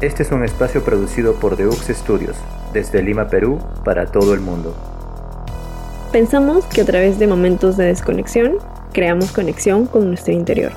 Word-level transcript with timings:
Este 0.00 0.24
es 0.24 0.32
un 0.32 0.44
espacio 0.44 0.84
producido 0.84 1.34
por 1.34 1.56
Deux 1.56 1.86
Studios, 1.88 2.36
desde 2.72 3.00
Lima, 3.02 3.28
Perú, 3.28 3.60
para 3.84 4.06
todo 4.06 4.34
el 4.34 4.40
mundo. 4.40 4.74
Pensamos 6.10 6.64
que 6.66 6.80
a 6.80 6.84
través 6.84 7.18
de 7.18 7.28
momentos 7.28 7.76
de 7.76 7.86
desconexión, 7.86 8.56
creamos 8.92 9.30
conexión 9.30 9.86
con 9.86 10.08
nuestro 10.08 10.32
interior. 10.32 10.72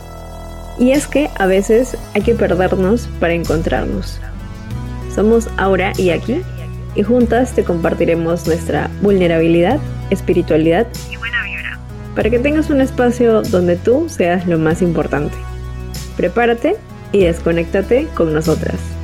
Y 0.77 0.91
es 0.91 1.07
que 1.07 1.29
a 1.39 1.47
veces 1.47 1.97
hay 2.13 2.21
que 2.21 2.35
perdernos 2.35 3.09
para 3.19 3.33
encontrarnos. 3.33 4.19
Somos 5.13 5.49
Aura 5.57 5.93
y 5.97 6.11
Aquí, 6.11 6.43
y 6.93 7.01
juntas 7.01 7.53
te 7.53 7.63
compartiremos 7.63 8.45
nuestra 8.45 8.89
vulnerabilidad, 9.01 9.79
espiritualidad 10.11 10.87
y 11.11 11.17
buena 11.17 11.43
vibra, 11.43 11.79
para 12.15 12.29
que 12.29 12.39
tengas 12.39 12.69
un 12.69 12.81
espacio 12.81 13.41
donde 13.41 13.77
tú 13.77 14.09
seas 14.09 14.47
lo 14.47 14.59
más 14.59 14.83
importante. 14.83 15.35
Prepárate 16.15 16.75
y 17.11 17.21
desconéctate 17.25 18.07
con 18.15 18.33
nosotras. 18.33 18.96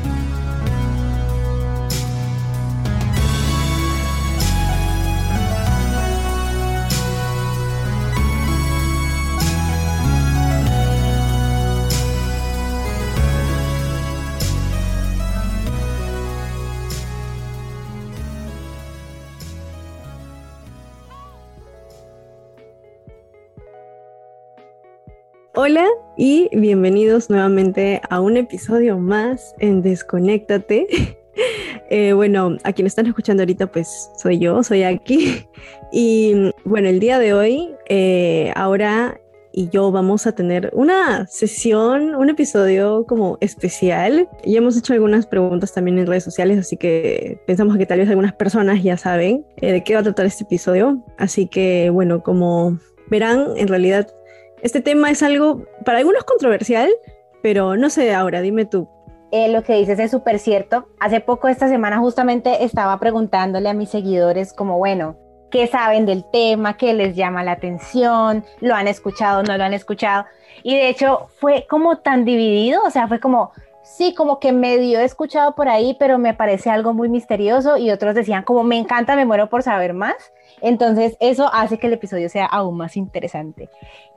Bienvenidos 26.56 27.30
nuevamente 27.30 28.02
a 28.10 28.20
un 28.22 28.38
episodio 28.38 29.00
más 29.00 29.56
en 29.60 29.82
Desconéctate. 29.82 30.88
Eh, 31.90 32.14
bueno, 32.14 32.58
a 32.64 32.74
quien 32.74 32.88
están 32.88 33.06
escuchando 33.06 33.44
ahorita, 33.44 33.68
pues 33.68 34.10
soy 34.18 34.40
yo, 34.40 34.64
soy 34.64 34.84
aquí. 34.84 35.48
Y 35.92 36.52
bueno, 36.64 36.90
el 36.90 37.00
día 37.00 37.20
de 37.20 37.34
hoy, 37.34 37.70
eh, 37.88 38.52
ahora 38.56 39.20
y 39.52 39.70
yo 39.70 39.92
vamos 39.92 40.26
a 40.26 40.32
tener 40.32 40.72
una 40.74 41.28
sesión, 41.28 42.16
un 42.16 42.30
episodio 42.32 43.06
como 43.08 43.38
especial. 43.42 44.28
Y 44.44 44.58
hemos 44.58 44.76
hecho 44.76 44.94
algunas 44.94 45.28
preguntas 45.28 45.74
también 45.74 46.00
en 46.00 46.08
redes 46.08 46.24
sociales, 46.24 46.58
así 46.58 46.78
que 46.78 47.40
pensamos 47.46 47.78
que 47.78 47.86
tal 47.86 48.00
vez 48.00 48.10
algunas 48.10 48.34
personas 48.34 48.82
ya 48.82 48.98
saben 48.98 49.46
eh, 49.58 49.72
de 49.72 49.84
qué 49.84 49.94
va 49.94 50.00
a 50.00 50.04
tratar 50.04 50.26
este 50.26 50.46
episodio. 50.46 51.04
Así 51.18 51.48
que 51.48 51.92
bueno, 51.92 52.24
como 52.24 52.80
verán, 53.12 53.50
en 53.58 53.68
realidad 53.68 54.08
este 54.64 54.80
tema 54.80 55.12
es 55.12 55.22
algo 55.22 55.66
para 55.86 56.00
algunos 56.00 56.24
controversial, 56.24 56.90
pero 57.42 57.76
no 57.76 57.90
sé 57.90 58.14
ahora, 58.14 58.42
dime 58.42 58.66
tú. 58.66 58.88
Eh, 59.32 59.50
lo 59.50 59.64
que 59.64 59.74
dices 59.76 60.00
es 60.00 60.12
súper 60.12 60.40
cierto. 60.40 60.88
Hace 61.00 61.20
poco, 61.20 61.50
esta 61.50 61.68
semana, 61.68 62.00
justamente 62.00 62.64
estaba 62.64 62.98
preguntándole 63.00 63.68
a 63.68 63.74
mis 63.74 63.90
seguidores 63.90 64.54
como, 64.54 64.78
bueno, 64.78 65.18
¿qué 65.52 65.68
saben 65.68 66.06
del 66.06 66.24
tema? 66.32 66.78
¿Qué 66.78 66.94
les 66.94 67.16
llama 67.16 67.44
la 67.44 67.54
atención? 67.54 68.46
¿Lo 68.62 68.74
han 68.74 68.88
escuchado? 68.88 69.44
¿No 69.44 69.58
lo 69.58 69.66
han 69.66 69.74
escuchado? 69.74 70.26
Y 70.64 70.76
de 70.76 70.88
hecho 70.88 71.28
fue 71.40 71.68
como 71.70 71.98
tan 71.98 72.24
dividido, 72.24 72.82
o 72.86 72.90
sea, 72.90 73.08
fue 73.10 73.20
como, 73.20 73.52
sí, 73.84 74.14
como 74.14 74.40
que 74.40 74.54
medio 74.54 75.00
he 75.00 75.04
escuchado 75.04 75.56
por 75.56 75.68
ahí, 75.68 75.96
pero 76.00 76.18
me 76.18 76.34
parece 76.34 76.70
algo 76.70 76.94
muy 76.94 77.10
misterioso 77.10 77.76
y 77.76 77.92
otros 77.92 78.16
decían 78.16 78.44
como, 78.44 78.64
me 78.64 78.78
encanta, 78.78 79.16
me 79.16 79.26
muero 79.26 79.50
por 79.50 79.62
saber 79.62 79.94
más. 79.94 80.16
Entonces, 80.62 81.18
eso 81.20 81.50
hace 81.54 81.78
que 81.78 81.88
el 81.88 81.94
episodio 81.94 82.30
sea 82.30 82.46
aún 82.46 82.78
más 82.78 82.96
interesante. 82.96 83.70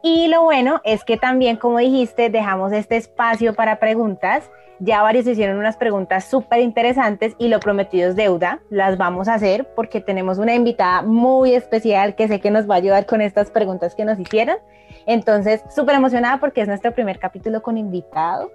Y 0.09 0.29
lo 0.29 0.45
bueno 0.45 0.81
es 0.85 1.03
que 1.03 1.17
también, 1.17 1.57
como 1.57 1.79
dijiste, 1.79 2.31
dejamos 2.31 2.71
este 2.71 2.97
espacio 2.97 3.55
para 3.55 3.81
preguntas. 3.81 4.49
Ya 4.79 5.03
varios 5.03 5.27
hicieron 5.27 5.59
unas 5.59 5.77
preguntas 5.77 6.27
súper 6.27 6.61
interesantes 6.61 7.35
y 7.39 7.49
lo 7.49 7.59
prometido 7.59 8.11
es 8.11 8.15
deuda. 8.15 8.61
Las 8.71 8.99
vamos 8.99 9.27
a 9.27 9.35
hacer 9.35 9.67
porque 9.75 10.01
tenemos 10.01 10.39
una 10.39 10.55
invitada 10.55 11.03
muy 11.03 11.57
especial 11.57 12.15
que 12.15 12.29
sé 12.29 12.39
que 12.39 12.53
nos 12.53 12.71
va 12.71 12.75
a 12.75 12.79
ayudar 12.79 13.07
con 13.07 13.21
estas 13.21 13.51
preguntas 13.51 13.97
que 13.97 14.05
nos 14.05 14.17
hicieron. 14.21 14.59
Entonces, 15.07 15.63
súper 15.75 15.95
emocionada 15.95 16.39
porque 16.39 16.61
es 16.61 16.69
nuestro 16.69 16.93
primer 16.93 17.19
capítulo 17.19 17.63
con 17.63 17.79
invitado. 17.79 18.51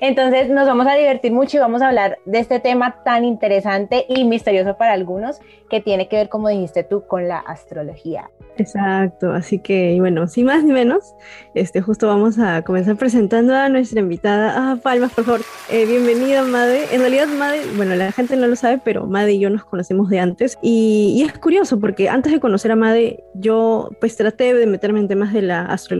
Entonces, 0.00 0.48
nos 0.48 0.66
vamos 0.66 0.86
a 0.86 0.94
divertir 0.94 1.32
mucho 1.32 1.56
y 1.56 1.60
vamos 1.60 1.82
a 1.82 1.88
hablar 1.88 2.18
de 2.24 2.38
este 2.38 2.60
tema 2.60 3.02
tan 3.04 3.24
interesante 3.24 4.06
y 4.08 4.24
misterioso 4.24 4.76
para 4.76 4.92
algunos 4.92 5.40
que 5.68 5.80
tiene 5.80 6.08
que 6.08 6.16
ver, 6.16 6.28
como 6.28 6.48
dijiste 6.48 6.84
tú, 6.84 7.06
con 7.06 7.28
la 7.28 7.38
astrología. 7.38 8.30
Exacto, 8.58 9.32
así 9.32 9.58
que 9.58 9.96
bueno, 10.00 10.26
sin 10.28 10.46
más 10.46 10.64
ni 10.64 10.72
menos, 10.72 11.14
este, 11.54 11.82
justo 11.82 12.06
vamos 12.06 12.38
a 12.38 12.62
comenzar 12.62 12.96
presentando 12.96 13.54
a 13.54 13.68
nuestra 13.68 14.00
invitada. 14.00 14.54
Ah, 14.56 14.76
palmas, 14.82 15.12
por 15.12 15.24
favor. 15.24 15.40
Eh, 15.70 15.84
bienvenida, 15.84 16.42
Made. 16.42 16.94
En 16.94 17.00
realidad, 17.00 17.26
Made, 17.26 17.62
bueno, 17.76 17.94
la 17.96 18.12
gente 18.12 18.36
no 18.36 18.46
lo 18.46 18.56
sabe, 18.56 18.80
pero 18.82 19.06
Made 19.06 19.32
y 19.32 19.40
yo 19.40 19.50
nos 19.50 19.64
conocemos 19.64 20.08
de 20.08 20.20
antes. 20.20 20.58
Y, 20.62 21.14
y 21.16 21.22
es 21.22 21.36
curioso 21.38 21.78
porque 21.78 22.08
antes 22.08 22.32
de 22.32 22.40
conocer 22.40 22.72
a 22.72 22.76
Made, 22.76 23.24
yo 23.34 23.90
pues 24.00 24.16
traté 24.16 24.54
de 24.54 24.66
meterme 24.66 25.00
en 25.00 25.08
temas 25.08 25.32
de 25.32 25.42
la 25.42 25.62
astrología, 25.62 25.95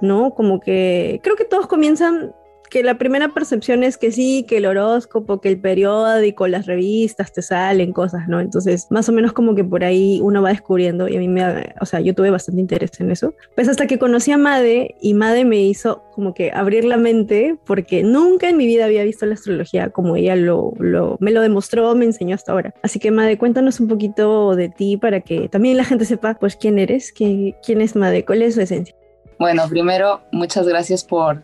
¿no? 0.00 0.34
Como 0.34 0.60
que 0.60 1.20
creo 1.22 1.36
que 1.36 1.44
todos 1.44 1.66
comienzan 1.66 2.32
que 2.74 2.82
la 2.82 2.98
primera 2.98 3.28
percepción 3.28 3.84
es 3.84 3.96
que 3.96 4.10
sí, 4.10 4.44
que 4.48 4.56
el 4.56 4.66
horóscopo, 4.66 5.40
que 5.40 5.48
el 5.48 5.60
periódico, 5.60 6.48
las 6.48 6.66
revistas 6.66 7.32
te 7.32 7.40
salen 7.40 7.92
cosas, 7.92 8.26
¿no? 8.26 8.40
Entonces, 8.40 8.88
más 8.90 9.08
o 9.08 9.12
menos 9.12 9.32
como 9.32 9.54
que 9.54 9.62
por 9.62 9.84
ahí 9.84 10.18
uno 10.22 10.42
va 10.42 10.48
descubriendo 10.48 11.06
y 11.06 11.16
a 11.16 11.20
mí 11.20 11.28
me, 11.28 11.72
o 11.80 11.86
sea, 11.86 12.00
yo 12.00 12.16
tuve 12.16 12.30
bastante 12.30 12.60
interés 12.60 12.90
en 12.98 13.12
eso. 13.12 13.32
Pues 13.54 13.68
hasta 13.68 13.86
que 13.86 14.00
conocí 14.00 14.32
a 14.32 14.38
Made 14.38 14.96
y 15.00 15.14
Made 15.14 15.44
me 15.44 15.60
hizo 15.62 16.02
como 16.14 16.34
que 16.34 16.50
abrir 16.50 16.84
la 16.84 16.96
mente 16.96 17.56
porque 17.64 18.02
nunca 18.02 18.48
en 18.48 18.56
mi 18.56 18.66
vida 18.66 18.86
había 18.86 19.04
visto 19.04 19.24
la 19.24 19.34
astrología 19.34 19.90
como 19.90 20.16
ella 20.16 20.34
lo, 20.34 20.72
lo, 20.80 21.16
me 21.20 21.30
lo 21.30 21.42
demostró, 21.42 21.94
me 21.94 22.06
enseñó 22.06 22.34
hasta 22.34 22.50
ahora. 22.50 22.74
Así 22.82 22.98
que 22.98 23.12
Made, 23.12 23.38
cuéntanos 23.38 23.78
un 23.78 23.86
poquito 23.86 24.56
de 24.56 24.68
ti 24.68 24.96
para 24.96 25.20
que 25.20 25.48
también 25.48 25.76
la 25.76 25.84
gente 25.84 26.04
sepa 26.04 26.34
pues 26.34 26.56
quién 26.56 26.80
eres, 26.80 27.12
quién, 27.12 27.54
quién 27.64 27.80
es 27.80 27.94
Made, 27.94 28.24
cuál 28.24 28.42
es 28.42 28.54
su 28.54 28.62
esencia. 28.62 28.96
Bueno, 29.38 29.68
primero, 29.68 30.22
muchas 30.32 30.66
gracias 30.66 31.04
por 31.04 31.42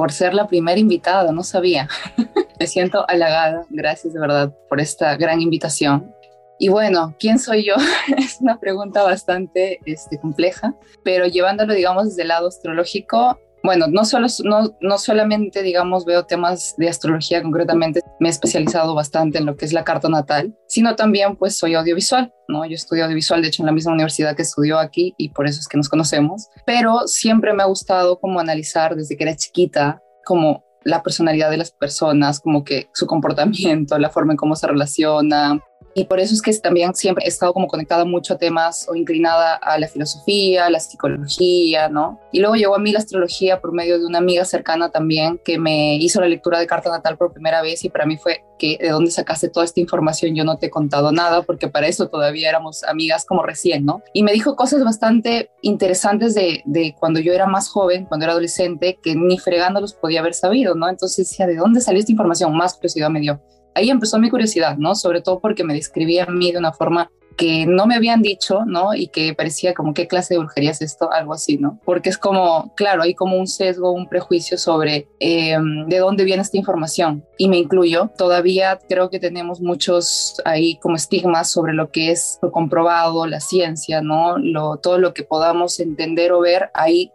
por 0.00 0.12
ser 0.12 0.32
la 0.32 0.46
primera 0.46 0.78
invitada, 0.78 1.30
no 1.30 1.42
sabía. 1.42 1.86
Me 2.58 2.66
siento 2.66 3.04
halagada, 3.06 3.66
gracias 3.68 4.14
de 4.14 4.20
verdad 4.20 4.50
por 4.68 4.80
esta 4.80 5.14
gran 5.16 5.42
invitación. 5.42 6.14
Y 6.58 6.68
bueno, 6.68 7.14
¿quién 7.18 7.38
soy 7.38 7.66
yo? 7.66 7.74
es 8.16 8.40
una 8.40 8.58
pregunta 8.58 9.02
bastante 9.02 9.78
este, 9.84 10.18
compleja, 10.18 10.74
pero 11.04 11.26
llevándolo, 11.26 11.74
digamos, 11.74 12.04
desde 12.04 12.22
el 12.22 12.28
lado 12.28 12.48
astrológico, 12.48 13.38
bueno, 13.62 13.86
no, 13.88 14.04
solo, 14.04 14.26
no, 14.44 14.76
no 14.80 14.98
solamente, 14.98 15.62
digamos, 15.62 16.04
veo 16.04 16.24
temas 16.24 16.74
de 16.78 16.88
astrología 16.88 17.42
concretamente, 17.42 18.00
me 18.18 18.28
he 18.28 18.30
especializado 18.30 18.94
bastante 18.94 19.38
en 19.38 19.46
lo 19.46 19.56
que 19.56 19.64
es 19.64 19.72
la 19.72 19.84
carta 19.84 20.08
natal, 20.08 20.56
sino 20.66 20.96
también 20.96 21.36
pues 21.36 21.58
soy 21.58 21.74
audiovisual, 21.74 22.32
¿no? 22.48 22.64
Yo 22.64 22.74
estudio 22.74 23.04
audiovisual, 23.04 23.42
de 23.42 23.48
hecho, 23.48 23.62
en 23.62 23.66
la 23.66 23.72
misma 23.72 23.92
universidad 23.92 24.34
que 24.34 24.42
estudió 24.42 24.78
aquí 24.78 25.14
y 25.18 25.30
por 25.30 25.46
eso 25.46 25.60
es 25.60 25.68
que 25.68 25.76
nos 25.76 25.88
conocemos, 25.88 26.48
pero 26.64 27.06
siempre 27.06 27.52
me 27.52 27.62
ha 27.62 27.66
gustado 27.66 28.18
como 28.18 28.40
analizar 28.40 28.96
desde 28.96 29.16
que 29.16 29.24
era 29.24 29.36
chiquita, 29.36 30.02
como 30.24 30.64
la 30.84 31.02
personalidad 31.02 31.50
de 31.50 31.58
las 31.58 31.72
personas, 31.72 32.40
como 32.40 32.64
que 32.64 32.88
su 32.94 33.06
comportamiento, 33.06 33.98
la 33.98 34.10
forma 34.10 34.32
en 34.32 34.36
cómo 34.38 34.56
se 34.56 34.66
relaciona, 34.66 35.60
y 35.94 36.04
por 36.04 36.20
eso 36.20 36.34
es 36.34 36.42
que 36.42 36.52
también 36.54 36.94
siempre 36.94 37.24
he 37.24 37.28
estado 37.28 37.52
como 37.52 37.66
conectada 37.66 38.04
mucho 38.04 38.34
a 38.34 38.38
temas 38.38 38.86
o 38.88 38.94
inclinada 38.94 39.54
a 39.54 39.78
la 39.78 39.88
filosofía, 39.88 40.66
a 40.66 40.70
la 40.70 40.80
psicología, 40.80 41.88
¿no? 41.88 42.20
Y 42.32 42.40
luego 42.40 42.54
llegó 42.54 42.76
a 42.76 42.78
mí 42.78 42.92
la 42.92 42.98
astrología 42.98 43.60
por 43.60 43.72
medio 43.72 43.98
de 43.98 44.06
una 44.06 44.18
amiga 44.18 44.44
cercana 44.44 44.90
también 44.90 45.40
que 45.44 45.58
me 45.58 45.96
hizo 45.96 46.20
la 46.20 46.28
lectura 46.28 46.58
de 46.58 46.66
carta 46.66 46.90
natal 46.90 47.16
por 47.16 47.32
primera 47.32 47.62
vez 47.62 47.84
y 47.84 47.88
para 47.88 48.06
mí 48.06 48.16
fue 48.16 48.44
que 48.58 48.78
de 48.80 48.90
dónde 48.90 49.10
sacaste 49.10 49.48
toda 49.48 49.64
esta 49.64 49.80
información 49.80 50.34
yo 50.34 50.44
no 50.44 50.58
te 50.58 50.66
he 50.66 50.70
contado 50.70 51.12
nada 51.12 51.42
porque 51.42 51.68
para 51.68 51.88
eso 51.88 52.08
todavía 52.08 52.48
éramos 52.48 52.84
amigas 52.84 53.24
como 53.24 53.42
recién, 53.42 53.84
¿no? 53.84 54.02
Y 54.12 54.22
me 54.22 54.32
dijo 54.32 54.56
cosas 54.56 54.84
bastante 54.84 55.50
interesantes 55.62 56.34
de, 56.34 56.62
de 56.66 56.94
cuando 56.98 57.20
yo 57.20 57.32
era 57.32 57.46
más 57.46 57.68
joven, 57.68 58.04
cuando 58.04 58.24
era 58.24 58.32
adolescente, 58.32 58.98
que 59.02 59.14
ni 59.14 59.38
fregándolos 59.38 59.94
podía 59.94 60.20
haber 60.20 60.34
sabido, 60.34 60.74
¿no? 60.74 60.88
Entonces 60.88 61.28
decía, 61.28 61.46
¿de 61.46 61.56
dónde 61.56 61.80
salió 61.80 62.00
esta 62.00 62.12
información? 62.12 62.56
Más 62.56 62.74
curiosidad 62.74 63.10
me 63.10 63.20
dio 63.20 63.40
ahí 63.74 63.90
empezó 63.90 64.18
mi 64.18 64.30
curiosidad, 64.30 64.76
¿no? 64.76 64.94
Sobre 64.94 65.20
todo 65.22 65.40
porque 65.40 65.64
me 65.64 65.74
describía 65.74 66.24
a 66.24 66.30
mí 66.30 66.52
de 66.52 66.58
una 66.58 66.72
forma 66.72 67.10
que 67.36 67.64
no 67.64 67.86
me 67.86 67.94
habían 67.94 68.20
dicho, 68.20 68.66
¿no? 68.66 68.94
Y 68.94 69.08
que 69.08 69.32
parecía 69.34 69.72
como, 69.72 69.94
¿qué 69.94 70.06
clase 70.06 70.34
de 70.34 70.40
brujería 70.40 70.72
es 70.72 70.82
esto? 70.82 71.10
Algo 71.10 71.32
así, 71.32 71.56
¿no? 71.56 71.80
Porque 71.86 72.10
es 72.10 72.18
como, 72.18 72.74
claro, 72.74 73.02
hay 73.02 73.14
como 73.14 73.38
un 73.38 73.46
sesgo, 73.46 73.92
un 73.92 74.08
prejuicio 74.08 74.58
sobre 74.58 75.08
em, 75.20 75.86
de 75.88 75.98
dónde 76.00 76.24
viene 76.24 76.42
esta 76.42 76.58
información. 76.58 77.24
Y 77.38 77.48
me 77.48 77.56
incluyo, 77.56 78.10
todavía 78.18 78.78
creo 78.88 79.08
que 79.08 79.18
tenemos 79.18 79.62
muchos 79.62 80.40
ahí 80.44 80.76
como 80.80 80.96
estigmas 80.96 81.50
sobre 81.50 81.72
lo 81.72 81.90
que 81.90 82.10
es 82.10 82.38
lo 82.42 82.52
comprobado, 82.52 83.26
la 83.26 83.40
ciencia, 83.40 84.02
¿no? 84.02 84.36
Lo, 84.36 84.76
todo 84.76 84.98
lo 84.98 85.14
que 85.14 85.22
podamos 85.22 85.80
entender 85.80 86.32
o 86.32 86.40
ver, 86.40 86.70
ahí 86.74 87.10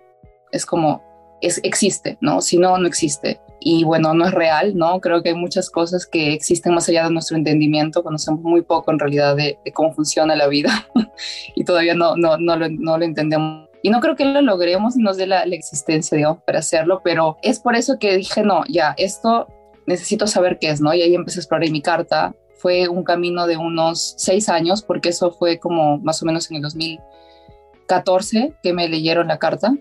es 0.52 0.66
como, 0.66 1.04
es, 1.42 1.60
existe, 1.64 2.18
¿no? 2.20 2.42
Si 2.42 2.58
no, 2.58 2.80
no 2.80 2.88
existe 2.88 3.42
y 3.60 3.84
bueno, 3.84 4.14
no 4.14 4.26
es 4.26 4.32
real, 4.32 4.76
¿no? 4.76 5.00
Creo 5.00 5.24
que 5.24 5.30
hay 5.30 5.36
muchas 5.36 5.70
cosas 5.70 6.06
que 6.06 6.34
existen 6.34 6.74
más 6.74 6.88
allá 6.90 7.06
de 7.06 7.12
nuestro 7.12 7.38
entendimiento, 7.38 8.04
conocemos 8.04 8.42
muy 8.42 8.62
poco 8.62 8.92
en 8.92 9.00
realidad 9.00 9.36
de, 9.36 9.58
cómo 9.74 9.94
funciona 9.94 10.36
la 10.36 10.48
vida 10.48 10.88
y 11.56 11.64
todavía 11.64 11.96
no, 11.96 12.16
no, 12.16 12.38
no, 12.38 12.56
lo, 12.56 12.70
no, 12.70 12.98
lo, 12.98 13.06
entendemos. 13.06 13.70
Y 13.82 13.90
no 13.90 14.02
creo 14.02 14.16
que 14.16 14.26
lo 14.26 14.42
logremos 14.42 14.98
y 14.98 15.02
nos 15.02 15.18
dé 15.18 15.28
la, 15.28 15.46
la 15.46 15.56
existencia, 15.56 16.16
digamos, 16.16 16.44
para 16.44 16.60
hacerlo, 16.60 17.02
pero 17.04 17.38
es 17.42 17.60
por 17.60 17.76
eso 17.76 17.98
que 18.00 18.18
dije, 18.18 18.44
no, 18.44 18.64
ya, 18.68 18.94
esto 18.98 19.48
necesito 19.86 20.28
saber 20.28 20.58
qué 20.60 20.70
es, 20.70 20.82
¿no? 20.82 20.94
Y 20.94 21.02
ahí 21.02 21.16
empecé 21.16 21.40
a 21.40 21.42
explorar 21.42 21.70
mi 21.70 21.82
carta. 21.82 22.36
Fue 22.58 22.88
un 22.88 23.04
camino 23.04 23.48
de 23.48 23.58
unos 23.58 24.16
seis 24.18 24.50
años, 24.50 24.82
porque 24.82 25.10
eso 25.10 25.32
fue 25.32 25.60
como 25.60 25.98
más 26.00 26.22
o 26.24 26.26
menos 26.26 26.50
en 26.50 26.58
el 26.58 26.64
2014 26.64 28.54
que 28.64 28.74
me 28.74 28.90
leyeron 28.90 29.28
la 29.28 29.38
carta. 29.38 29.74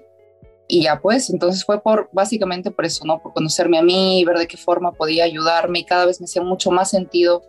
Y 0.66 0.82
ya 0.84 1.00
pues, 1.00 1.30
entonces 1.30 1.64
fue 1.64 1.82
por, 1.82 2.08
básicamente 2.12 2.70
por 2.70 2.84
eso, 2.86 3.04
¿no? 3.04 3.20
Por 3.20 3.34
conocerme 3.34 3.78
a 3.78 3.82
mí, 3.82 4.24
ver 4.24 4.38
de 4.38 4.46
qué 4.46 4.56
forma 4.56 4.92
podía 4.92 5.24
ayudarme 5.24 5.80
y 5.80 5.84
cada 5.84 6.06
vez 6.06 6.20
me 6.20 6.24
hacía 6.24 6.42
mucho 6.42 6.70
más 6.70 6.90
sentido 6.90 7.42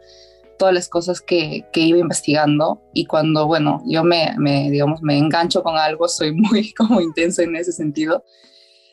todas 0.57 0.73
las 0.73 0.89
cosas 0.89 1.21
que, 1.21 1.65
que 1.71 1.81
iba 1.81 1.99
investigando 1.99 2.81
y 2.93 3.05
cuando, 3.05 3.45
bueno, 3.47 3.81
yo 3.85 4.03
me, 4.03 4.33
me, 4.37 4.69
digamos, 4.69 5.01
me 5.01 5.17
engancho 5.17 5.63
con 5.63 5.77
algo, 5.77 6.07
soy 6.07 6.31
muy 6.35 6.73
como 6.73 7.01
intensa 7.01 7.43
en 7.43 7.55
ese 7.55 7.71
sentido. 7.71 8.23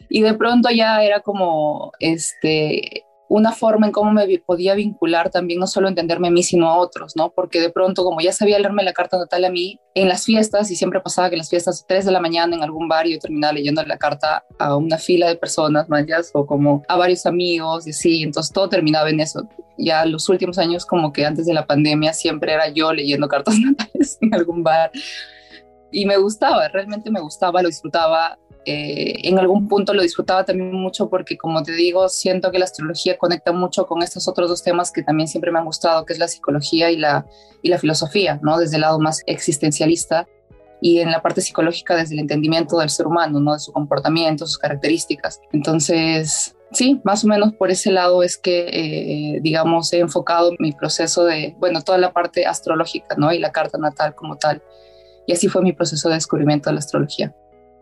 Y 0.08 0.22
de 0.22 0.34
pronto 0.34 0.68
ya 0.70 1.02
era 1.02 1.20
como, 1.20 1.92
este, 1.98 3.04
una 3.32 3.52
forma 3.52 3.86
en 3.86 3.92
cómo 3.92 4.12
me 4.12 4.26
podía 4.40 4.74
vincular 4.74 5.30
también, 5.30 5.58
no 5.58 5.66
solo 5.66 5.88
entenderme 5.88 6.28
a 6.28 6.30
mí, 6.30 6.42
sino 6.42 6.68
a 6.68 6.76
otros, 6.76 7.16
¿no? 7.16 7.30
Porque 7.30 7.62
de 7.62 7.70
pronto, 7.70 8.04
como 8.04 8.20
ya 8.20 8.30
sabía 8.30 8.58
leerme 8.58 8.82
la 8.82 8.92
carta 8.92 9.16
natal 9.16 9.46
a 9.46 9.50
mí, 9.50 9.80
en 9.94 10.08
las 10.08 10.26
fiestas, 10.26 10.70
y 10.70 10.76
siempre 10.76 11.00
pasaba 11.00 11.30
que 11.30 11.36
en 11.36 11.38
las 11.38 11.48
fiestas, 11.48 11.86
3 11.88 12.04
de 12.04 12.12
la 12.12 12.20
mañana 12.20 12.54
en 12.54 12.62
algún 12.62 12.88
bar, 12.88 13.06
yo 13.06 13.18
terminaba 13.18 13.54
leyendo 13.54 13.82
la 13.84 13.96
carta 13.96 14.44
a 14.58 14.76
una 14.76 14.98
fila 14.98 15.28
de 15.28 15.36
personas, 15.36 15.88
mayas, 15.88 16.30
o 16.34 16.44
como 16.44 16.82
a 16.88 16.96
varios 16.96 17.24
amigos, 17.24 17.86
y 17.86 17.90
así, 17.90 18.22
entonces 18.22 18.52
todo 18.52 18.68
terminaba 18.68 19.08
en 19.08 19.20
eso. 19.20 19.48
Ya 19.78 20.04
los 20.04 20.28
últimos 20.28 20.58
años, 20.58 20.84
como 20.84 21.10
que 21.10 21.24
antes 21.24 21.46
de 21.46 21.54
la 21.54 21.66
pandemia, 21.66 22.12
siempre 22.12 22.52
era 22.52 22.68
yo 22.68 22.92
leyendo 22.92 23.28
cartas 23.28 23.58
natales 23.58 24.18
en 24.20 24.34
algún 24.34 24.62
bar. 24.62 24.90
Y 25.90 26.04
me 26.04 26.18
gustaba, 26.18 26.68
realmente 26.68 27.10
me 27.10 27.20
gustaba, 27.20 27.62
lo 27.62 27.68
disfrutaba, 27.68 28.38
eh, 28.64 29.28
en 29.28 29.38
algún 29.38 29.66
punto 29.66 29.92
lo 29.92 30.02
disfrutaba 30.02 30.44
también 30.44 30.72
mucho 30.72 31.08
porque, 31.08 31.36
como 31.36 31.62
te 31.62 31.72
digo, 31.72 32.08
siento 32.08 32.50
que 32.52 32.58
la 32.58 32.64
astrología 32.64 33.18
conecta 33.18 33.52
mucho 33.52 33.86
con 33.86 34.02
estos 34.02 34.28
otros 34.28 34.48
dos 34.48 34.62
temas 34.62 34.92
que 34.92 35.02
también 35.02 35.26
siempre 35.26 35.50
me 35.50 35.58
han 35.58 35.64
gustado, 35.64 36.04
que 36.04 36.12
es 36.12 36.18
la 36.18 36.28
psicología 36.28 36.90
y 36.90 36.96
la, 36.96 37.26
filosofía, 37.78 38.38
¿no? 38.42 38.58
Desde 38.58 38.76
el 38.76 38.82
lado 38.82 39.00
más 39.00 39.22
existencialista 39.26 40.28
y 40.80 40.98
en 40.98 41.10
la 41.10 41.22
parte 41.22 41.40
psicológica 41.40 41.96
desde 41.96 42.14
el 42.14 42.20
entendimiento 42.20 42.78
del 42.78 42.90
ser 42.90 43.06
humano, 43.06 43.40
¿no? 43.40 43.54
De 43.54 43.58
su 43.58 43.72
comportamiento, 43.72 44.46
sus 44.46 44.58
características. 44.58 45.40
Entonces, 45.52 46.56
sí, 46.70 47.00
más 47.04 47.24
o 47.24 47.28
menos 47.28 47.54
por 47.54 47.70
ese 47.70 47.90
lado 47.90 48.22
es 48.22 48.36
que, 48.36 48.68
eh, 48.68 49.40
digamos, 49.42 49.92
he 49.92 49.98
enfocado 49.98 50.52
mi 50.58 50.72
proceso 50.72 51.24
de, 51.24 51.54
bueno, 51.58 51.82
toda 51.82 51.98
la 51.98 52.12
parte 52.12 52.46
astrológica, 52.46 53.16
¿no? 53.16 53.32
Y 53.32 53.38
la 53.38 53.50
carta 53.50 53.78
natal 53.78 54.14
como 54.14 54.36
tal. 54.36 54.62
Y 55.26 55.32
así 55.32 55.48
fue 55.48 55.62
mi 55.62 55.72
proceso 55.72 56.08
de 56.08 56.16
descubrimiento 56.16 56.70
de 56.70 56.74
la 56.74 56.80
astrología 56.80 57.34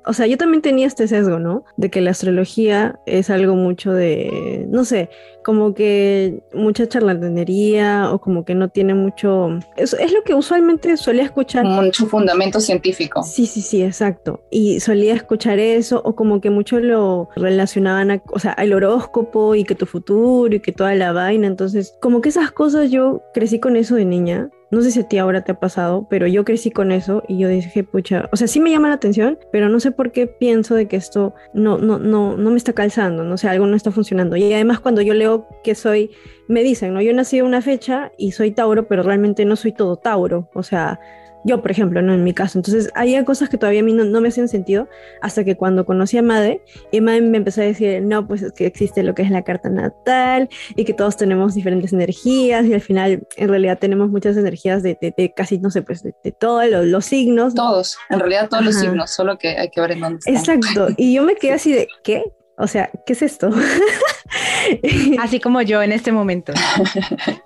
o 0.06 0.12
sea, 0.12 0.26
yo 0.26 0.38
también 0.38 0.62
tenía 0.62 0.87
este 0.87 1.06
sesgo, 1.08 1.38
¿no? 1.38 1.64
De 1.76 1.91
que 1.91 2.00
la 2.00 2.12
astrología 2.12 2.99
es 3.06 3.31
algo 3.31 3.55
mucho 3.55 3.93
de, 3.93 4.67
no 4.69 4.85
sé, 4.85 5.11
como 5.44 5.75
que 5.75 6.43
mucha 6.55 6.88
charlatanería 6.88 8.11
o 8.12 8.20
como 8.20 8.44
que 8.44 8.55
no 8.55 8.69
tiene 8.69 8.94
mucho... 8.94 9.58
Es, 9.76 9.94
es 9.94 10.12
lo 10.12 10.23
que 10.23 10.35
usualmente 10.35 10.97
solía 10.97 11.25
escuchar. 11.25 11.64
Mucho 11.64 12.06
fundamento 12.06 12.61
científico. 12.61 13.23
Sí, 13.23 13.47
sí, 13.47 13.61
sí, 13.61 13.82
exacto. 13.82 14.43
Y 14.50 14.81
solía 14.81 15.14
escuchar 15.14 15.58
eso 15.58 16.00
o 16.05 16.14
como 16.14 16.41
que 16.41 16.50
mucho 16.50 16.81
lo 16.81 17.29
relacionaban 17.37 18.11
a, 18.11 18.23
o 18.32 18.38
sea, 18.38 18.52
al 18.52 18.73
horóscopo 18.73 19.55
y 19.55 19.64
que 19.64 19.75
tu 19.75 19.87
futuro 19.87 20.55
y 20.55 20.61
que 20.61 20.73
toda 20.73 20.94
la 20.94 21.12
vaina. 21.12 21.47
Entonces, 21.47 21.94
como 22.00 22.20
que 22.20 22.31
esas 22.31 22.52
cosas 22.52 22.91
yo 22.91 23.23
crecí 23.35 23.61
con 23.61 23.76
eso 23.76 23.97
de 23.97 24.05
niña 24.05 24.50
no 24.70 24.82
sé 24.82 24.90
si 24.90 25.00
a 25.00 25.08
ti 25.08 25.19
ahora 25.19 25.43
te 25.43 25.52
ha 25.52 25.58
pasado, 25.58 26.06
pero 26.08 26.26
yo 26.26 26.44
crecí 26.44 26.70
con 26.70 26.93
eso 26.93 27.22
y 27.26 27.38
yo 27.38 27.49
dije, 27.49 27.82
pucha, 27.82 28.28
o 28.32 28.37
sea, 28.37 28.46
sí 28.46 28.61
me 28.61 28.70
llama 28.70 28.88
la 28.88 28.94
atención, 28.94 29.38
pero 29.50 29.69
no 29.69 29.81
sé 29.81 29.90
por 29.90 30.12
qué 30.12 30.26
pienso 30.26 30.75
de 30.75 30.87
que 30.87 30.96
esto 30.96 31.34
no, 31.55 31.78
no, 31.78 31.99
no, 31.99 32.37
no 32.37 32.50
me 32.50 32.56
está 32.56 32.72
calzando, 32.72 33.25
no 33.25 33.37
sé, 33.37 33.49
algo 33.49 33.67
no 33.67 33.76
está 33.76 33.90
funcionando. 33.90 34.37
Y 34.37 34.52
además 34.52 34.81
cuando 34.81 35.02
yo 35.02 35.14
leo 35.14 35.49
que 35.64 35.75
soy, 35.75 36.11
me 36.49 36.62
dicen, 36.62 36.94
¿no? 36.94 37.02
Yo 37.02 37.12
nací 37.12 37.38
en 37.38 37.46
una 37.46 37.62
fecha 37.62 38.12
y 38.17 38.32
soy 38.32 38.52
Tauro, 38.52 38.87
pero 38.87 39.02
realmente 39.02 39.44
no 39.44 39.56
soy 39.56 39.72
todo 39.72 39.96
Tauro, 39.96 40.49
o 40.55 40.62
sea, 40.62 41.00
yo, 41.44 41.62
por 41.62 41.70
ejemplo, 41.70 42.02
no 42.02 42.12
en 42.14 42.25
mi 42.25 42.34
caso. 42.34 42.58
Entonces, 42.58 42.90
había 42.94 43.25
cosas 43.25 43.48
que 43.48 43.58
todavía 43.58 43.81
a 43.81 43.82
mí 43.82 43.92
no, 43.92 44.20
me 44.20 44.28
hacían 44.28 44.48
sentido 44.48 44.88
hasta 45.22 45.44
que 45.44 45.56
cuando 45.56 45.84
conocí 45.87 46.19
a 46.19 46.22
Made, 46.22 46.62
y 46.90 47.00
Made 47.00 47.22
me 47.22 47.38
empezó 47.38 47.62
a 47.62 47.64
decir, 47.64 48.02
no, 48.02 48.26
pues 48.26 48.42
es 48.42 48.52
que 48.52 48.66
existe 48.66 49.02
lo 49.02 49.14
que 49.14 49.22
es 49.22 49.31
la 49.31 49.42
carta 49.42 49.69
natal 49.69 50.48
y 50.76 50.84
que 50.84 50.92
todos 50.92 51.16
tenemos 51.16 51.54
diferentes 51.54 51.92
energías 51.92 52.66
y 52.66 52.75
al 52.75 52.81
final, 52.81 53.26
en 53.37 53.48
realidad, 53.48 53.78
tenemos 53.78 54.10
muchas 54.10 54.37
energías 54.37 54.82
de, 54.82 55.32
casi, 55.34 55.58
no 55.58 55.70
sé, 55.70 55.82
pues 55.82 56.02
de, 56.02 56.12
todos 56.32 56.66
los, 56.87 57.04
signos. 57.04 57.54
Todos, 57.54 57.96
en 58.08 58.20
realidad 58.20 58.48
todos 58.48 58.64
los 58.64 58.75
signos, 58.76 59.10
solo 59.10 59.38
que 59.38 59.48
hay 59.48 59.70
que 59.70 59.81
ver 59.81 59.92
en 59.92 60.00
dónde 60.00 60.19
están. 60.19 60.34
Exacto. 60.37 60.88
Y 60.96 61.14
yo 61.14 61.22
me 61.25 61.34
quedé 61.34 61.52
así 61.52 61.72
de, 61.72 61.88
¿qué? 62.04 62.25
O 62.61 62.67
sea, 62.67 62.91
¿qué 63.07 63.15
es 63.15 63.23
esto? 63.23 63.51
Así 65.19 65.41
como 65.41 65.62
yo 65.62 65.83
en 65.83 65.93
este 65.93 66.12
momento. 66.12 66.53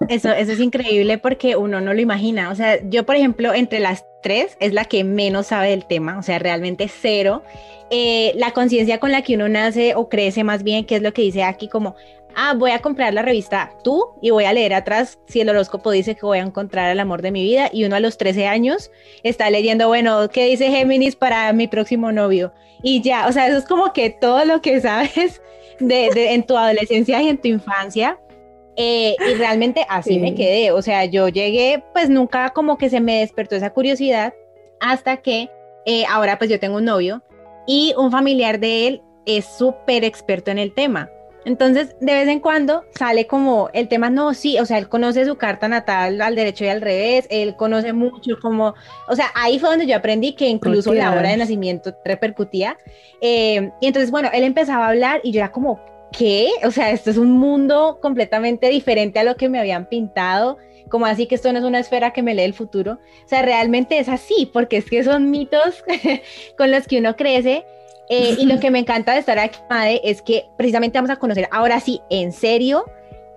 Eso, 0.08 0.32
eso 0.32 0.52
es 0.52 0.60
increíble 0.60 1.18
porque 1.18 1.56
uno 1.56 1.80
no 1.80 1.94
lo 1.94 2.00
imagina. 2.00 2.50
O 2.50 2.54
sea, 2.54 2.78
yo, 2.88 3.06
por 3.06 3.16
ejemplo, 3.16 3.54
entre 3.54 3.80
las 3.80 4.04
tres 4.22 4.56
es 4.60 4.72
la 4.72 4.84
que 4.84 5.04
menos 5.04 5.48
sabe 5.48 5.70
del 5.70 5.86
tema, 5.86 6.18
o 6.18 6.22
sea, 6.22 6.38
realmente 6.38 6.88
cero. 6.88 7.42
Eh, 7.90 8.32
la 8.36 8.52
conciencia 8.52 8.98
con 8.98 9.12
la 9.12 9.22
que 9.22 9.34
uno 9.36 9.48
nace 9.48 9.94
o 9.94 10.08
crece 10.08 10.42
más 10.42 10.62
bien, 10.62 10.84
que 10.84 10.96
es 10.96 11.02
lo 11.02 11.12
que 11.12 11.22
dice 11.22 11.44
aquí 11.44 11.68
como, 11.68 11.94
ah, 12.36 12.54
voy 12.56 12.70
a 12.70 12.80
comprar 12.80 13.14
la 13.14 13.22
revista 13.22 13.72
Tú 13.82 14.14
y 14.22 14.30
voy 14.30 14.44
a 14.44 14.52
leer 14.52 14.74
atrás 14.74 15.18
si 15.26 15.40
el 15.40 15.48
horóscopo 15.48 15.90
dice 15.90 16.14
que 16.14 16.26
voy 16.26 16.38
a 16.38 16.42
encontrar 16.42 16.90
el 16.90 17.00
amor 17.00 17.22
de 17.22 17.30
mi 17.30 17.42
vida 17.42 17.70
y 17.72 17.84
uno 17.84 17.96
a 17.96 18.00
los 18.00 18.18
13 18.18 18.46
años 18.46 18.90
está 19.22 19.50
leyendo, 19.50 19.88
bueno, 19.88 20.28
¿qué 20.30 20.46
dice 20.46 20.70
Géminis 20.70 21.16
para 21.16 21.52
mi 21.52 21.68
próximo 21.68 22.12
novio? 22.12 22.52
Y 22.82 23.02
ya, 23.02 23.26
o 23.28 23.32
sea, 23.32 23.48
eso 23.48 23.58
es 23.58 23.64
como 23.64 23.92
que 23.92 24.10
todo 24.10 24.44
lo 24.44 24.60
que 24.60 24.80
sabes 24.80 25.40
de, 25.80 26.34
en 26.34 26.42
tu 26.44 26.56
adolescencia 26.56 27.22
y 27.22 27.28
en 27.28 27.38
tu 27.38 27.48
infancia. 27.48 28.18
Eh, 28.76 29.14
y 29.30 29.34
realmente 29.34 29.86
así 29.88 30.18
me 30.18 30.34
quedé, 30.34 30.72
o 30.72 30.82
sea, 30.82 31.04
yo 31.04 31.28
llegué, 31.28 31.84
pues 31.92 32.10
nunca 32.10 32.50
como 32.50 32.76
que 32.76 32.90
se 32.90 33.00
me 33.00 33.20
despertó 33.20 33.54
esa 33.54 33.70
curiosidad 33.70 34.34
hasta 34.80 35.18
que 35.18 35.48
eh, 35.86 36.04
ahora 36.10 36.38
pues 36.38 36.50
yo 36.50 36.58
tengo 36.58 36.78
un 36.78 36.84
novio 36.84 37.22
y 37.68 37.94
un 37.96 38.10
familiar 38.10 38.58
de 38.58 38.88
él 38.88 39.02
es 39.26 39.44
súper 39.44 40.04
experto 40.04 40.50
en 40.50 40.58
el 40.58 40.74
tema. 40.74 41.10
Entonces, 41.44 41.94
de 42.00 42.14
vez 42.14 42.28
en 42.28 42.40
cuando 42.40 42.84
sale 42.94 43.26
como 43.26 43.68
el 43.72 43.88
tema, 43.88 44.10
no, 44.10 44.34
sí, 44.34 44.58
o 44.58 44.66
sea, 44.66 44.78
él 44.78 44.88
conoce 44.88 45.24
su 45.26 45.36
carta 45.36 45.68
natal 45.68 46.20
al 46.20 46.34
derecho 46.34 46.64
y 46.64 46.68
al 46.68 46.80
revés, 46.80 47.26
él 47.30 47.56
conoce 47.56 47.92
mucho 47.92 48.38
como, 48.40 48.74
o 49.08 49.16
sea, 49.16 49.26
ahí 49.34 49.58
fue 49.58 49.70
donde 49.70 49.86
yo 49.86 49.96
aprendí 49.96 50.34
que 50.34 50.48
incluso 50.48 50.94
la 50.94 51.12
hora 51.12 51.28
de 51.28 51.36
nacimiento 51.36 51.94
repercutía. 52.04 52.78
Eh, 53.20 53.70
y 53.80 53.86
entonces, 53.86 54.10
bueno, 54.10 54.30
él 54.32 54.44
empezaba 54.44 54.86
a 54.86 54.88
hablar 54.88 55.20
y 55.22 55.32
yo 55.32 55.40
era 55.40 55.52
como, 55.52 55.80
¿qué? 56.12 56.48
O 56.64 56.70
sea, 56.70 56.90
esto 56.90 57.10
es 57.10 57.18
un 57.18 57.32
mundo 57.32 57.98
completamente 58.00 58.68
diferente 58.68 59.18
a 59.18 59.24
lo 59.24 59.36
que 59.36 59.48
me 59.48 59.58
habían 59.58 59.86
pintado 59.86 60.58
como 60.88 61.06
así 61.06 61.26
que 61.26 61.34
esto 61.34 61.52
no 61.52 61.58
es 61.58 61.64
una 61.64 61.80
esfera 61.80 62.12
que 62.12 62.22
me 62.22 62.34
lee 62.34 62.42
el 62.42 62.54
futuro. 62.54 63.00
O 63.24 63.28
sea, 63.28 63.42
realmente 63.42 63.98
es 63.98 64.08
así, 64.08 64.48
porque 64.52 64.76
es 64.76 64.84
que 64.84 65.02
son 65.02 65.30
mitos 65.30 65.82
con 66.58 66.70
los 66.70 66.86
que 66.86 66.98
uno 66.98 67.16
crece 67.16 67.64
eh, 68.08 68.36
y 68.38 68.46
lo 68.46 68.58
que 68.60 68.70
me 68.70 68.78
encanta 68.78 69.12
de 69.12 69.20
estar 69.20 69.38
aquí, 69.38 69.58
Made, 69.70 70.00
es 70.04 70.22
que 70.22 70.46
precisamente 70.56 70.98
vamos 70.98 71.10
a 71.10 71.16
conocer 71.16 71.48
ahora 71.50 71.80
sí, 71.80 72.00
en 72.10 72.32
serio, 72.32 72.84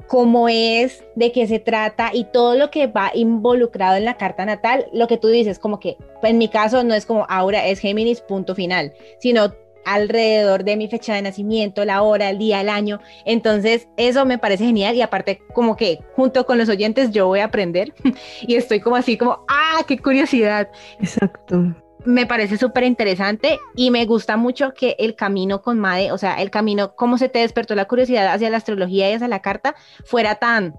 cómo 0.08 0.50
es, 0.50 1.04
de 1.16 1.32
qué 1.32 1.48
se 1.48 1.60
trata 1.60 2.12
y 2.14 2.26
todo 2.26 2.56
lo 2.56 2.72
que 2.72 2.88
va 2.88 3.12
involucrado 3.14 3.98
en 3.98 4.06
la 4.06 4.18
carta 4.18 4.46
natal. 4.46 4.88
Lo 4.94 5.08
que 5.08 5.18
tú 5.18 5.28
dices, 5.28 5.60
como 5.60 5.80
que 5.80 5.98
en 6.24 6.38
mi 6.38 6.48
caso 6.48 6.84
no 6.84 6.94
es 6.94 7.06
como 7.06 7.26
ahora 7.30 7.66
es 7.68 7.80
Géminis, 7.80 8.22
punto 8.22 8.56
final, 8.56 8.94
sino 9.20 9.54
alrededor 9.86 10.66
de 10.66 10.76
mi 10.76 10.90
fecha 10.90 11.16
de 11.16 11.22
nacimiento, 11.22 11.86
la 11.86 12.02
hora, 12.02 12.30
el 12.30 12.38
día, 12.38 12.60
el 12.60 12.70
año. 12.70 13.00
Entonces, 13.26 13.88
eso 13.96 14.26
me 14.26 14.38
parece 14.38 14.66
genial 14.66 14.96
y 14.96 15.02
aparte 15.02 15.42
como 15.54 15.78
que 15.78 16.00
junto 16.16 16.46
con 16.46 16.58
los 16.58 16.68
oyentes 16.68 17.12
yo 17.12 17.28
voy 17.28 17.40
a 17.40 17.46
aprender 17.46 17.94
y 18.42 18.56
estoy 18.56 18.82
como 18.82 18.98
así 18.98 19.18
como, 19.18 19.46
ah, 19.48 19.82
qué 19.88 19.98
curiosidad. 19.98 20.70
Exacto 21.00 21.87
me 22.08 22.26
parece 22.26 22.58
súper 22.58 22.86
interesante 22.86 23.60
y 23.76 23.92
me 23.92 24.06
gusta 24.06 24.38
mucho 24.38 24.74
que 24.74 24.96
el 24.98 25.14
camino 25.14 25.62
con 25.62 25.78
Made, 25.78 26.14
o 26.14 26.18
sea, 26.18 26.42
el 26.42 26.50
camino, 26.50 26.96
cómo 26.96 27.18
se 27.18 27.28
te 27.28 27.40
despertó 27.40 27.76
la 27.76 27.86
curiosidad 27.86 28.34
hacia 28.34 28.50
la 28.50 28.58
astrología 28.58 29.10
y 29.10 29.14
hacia 29.14 29.28
la 29.28 29.42
carta, 29.42 29.76
fuera 30.06 30.36
tan 30.36 30.74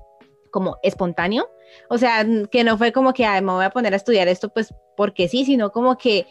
como 0.51 0.79
espontáneo. 0.83 1.51
O 1.91 1.99
sea, 1.99 2.27
que 2.51 2.65
no 2.65 2.79
fue 2.79 2.93
como 2.93 3.13
que 3.13 3.29
me 3.43 3.53
voy 3.53 3.65
a 3.67 3.71
poner 3.71 3.93
a 3.93 3.97
estudiar 3.97 4.27
esto, 4.27 4.49
pues 4.49 4.73
porque 4.97 5.29
sí, 5.29 5.45
sino 5.45 5.71
como 5.71 5.99
que 5.99 6.27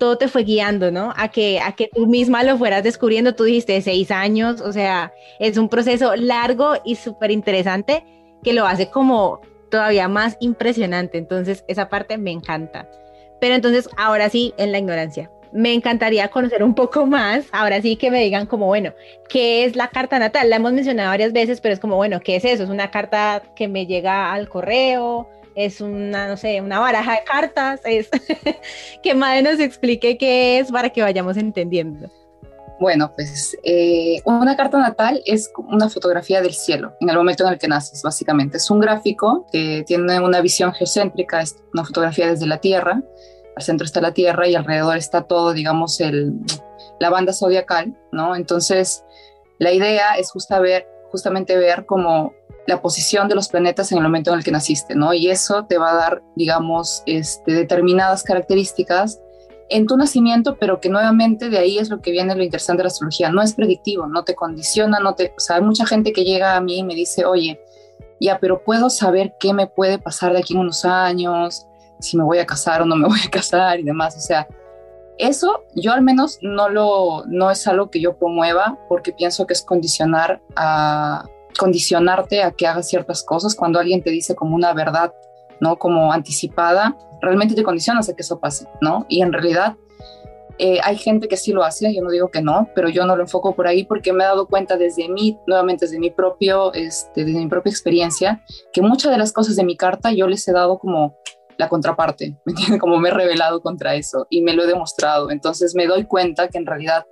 todo 0.00 0.18
te 0.18 0.26
fue 0.26 0.42
guiando, 0.42 0.90
¿no? 0.90 1.14
A 1.16 1.28
que, 1.28 1.60
a 1.60 1.76
que 1.76 1.88
tú 1.94 2.08
misma 2.08 2.42
lo 2.42 2.58
fueras 2.58 2.82
descubriendo. 2.82 3.36
Tú 3.36 3.44
dijiste 3.44 3.80
seis 3.82 4.10
años, 4.10 4.60
o 4.60 4.72
sea, 4.72 5.12
es 5.38 5.58
un 5.58 5.68
proceso 5.68 6.16
largo 6.16 6.74
y 6.84 6.96
súper 6.96 7.30
interesante 7.30 8.04
que 8.42 8.52
lo 8.52 8.66
hace 8.66 8.90
como 8.90 9.40
todavía 9.70 10.08
más 10.08 10.36
impresionante. 10.40 11.18
Entonces, 11.18 11.64
esa 11.68 11.88
parte 11.88 12.18
me 12.18 12.32
encanta. 12.32 12.88
Pero 13.40 13.54
entonces, 13.54 13.88
ahora 13.96 14.28
sí, 14.28 14.54
en 14.58 14.72
la 14.72 14.78
ignorancia. 14.78 15.30
Me 15.52 15.74
encantaría 15.74 16.28
conocer 16.28 16.62
un 16.62 16.74
poco 16.74 17.06
más. 17.06 17.46
Ahora 17.50 17.82
sí 17.82 17.96
que 17.96 18.10
me 18.10 18.22
digan 18.22 18.46
como, 18.46 18.66
bueno, 18.66 18.92
¿qué 19.28 19.64
es 19.64 19.74
la 19.74 19.88
carta 19.88 20.18
natal? 20.18 20.48
La 20.48 20.56
hemos 20.56 20.72
mencionado 20.72 21.10
varias 21.10 21.32
veces, 21.32 21.60
pero 21.60 21.74
es 21.74 21.80
como, 21.80 21.96
bueno, 21.96 22.20
¿qué 22.20 22.36
es 22.36 22.44
eso? 22.44 22.62
¿Es 22.62 22.70
una 22.70 22.90
carta 22.90 23.42
que 23.56 23.66
me 23.66 23.86
llega 23.86 24.32
al 24.32 24.48
correo? 24.48 25.28
¿Es 25.56 25.80
una, 25.80 26.28
no 26.28 26.36
sé, 26.36 26.60
una 26.60 26.78
baraja 26.78 27.12
de 27.14 27.24
cartas? 27.24 27.80
Es 27.84 28.08
que 29.02 29.14
Madre 29.14 29.42
nos 29.42 29.58
explique 29.58 30.16
qué 30.16 30.60
es 30.60 30.70
para 30.70 30.90
que 30.90 31.02
vayamos 31.02 31.36
entendiendo. 31.36 32.08
Bueno, 32.80 33.12
pues 33.14 33.58
eh, 33.62 34.22
una 34.24 34.56
carta 34.56 34.78
natal 34.78 35.22
es 35.26 35.52
una 35.58 35.90
fotografía 35.90 36.40
del 36.40 36.54
cielo 36.54 36.94
en 37.00 37.10
el 37.10 37.16
momento 37.16 37.44
en 37.44 37.52
el 37.52 37.58
que 37.58 37.68
naces, 37.68 38.02
básicamente. 38.02 38.56
Es 38.56 38.70
un 38.70 38.80
gráfico 38.80 39.46
que 39.52 39.84
tiene 39.86 40.18
una 40.18 40.40
visión 40.40 40.72
geocéntrica, 40.72 41.42
es 41.42 41.56
una 41.74 41.84
fotografía 41.84 42.30
desde 42.30 42.46
la 42.46 42.56
Tierra. 42.56 43.02
Al 43.54 43.62
centro 43.62 43.84
está 43.84 44.00
la 44.00 44.14
Tierra 44.14 44.48
y 44.48 44.54
alrededor 44.54 44.96
está 44.96 45.24
todo, 45.24 45.52
digamos, 45.52 46.00
el, 46.00 46.32
la 46.98 47.10
banda 47.10 47.34
zodiacal, 47.34 47.94
¿no? 48.12 48.34
Entonces, 48.34 49.04
la 49.58 49.72
idea 49.72 50.14
es 50.14 50.30
justamente 50.30 51.58
ver 51.58 51.84
como 51.84 52.32
la 52.66 52.80
posición 52.80 53.28
de 53.28 53.34
los 53.34 53.48
planetas 53.48 53.92
en 53.92 53.98
el 53.98 54.04
momento 54.04 54.32
en 54.32 54.38
el 54.38 54.44
que 54.44 54.52
naciste, 54.52 54.94
¿no? 54.94 55.12
Y 55.12 55.28
eso 55.28 55.66
te 55.66 55.76
va 55.76 55.90
a 55.90 55.96
dar, 55.96 56.22
digamos, 56.34 57.02
este, 57.04 57.52
determinadas 57.52 58.22
características 58.22 59.20
en 59.70 59.86
tu 59.86 59.96
nacimiento, 59.96 60.56
pero 60.58 60.80
que 60.80 60.88
nuevamente 60.88 61.48
de 61.48 61.58
ahí 61.58 61.78
es 61.78 61.88
lo 61.88 62.00
que 62.00 62.10
viene 62.10 62.34
lo 62.34 62.42
interesante 62.42 62.80
de 62.80 62.84
la 62.84 62.88
astrología. 62.88 63.30
No 63.30 63.40
es 63.40 63.54
predictivo, 63.54 64.06
no 64.06 64.24
te 64.24 64.34
condiciona, 64.34 64.98
no 64.98 65.14
te... 65.14 65.32
O 65.36 65.40
sea, 65.40 65.56
hay 65.56 65.62
mucha 65.62 65.86
gente 65.86 66.12
que 66.12 66.24
llega 66.24 66.56
a 66.56 66.60
mí 66.60 66.78
y 66.78 66.84
me 66.84 66.94
dice, 66.94 67.24
oye, 67.24 67.60
ya, 68.20 68.38
pero 68.38 68.62
puedo 68.64 68.90
saber 68.90 69.34
qué 69.38 69.54
me 69.54 69.66
puede 69.66 69.98
pasar 69.98 70.32
de 70.32 70.40
aquí 70.40 70.54
en 70.54 70.60
unos 70.60 70.84
años, 70.84 71.66
si 72.00 72.16
me 72.16 72.24
voy 72.24 72.38
a 72.38 72.46
casar 72.46 72.82
o 72.82 72.84
no 72.84 72.96
me 72.96 73.08
voy 73.08 73.20
a 73.24 73.30
casar 73.30 73.80
y 73.80 73.84
demás. 73.84 74.16
O 74.16 74.20
sea, 74.20 74.46
eso 75.18 75.64
yo 75.74 75.92
al 75.92 76.02
menos 76.02 76.38
no 76.42 76.68
lo, 76.68 77.24
no 77.26 77.50
es 77.50 77.66
algo 77.66 77.90
que 77.90 78.00
yo 78.00 78.16
promueva 78.16 78.78
porque 78.88 79.12
pienso 79.12 79.46
que 79.46 79.52
es 79.52 79.62
condicionar 79.62 80.40
a, 80.56 81.26
condicionarte 81.58 82.42
a 82.42 82.52
que 82.52 82.66
hagas 82.66 82.88
ciertas 82.88 83.22
cosas 83.22 83.54
cuando 83.54 83.78
alguien 83.78 84.02
te 84.02 84.10
dice 84.10 84.34
como 84.34 84.54
una 84.54 84.72
verdad, 84.72 85.12
¿no? 85.60 85.76
Como 85.76 86.12
anticipada, 86.12 86.96
realmente 87.20 87.54
te 87.54 87.62
condicionas 87.62 88.08
a 88.08 88.14
que 88.14 88.22
eso 88.22 88.40
pase, 88.40 88.66
¿no? 88.80 89.06
Y 89.08 89.22
en 89.22 89.32
realidad 89.32 89.76
eh, 90.62 90.78
hay 90.84 90.98
gente 90.98 91.26
que 91.26 91.38
sí 91.38 91.52
lo 91.52 91.64
hace, 91.64 91.94
yo 91.94 92.02
no 92.02 92.10
digo 92.10 92.30
que 92.30 92.42
no, 92.42 92.68
pero 92.74 92.90
yo 92.90 93.06
no 93.06 93.16
lo 93.16 93.22
enfoco 93.22 93.54
por 93.54 93.66
ahí 93.66 93.84
porque 93.84 94.12
me 94.12 94.24
he 94.24 94.26
dado 94.26 94.46
cuenta 94.46 94.76
desde 94.76 95.08
mí, 95.08 95.38
nuevamente 95.46 95.86
desde 95.86 95.98
mi 95.98 96.10
propio, 96.10 96.74
este, 96.74 97.24
desde 97.24 97.38
mi 97.38 97.48
propia 97.48 97.70
experiencia, 97.70 98.44
que 98.72 98.82
muchas 98.82 99.10
de 99.10 99.16
las 99.16 99.32
cosas 99.32 99.56
de 99.56 99.64
mi 99.64 99.76
carta 99.76 100.12
yo 100.12 100.26
les 100.26 100.46
he 100.48 100.52
dado 100.52 100.78
como 100.78 101.16
la 101.56 101.70
contraparte, 101.70 102.36
¿me 102.44 102.52
entiendes? 102.52 102.78
Como 102.78 102.98
me 102.98 103.08
he 103.08 103.12
revelado 103.12 103.62
contra 103.62 103.94
eso 103.94 104.26
y 104.28 104.42
me 104.42 104.52
lo 104.52 104.64
he 104.64 104.66
demostrado. 104.66 105.30
Entonces 105.30 105.74
me 105.74 105.86
doy 105.86 106.04
cuenta 106.04 106.48
que 106.48 106.58
en 106.58 106.66
realidad 106.66 107.06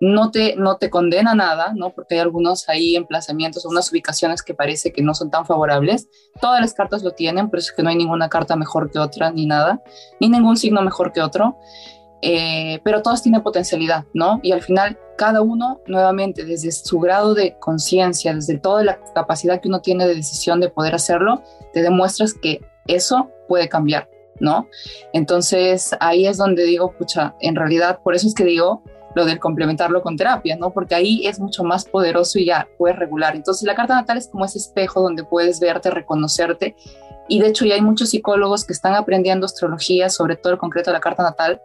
no 0.00 0.30
te, 0.30 0.56
no 0.56 0.76
te 0.76 0.90
condena 0.90 1.34
nada, 1.34 1.72
¿no? 1.74 1.90
Porque 1.90 2.14
hay 2.14 2.20
algunos 2.20 2.68
ahí 2.68 2.96
emplazamientos, 2.96 3.64
unas 3.64 3.90
ubicaciones 3.90 4.42
que 4.42 4.54
parece 4.54 4.92
que 4.92 5.02
no 5.02 5.14
son 5.14 5.30
tan 5.30 5.46
favorables. 5.46 6.08
Todas 6.40 6.60
las 6.60 6.74
cartas 6.74 7.02
lo 7.02 7.12
tienen, 7.12 7.50
pero 7.50 7.60
es 7.60 7.72
que 7.72 7.82
no 7.82 7.88
hay 7.88 7.96
ninguna 7.96 8.28
carta 8.28 8.56
mejor 8.56 8.90
que 8.90 8.98
otra, 8.98 9.30
ni 9.30 9.46
nada, 9.46 9.82
ni 10.20 10.28
ningún 10.28 10.56
signo 10.56 10.82
mejor 10.82 11.12
que 11.12 11.22
otro. 11.22 11.56
Eh, 12.22 12.80
pero 12.82 13.02
todos 13.02 13.22
tienen 13.22 13.42
potencialidad, 13.42 14.04
¿no? 14.14 14.40
Y 14.42 14.52
al 14.52 14.62
final, 14.62 14.98
cada 15.16 15.42
uno, 15.42 15.80
nuevamente, 15.86 16.44
desde 16.44 16.72
su 16.72 16.98
grado 16.98 17.34
de 17.34 17.56
conciencia, 17.58 18.34
desde 18.34 18.58
toda 18.58 18.82
la 18.84 18.98
capacidad 19.14 19.60
que 19.60 19.68
uno 19.68 19.80
tiene 19.80 20.06
de 20.06 20.14
decisión 20.14 20.60
de 20.60 20.70
poder 20.70 20.94
hacerlo, 20.94 21.42
te 21.72 21.82
demuestras 21.82 22.34
que 22.34 22.60
eso 22.86 23.30
puede 23.48 23.68
cambiar, 23.68 24.08
¿no? 24.40 24.68
Entonces, 25.12 25.94
ahí 26.00 26.26
es 26.26 26.36
donde 26.38 26.64
digo, 26.64 26.92
pucha, 26.92 27.34
en 27.40 27.54
realidad, 27.54 28.00
por 28.02 28.14
eso 28.14 28.26
es 28.26 28.34
que 28.34 28.44
digo, 28.44 28.82
lo 29.16 29.24
del 29.24 29.40
complementarlo 29.40 30.02
con 30.02 30.14
terapia, 30.14 30.56
¿no? 30.56 30.74
Porque 30.74 30.94
ahí 30.94 31.26
es 31.26 31.40
mucho 31.40 31.64
más 31.64 31.86
poderoso 31.86 32.38
y 32.38 32.44
ya 32.44 32.68
puedes 32.76 32.98
regular. 32.98 33.34
Entonces 33.34 33.66
la 33.66 33.74
carta 33.74 33.94
natal 33.94 34.18
es 34.18 34.28
como 34.28 34.44
ese 34.44 34.58
espejo 34.58 35.00
donde 35.00 35.24
puedes 35.24 35.58
verte, 35.58 35.90
reconocerte. 35.90 36.76
Y 37.26 37.40
de 37.40 37.48
hecho 37.48 37.64
ya 37.64 37.76
hay 37.76 37.80
muchos 37.80 38.10
psicólogos 38.10 38.66
que 38.66 38.74
están 38.74 38.94
aprendiendo 38.94 39.46
astrología, 39.46 40.10
sobre 40.10 40.36
todo 40.36 40.52
el 40.52 40.58
concreto 40.58 40.90
de 40.90 40.98
la 40.98 41.00
carta 41.00 41.22
natal, 41.22 41.62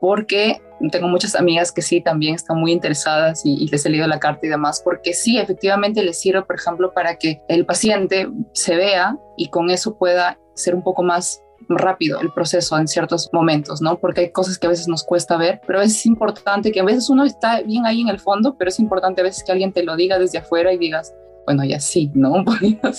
porque 0.00 0.62
tengo 0.92 1.08
muchas 1.08 1.34
amigas 1.34 1.72
que 1.72 1.82
sí 1.82 2.00
también 2.00 2.36
están 2.36 2.60
muy 2.60 2.70
interesadas 2.70 3.44
y, 3.44 3.54
y, 3.54 3.66
les 3.66 3.84
he 3.84 3.90
leído 3.90 4.06
la 4.06 4.20
carta 4.20 4.46
y 4.46 4.48
demás, 4.48 4.80
porque 4.84 5.12
sí, 5.12 5.38
efectivamente 5.38 6.04
les 6.04 6.20
sirve, 6.20 6.42
por 6.42 6.54
ejemplo, 6.54 6.92
para 6.92 7.16
que 7.16 7.42
el 7.48 7.66
paciente 7.66 8.28
se 8.52 8.76
vea 8.76 9.18
y 9.36 9.48
con 9.48 9.70
eso 9.70 9.98
pueda 9.98 10.38
ser 10.54 10.76
un 10.76 10.84
poco 10.84 11.02
más 11.02 11.42
rápido 11.68 12.20
el 12.20 12.32
proceso 12.32 12.78
en 12.78 12.88
ciertos 12.88 13.30
momentos, 13.32 13.80
¿no? 13.80 13.98
Porque 13.98 14.20
hay 14.22 14.30
cosas 14.30 14.58
que 14.58 14.66
a 14.66 14.70
veces 14.70 14.88
nos 14.88 15.02
cuesta 15.04 15.36
ver, 15.36 15.60
pero 15.66 15.80
es 15.80 16.06
importante 16.06 16.72
que 16.72 16.80
a 16.80 16.84
veces 16.84 17.10
uno 17.10 17.24
está 17.24 17.62
bien 17.62 17.86
ahí 17.86 18.00
en 18.00 18.08
el 18.08 18.20
fondo, 18.20 18.56
pero 18.56 18.68
es 18.68 18.78
importante 18.78 19.20
a 19.20 19.24
veces 19.24 19.44
que 19.44 19.52
alguien 19.52 19.72
te 19.72 19.82
lo 19.82 19.96
diga 19.96 20.18
desde 20.18 20.38
afuera 20.38 20.72
y 20.72 20.78
digas, 20.78 21.14
bueno, 21.46 21.64
ya 21.64 21.80
sí, 21.80 22.10
¿no? 22.14 22.44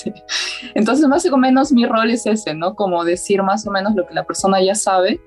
Entonces, 0.75 1.07
más 1.07 1.25
o 1.25 1.38
menos 1.38 1.71
mi 1.71 1.86
rol 1.86 2.09
es 2.09 2.25
ese, 2.25 2.55
¿no? 2.55 2.75
Como 2.75 3.03
decir 3.03 3.43
más 3.43 3.67
o 3.67 3.71
menos 3.71 3.93
lo 3.95 4.07
que 4.07 4.13
la 4.13 4.24
persona 4.24 4.62
ya 4.62 4.74
sabe, 4.74 5.19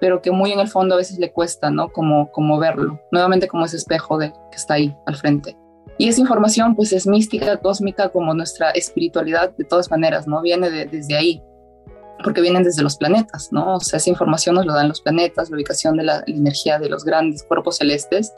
pero 0.00 0.22
que 0.22 0.30
muy 0.30 0.52
en 0.52 0.60
el 0.60 0.68
fondo 0.68 0.94
a 0.94 0.98
veces 0.98 1.18
le 1.18 1.32
cuesta, 1.32 1.70
¿no? 1.70 1.88
Como, 1.88 2.30
como 2.30 2.58
verlo, 2.58 3.00
nuevamente 3.10 3.48
como 3.48 3.64
ese 3.64 3.76
espejo 3.76 4.18
de 4.18 4.32
que 4.32 4.56
está 4.56 4.74
ahí 4.74 4.96
al 5.06 5.16
frente. 5.16 5.56
Y 5.98 6.08
esa 6.08 6.20
información 6.20 6.74
pues 6.74 6.92
es 6.92 7.06
mística, 7.06 7.58
cósmica, 7.58 8.08
como 8.08 8.32
nuestra 8.32 8.70
espiritualidad 8.70 9.54
de 9.56 9.64
todas 9.64 9.90
maneras, 9.90 10.26
¿no? 10.26 10.40
Viene 10.40 10.70
desde 10.70 11.16
ahí, 11.16 11.42
porque 12.22 12.40
vienen 12.40 12.62
desde 12.62 12.82
los 12.82 12.96
planetas, 12.96 13.52
¿no? 13.52 13.76
O 13.76 13.80
sea, 13.80 13.98
esa 13.98 14.10
información 14.10 14.54
nos 14.54 14.66
lo 14.66 14.74
dan 14.74 14.88
los 14.88 15.00
planetas, 15.00 15.50
la 15.50 15.56
ubicación 15.56 15.96
de 15.96 16.04
la, 16.04 16.22
energía 16.26 16.78
de 16.78 16.88
los 16.88 17.04
grandes 17.04 17.42
cuerpos 17.42 17.78
celestes, 17.78 18.32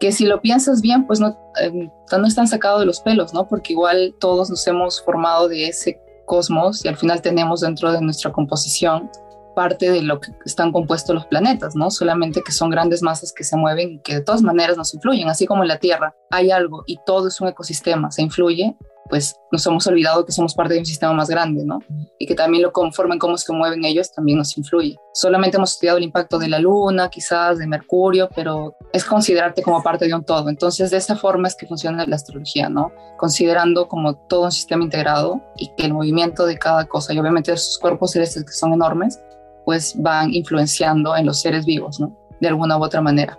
que 0.00 0.12
si 0.12 0.26
lo 0.26 0.40
piensas 0.40 0.80
bien, 0.80 1.06
pues 1.06 1.20
no, 1.20 1.38
eh, 1.60 1.90
no 2.18 2.26
están 2.26 2.48
sacados 2.48 2.80
de 2.80 2.86
los 2.86 3.00
pelos, 3.00 3.32
¿no? 3.32 3.46
Porque 3.48 3.72
igual 3.72 4.14
todos 4.18 4.50
nos 4.50 4.66
hemos 4.66 5.02
formado 5.02 5.48
de 5.48 5.68
ese 5.68 6.00
cosmos 6.26 6.84
y 6.84 6.88
al 6.88 6.96
final 6.96 7.22
tenemos 7.22 7.60
dentro 7.60 7.92
de 7.92 8.00
nuestra 8.00 8.32
composición 8.32 9.10
parte 9.54 9.90
de 9.90 10.02
lo 10.02 10.20
que 10.20 10.32
están 10.44 10.72
compuestos 10.72 11.14
los 11.14 11.26
planetas, 11.26 11.76
¿no? 11.76 11.90
Solamente 11.90 12.42
que 12.42 12.52
son 12.52 12.70
grandes 12.70 13.02
masas 13.02 13.32
que 13.32 13.44
se 13.44 13.56
mueven 13.56 13.92
y 13.92 13.98
que 14.00 14.16
de 14.16 14.20
todas 14.20 14.42
maneras 14.42 14.76
nos 14.76 14.92
influyen, 14.94 15.28
así 15.28 15.46
como 15.46 15.62
en 15.62 15.68
la 15.68 15.78
Tierra 15.78 16.14
hay 16.30 16.50
algo 16.50 16.82
y 16.86 16.98
todo 17.06 17.28
es 17.28 17.40
un 17.40 17.48
ecosistema, 17.48 18.10
se 18.10 18.22
influye, 18.22 18.76
pues 19.14 19.36
nos 19.52 19.64
hemos 19.64 19.86
olvidado 19.86 20.26
que 20.26 20.32
somos 20.32 20.56
parte 20.56 20.74
de 20.74 20.80
un 20.80 20.86
sistema 20.86 21.12
más 21.12 21.28
grande, 21.28 21.64
¿no? 21.64 21.78
Y 22.18 22.26
que 22.26 22.34
también 22.34 22.64
lo 22.64 22.72
conforman 22.72 23.20
cómo 23.20 23.38
se 23.38 23.52
mueven 23.52 23.84
ellos 23.84 24.10
también 24.10 24.38
nos 24.38 24.58
influye. 24.58 24.96
Solamente 25.12 25.56
hemos 25.56 25.70
estudiado 25.70 25.98
el 25.98 26.02
impacto 26.02 26.36
de 26.36 26.48
la 26.48 26.58
Luna, 26.58 27.08
quizás 27.08 27.58
de 27.58 27.68
Mercurio, 27.68 28.28
pero 28.34 28.74
es 28.92 29.04
considerarte 29.04 29.62
como 29.62 29.84
parte 29.84 30.08
de 30.08 30.14
un 30.14 30.24
todo. 30.24 30.48
Entonces, 30.48 30.90
de 30.90 30.96
esa 30.96 31.14
forma 31.14 31.46
es 31.46 31.54
que 31.54 31.64
funciona 31.64 32.04
la 32.04 32.16
astrología, 32.16 32.68
¿no? 32.68 32.90
Considerando 33.16 33.86
como 33.86 34.16
todo 34.16 34.46
un 34.46 34.50
sistema 34.50 34.82
integrado 34.82 35.40
y 35.58 35.68
que 35.76 35.86
el 35.86 35.94
movimiento 35.94 36.44
de 36.44 36.58
cada 36.58 36.84
cosa, 36.86 37.14
y 37.14 37.18
obviamente 37.20 37.52
esos 37.52 37.78
cuerpos 37.78 38.10
celestes 38.10 38.44
que 38.44 38.52
son 38.52 38.72
enormes, 38.72 39.20
pues 39.64 39.94
van 39.96 40.34
influenciando 40.34 41.16
en 41.16 41.24
los 41.24 41.40
seres 41.40 41.64
vivos, 41.64 42.00
¿no? 42.00 42.18
De 42.40 42.48
alguna 42.48 42.76
u 42.76 42.82
otra 42.82 43.00
manera. 43.00 43.38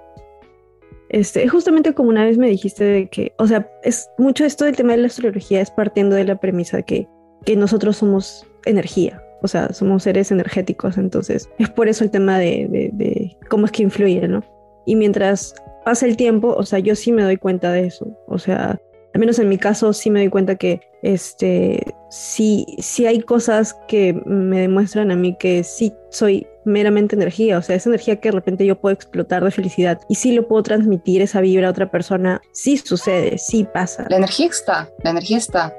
Este, 1.16 1.48
justamente 1.48 1.94
como 1.94 2.10
una 2.10 2.26
vez 2.26 2.38
me 2.38 2.50
dijiste 2.50 2.84
de 2.84 3.08
que, 3.08 3.32
o 3.38 3.48
sea, 3.48 3.72
es 3.84 4.10
mucho 4.18 4.44
esto 4.44 4.66
del 4.66 4.76
tema 4.76 4.92
de 4.92 4.98
la 4.98 5.08
astrología 5.08 5.62
es 5.62 5.72
partiendo 5.72 6.14
de 6.14 6.26
la 6.26 6.36
premisa 6.36 6.82
que, 6.82 7.08
que 7.46 7.56
nosotros 7.56 7.96
somos 7.96 8.46
energía, 8.66 9.24
o 9.42 9.48
sea, 9.48 9.72
somos 9.72 10.04
seres 10.04 10.32
energéticos, 10.32 10.98
entonces 10.98 11.50
es 11.58 11.70
por 11.70 11.88
eso 11.88 12.04
el 12.04 12.12
tema 12.12 12.38
de, 12.38 12.92
de, 12.92 13.38
cómo 13.50 13.66
es 13.66 13.72
que 13.72 13.84
influye, 13.84 14.28
¿no? 14.28 14.44
Y 14.86 14.98
mientras 14.98 15.56
pasa 15.86 16.06
el 16.06 16.18
tiempo, 16.18 16.54
o 16.54 16.66
sea, 16.66 16.80
yo 16.80 16.96
sí 16.96 17.14
me 17.14 17.24
doy 17.24 17.38
cuenta 17.38 17.72
de 17.72 17.88
eso, 17.88 18.14
o 18.28 18.38
sea, 18.38 18.78
al 19.14 19.20
menos 19.20 19.40
en 19.40 19.48
mi 19.48 19.58
caso 19.58 19.94
sí 19.94 20.10
me 20.10 20.20
doy 20.20 20.30
cuenta 20.30 20.56
que 20.56 20.82
este, 21.02 21.82
sí, 22.10 22.66
sí 22.80 23.06
hay 23.06 23.22
cosas 23.22 23.74
que 23.88 24.22
me 24.26 24.60
demuestran 24.60 25.12
a 25.12 25.16
mí 25.16 25.38
que 25.38 25.64
sí 25.64 25.94
soy 26.10 26.46
meramente 26.66 27.16
energía, 27.16 27.58
o 27.58 27.62
sea, 27.62 27.76
esa 27.76 27.90
energía 27.90 28.20
que 28.20 28.30
de 28.30 28.34
repente 28.34 28.66
yo 28.66 28.80
puedo 28.80 28.94
explotar 28.94 29.44
de 29.44 29.52
felicidad 29.52 30.02
y 30.10 30.16
sí 30.16 30.34
lo 30.34 30.48
puedo 30.48 30.64
transmitir 30.64 31.22
esa 31.22 31.42
vibra 31.42 31.68
a 31.68 31.72
otra 31.72 31.90
persona, 31.92 32.42
sí 32.52 32.78
sucede, 32.78 33.38
sí 33.38 33.68
pasa. 33.72 34.06
La 34.10 34.18
energía 34.18 34.48
está, 34.48 34.90
la 35.04 35.12
energía 35.12 35.38
está. 35.38 35.74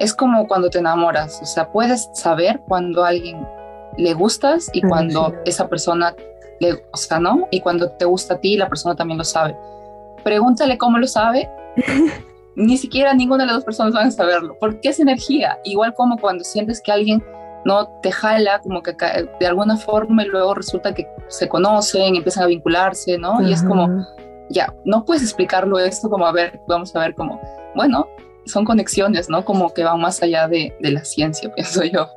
Es 0.00 0.12
como 0.12 0.46
cuando 0.48 0.70
te 0.70 0.78
enamoras, 0.78 1.40
o 1.40 1.46
sea, 1.46 1.70
puedes 1.70 2.08
saber 2.14 2.60
cuando 2.66 3.04
a 3.04 3.08
alguien 3.08 3.46
le 3.96 4.12
gustas 4.14 4.68
y 4.72 4.82
cuando 4.82 5.34
esa 5.44 5.68
persona 5.68 6.14
le, 6.60 6.84
sea, 6.94 7.20
¿no? 7.20 7.46
Y 7.50 7.60
cuando 7.60 7.90
te 7.92 8.04
gusta 8.04 8.34
a 8.34 8.40
ti, 8.40 8.56
la 8.56 8.68
persona 8.68 8.96
también 8.96 9.18
lo 9.18 9.24
sabe. 9.24 9.56
Pregúntale 10.24 10.78
cómo 10.78 10.98
lo 10.98 11.06
sabe. 11.06 11.48
Ni 12.56 12.76
siquiera 12.76 13.14
ninguna 13.14 13.44
de 13.44 13.46
las 13.48 13.56
dos 13.56 13.64
personas 13.64 13.92
van 13.92 14.08
a 14.08 14.10
saberlo, 14.10 14.56
porque 14.60 14.88
es 14.88 15.00
energía, 15.00 15.58
igual 15.64 15.92
como 15.94 16.18
cuando 16.18 16.44
sientes 16.44 16.80
que 16.80 16.92
alguien 16.92 17.22
no 17.64 17.88
te 18.02 18.12
jala, 18.12 18.60
como 18.60 18.82
que 18.82 18.94
de 19.40 19.46
alguna 19.46 19.76
forma 19.76 20.24
y 20.24 20.26
luego 20.26 20.54
resulta 20.54 20.94
que 20.94 21.06
se 21.28 21.48
conocen, 21.48 22.16
empiezan 22.16 22.44
a 22.44 22.46
vincularse, 22.46 23.18
¿no? 23.18 23.40
Y 23.42 23.52
es 23.52 23.62
como, 23.62 24.06
ya, 24.50 24.74
no 24.84 25.04
puedes 25.04 25.22
explicarlo 25.22 25.78
esto 25.78 26.10
como, 26.10 26.26
a 26.26 26.32
ver, 26.32 26.60
vamos 26.66 26.94
a 26.94 27.00
ver 27.00 27.14
cómo, 27.14 27.40
bueno, 27.74 28.06
son 28.46 28.64
conexiones, 28.64 29.28
¿no? 29.28 29.44
Como 29.44 29.72
que 29.72 29.84
van 29.84 30.00
más 30.00 30.22
allá 30.22 30.48
de, 30.48 30.76
de 30.80 30.90
la 30.90 31.04
ciencia, 31.04 31.52
pienso 31.54 31.84
yo. 31.84 32.08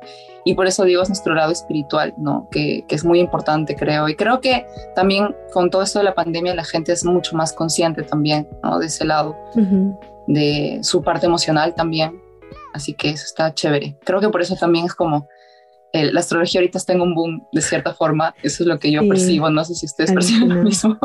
Y 0.44 0.54
por 0.54 0.66
eso 0.66 0.84
digo, 0.84 1.02
es 1.02 1.08
nuestro 1.08 1.34
lado 1.34 1.52
espiritual, 1.52 2.14
¿no? 2.16 2.48
Que, 2.50 2.84
que, 2.88 2.94
es 2.94 3.04
muy 3.04 3.20
importante, 3.20 3.74
creo. 3.74 4.08
Y 4.08 4.14
creo 4.14 4.40
que 4.40 4.66
también 4.94 5.34
con 5.52 5.68
todo 5.68 5.82
esto 5.82 5.98
de 5.98 6.06
la 6.06 6.14
pandemia 6.14 6.54
la 6.54 6.64
gente 6.64 6.92
es 6.92 7.04
mucho 7.04 7.36
más 7.36 7.52
consciente 7.52 8.02
también, 8.02 8.48
¿no? 8.62 8.78
De 8.78 8.86
ese 8.86 9.04
lado, 9.04 9.36
de 10.26 10.78
su 10.82 11.02
parte 11.02 11.26
emocional 11.26 11.74
también. 11.74 12.22
Así 12.72 12.94
que 12.94 13.10
eso 13.10 13.24
está 13.24 13.52
chévere. 13.52 13.98
Creo 14.04 14.20
que 14.20 14.28
por 14.28 14.40
eso 14.40 14.56
también 14.56 14.86
es 14.86 14.94
como 14.94 15.28
la 15.92 16.20
astrología 16.20 16.60
ahorita 16.60 16.78
está 16.78 16.92
en 16.92 17.00
un 17.00 17.14
boom 17.14 17.46
de 17.52 17.62
cierta 17.62 17.94
forma, 17.94 18.34
eso 18.42 18.62
es 18.62 18.68
lo 18.68 18.78
que 18.78 18.92
yo 18.92 19.06
percibo, 19.08 19.50
no 19.50 19.64
sé 19.64 19.74
si 19.74 19.86
ustedes 19.86 20.12
perciben 20.12 20.48
lo 20.48 20.62
mismo. 20.62 20.98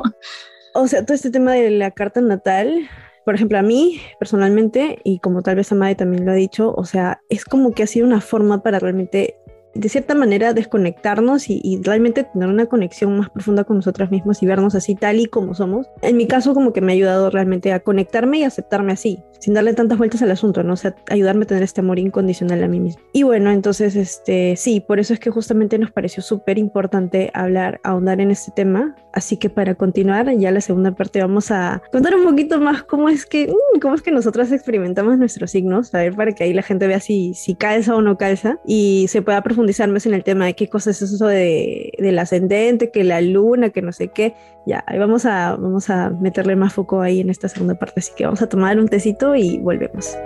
o 0.73 0.87
sea, 0.87 1.05
todo 1.05 1.15
este 1.15 1.31
tema 1.31 1.53
de 1.53 1.69
la 1.71 1.91
carta 1.91 2.21
natal, 2.21 2.89
por 3.25 3.35
ejemplo, 3.35 3.57
a 3.57 3.61
mí 3.61 4.01
personalmente, 4.19 4.99
y 5.03 5.19
como 5.19 5.41
tal 5.41 5.55
vez 5.55 5.71
Amade 5.71 5.95
también 5.95 6.25
lo 6.25 6.31
ha 6.31 6.35
dicho, 6.35 6.73
o 6.75 6.85
sea, 6.85 7.21
es 7.29 7.45
como 7.45 7.71
que 7.71 7.83
ha 7.83 7.87
sido 7.87 8.05
una 8.05 8.21
forma 8.21 8.61
para 8.61 8.79
realmente 8.79 9.35
de 9.75 9.89
cierta 9.89 10.15
manera 10.15 10.53
desconectarnos 10.53 11.49
y, 11.49 11.79
realmente 11.83 12.23
tener 12.23 12.49
una 12.49 12.67
conexión 12.67 13.17
más 13.17 13.29
profunda 13.29 13.63
con 13.63 13.77
nosotras 13.77 14.11
mismas 14.11 14.41
y 14.43 14.45
vernos 14.45 14.75
así 14.75 14.95
tal 14.95 15.19
y 15.19 15.25
como 15.25 15.53
somos. 15.53 15.87
En 16.01 16.17
mi 16.17 16.27
caso 16.27 16.53
como 16.53 16.71
que 16.71 16.81
me 16.81 16.91
ha 16.91 16.95
ayudado 16.95 17.29
realmente 17.29 17.73
a 17.73 17.79
conectarme 17.79 18.39
y 18.39 18.43
aceptarme 18.43 18.93
así, 18.93 19.23
sin 19.39 19.53
darle 19.53 19.73
tantas 19.73 19.97
vueltas 19.97 20.21
al 20.21 20.31
asunto, 20.31 20.63
¿no? 20.63 20.73
O 20.73 20.77
sea, 20.77 20.95
ayudarme 21.09 21.43
a 21.43 21.47
tener 21.47 21.63
este 21.63 21.81
amor 21.81 21.99
incondicional 21.99 22.63
a 22.63 22.67
mí 22.67 22.79
misma. 22.79 23.01
Y 23.11 23.23
bueno, 23.23 23.51
entonces, 23.51 23.95
este, 23.95 24.55
sí, 24.55 24.79
por 24.79 24.99
eso 24.99 25.13
es 25.13 25.19
que 25.19 25.31
justamente 25.31 25.77
nos 25.77 25.91
pareció 25.91 26.21
súper 26.21 26.57
importante 26.57 27.31
hablar, 27.33 27.79
ahondar 27.83 28.21
en 28.21 28.31
este 28.31 28.51
tema. 28.51 28.95
Así 29.11 29.37
que 29.37 29.49
para 29.49 29.75
continuar, 29.75 30.31
ya 30.37 30.51
la 30.51 30.61
segunda 30.61 30.91
parte 30.91 31.21
vamos 31.21 31.51
a 31.51 31.81
contar 31.91 32.15
un 32.15 32.23
poquito 32.23 32.59
más 32.59 32.83
cómo 32.83 33.09
es 33.09 33.25
que, 33.25 33.47
mm, 33.47 33.79
cómo 33.79 33.95
es 33.95 34.01
que 34.01 34.11
nosotras 34.11 34.51
experimentamos 34.51 35.17
nuestros 35.17 35.51
signos, 35.51 35.93
a 35.93 35.99
ver, 35.99 36.15
para 36.15 36.33
que 36.33 36.43
ahí 36.43 36.53
la 36.53 36.63
gente 36.63 36.87
vea 36.87 36.99
si, 36.99 37.33
si 37.33 37.55
calza 37.55 37.95
o 37.95 38.01
no 38.01 38.17
calza 38.17 38.59
y 38.65 39.07
se 39.09 39.21
pueda 39.21 39.41
profundizar 39.41 39.62
profundizar 39.63 40.10
en 40.10 40.13
el 40.13 40.24
tema 40.24 40.46
de 40.46 40.55
qué 40.55 40.67
cosa 40.67 40.91
es 40.91 41.01
eso 41.01 41.25
de, 41.27 41.93
del 41.98 42.20
ascendente, 42.20 42.91
que 42.91 43.03
la 43.03 43.22
luna, 43.22 43.70
que 43.70 43.82
no 43.82 43.91
sé 43.91 44.10
qué. 44.10 44.34
Ya, 44.65 44.84
ahí 44.88 45.00
vamos 45.00 45.25
a, 45.25 45.55
vamos 45.55 45.89
a 45.89 46.10
meterle 46.10 46.55
más 46.55 46.74
foco 46.74 47.01
ahí 47.01 47.22
en 47.22 47.29
esta 47.29 47.48
segunda 47.48 47.75
parte. 47.75 48.00
Así 48.00 48.12
que 48.15 48.25
vamos 48.25 48.41
a 48.41 48.50
tomar 48.50 48.77
un 48.77 48.88
tecito 48.88 49.36
y 49.36 49.58
volvemos. 49.60 50.17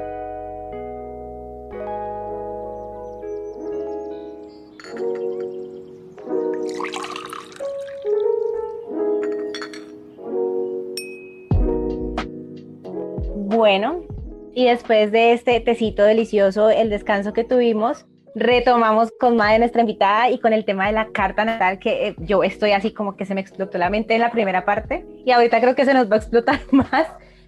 Bueno, 13.36 14.03
y 14.53 14.65
después 14.65 15.12
de 15.12 15.34
este 15.34 15.60
tecito 15.60 16.03
delicioso, 16.03 16.70
el 16.70 16.89
descanso 16.89 17.34
que 17.34 17.44
tuvimos, 17.44 18.06
retomamos 18.38 19.12
con 19.20 19.36
Madre, 19.36 19.60
nuestra 19.60 19.82
invitada, 19.82 20.29
y 20.29 20.39
con 20.39 20.53
el 20.53 20.65
tema 20.65 20.88
de 20.88 20.94
la 20.94 21.08
carta 21.08 21.44
natal, 21.44 21.79
que 21.79 22.10
eh, 22.10 22.15
yo 22.20 22.44
estoy 22.44 22.72
así 22.72 22.94
como 22.94 23.15
que 23.15 23.25
se 23.25 23.36
me 23.36 23.41
explotó 23.41 23.77
la 23.77 23.89
mente 23.89 24.15
en 24.15 24.22
la 24.22 24.32
primera 24.32 24.65
parte, 24.65 25.06
y 25.25 25.32
ahorita 25.32 25.60
creo 25.60 25.75
que 25.75 25.86
se 25.86 25.94
nos 25.94 26.10
va 26.10 26.15
a 26.15 26.20
explotar 26.20 26.60
más, 26.72 27.08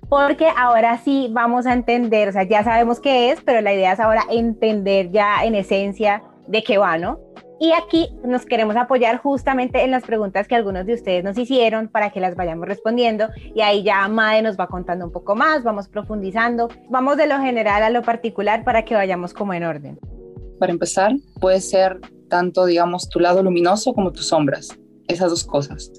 porque 0.10 0.48
ahora 0.58 0.98
sí 0.98 1.29
vamos 1.31 1.67
a 1.67 1.74
entender, 1.74 2.29
o 2.29 2.31
sea, 2.31 2.43
ya 2.43 2.63
sabemos 2.63 3.00
qué 3.00 3.31
es, 3.31 3.41
pero 3.41 3.62
la 3.62 3.74
idea 3.74 3.93
es 3.93 4.00
ahora 4.00 4.24
entender 4.29 5.12
ya 5.12 5.43
en 5.43 5.55
esencia 5.55 6.24
de 6.48 6.63
qué 6.63 6.77
va, 6.79 6.98
¿no? 6.98 7.19
Y 7.62 7.74
aquí 7.74 8.10
nos 8.24 8.46
queremos 8.46 8.77
apoyar 8.77 9.17
justamente 9.17 9.84
en 9.84 9.91
las 9.91 10.03
preguntas 10.03 10.48
que 10.48 10.55
algunos 10.55 10.86
de 10.86 10.93
ustedes 10.93 11.25
nos 11.25 11.38
hicieron 11.38 11.89
para 11.89 12.10
que 12.10 12.22
las 12.22 12.36
vayamos 12.36 12.65
respondiendo. 12.65 13.27
Y 13.53 13.60
ahí 13.60 13.84
ya 13.84 14.08
Made 14.08 14.43
nos 14.43 14.58
va 14.58 14.67
contando 14.67 15.05
un 15.05 15.12
poco 15.12 15.36
más, 15.36 15.62
vamos 15.62 15.89
profundizando, 15.89 16.69
vamos 16.89 17.17
de 17.17 17.27
lo 17.27 17.38
general 17.39 17.84
a 17.84 17.89
lo 17.89 18.01
particular 18.01 18.63
para 18.63 18.86
que 18.86 18.96
vayamos 18.96 19.34
como 19.34 19.53
en 19.53 19.65
orden 19.65 20.00
para 20.59 20.71
empezar, 20.71 21.15
puede 21.39 21.61
ser 21.61 21.99
tanto, 22.29 22.65
digamos, 22.65 23.09
tu 23.09 23.19
lado 23.19 23.41
luminoso 23.41 23.93
como 23.93 24.11
tus 24.11 24.27
sombras, 24.27 24.69
esas 25.07 25.29
dos 25.31 25.43
cosas. 25.43 25.91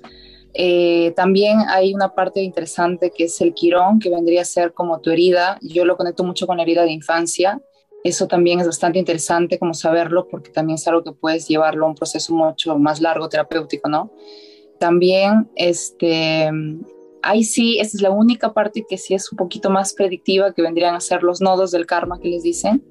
Eh, 0.55 1.13
también 1.15 1.59
hay 1.69 1.95
una 1.95 2.15
parte 2.15 2.43
interesante 2.43 3.13
que 3.15 3.25
es 3.25 3.41
el 3.41 3.55
quirón, 3.55 3.99
que 3.99 4.11
vendría 4.11 4.43
a 4.43 4.45
ser 4.45 4.73
como 4.73 5.01
tu 5.01 5.11
herida. 5.11 5.59
Yo 5.61 5.85
lo 5.85 5.97
conecto 5.97 6.25
mucho 6.25 6.47
con 6.47 6.57
la 6.57 6.63
herida 6.63 6.83
de 6.83 6.93
infancia. 6.93 7.61
Eso 8.03 8.27
también 8.27 8.61
es 8.61 8.67
bastante 8.67 8.99
interesante 8.99 9.59
como 9.59 9.75
saberlo 9.75 10.27
porque 10.29 10.51
también 10.51 10.77
es 10.77 10.89
algo 10.89 11.05
que 11.05 11.13
puedes 11.13 11.47
llevarlo 11.47 11.87
a 11.87 11.89
un 11.91 11.95
proceso 11.95 12.35
mucho 12.35 12.79
más 12.79 13.01
largo 13.01 13.29
terapéutico, 13.29 13.89
¿no? 13.89 14.11
También, 14.79 15.51
este, 15.57 16.51
ahí 17.23 17.45
sí, 17.45 17.79
esa 17.79 17.99
es 17.99 18.03
la 18.03 18.11
única 18.11 18.55
parte 18.55 18.87
que 18.89 18.97
sí 18.97 19.13
es 19.13 19.31
un 19.31 19.37
poquito 19.37 19.69
más 19.69 19.93
predictiva, 19.93 20.55
que 20.55 20.63
vendrían 20.63 20.95
a 20.95 21.01
ser 21.01 21.23
los 21.23 21.43
nodos 21.43 21.71
del 21.73 21.85
karma 21.85 22.19
que 22.19 22.29
les 22.29 22.43
dicen 22.43 22.83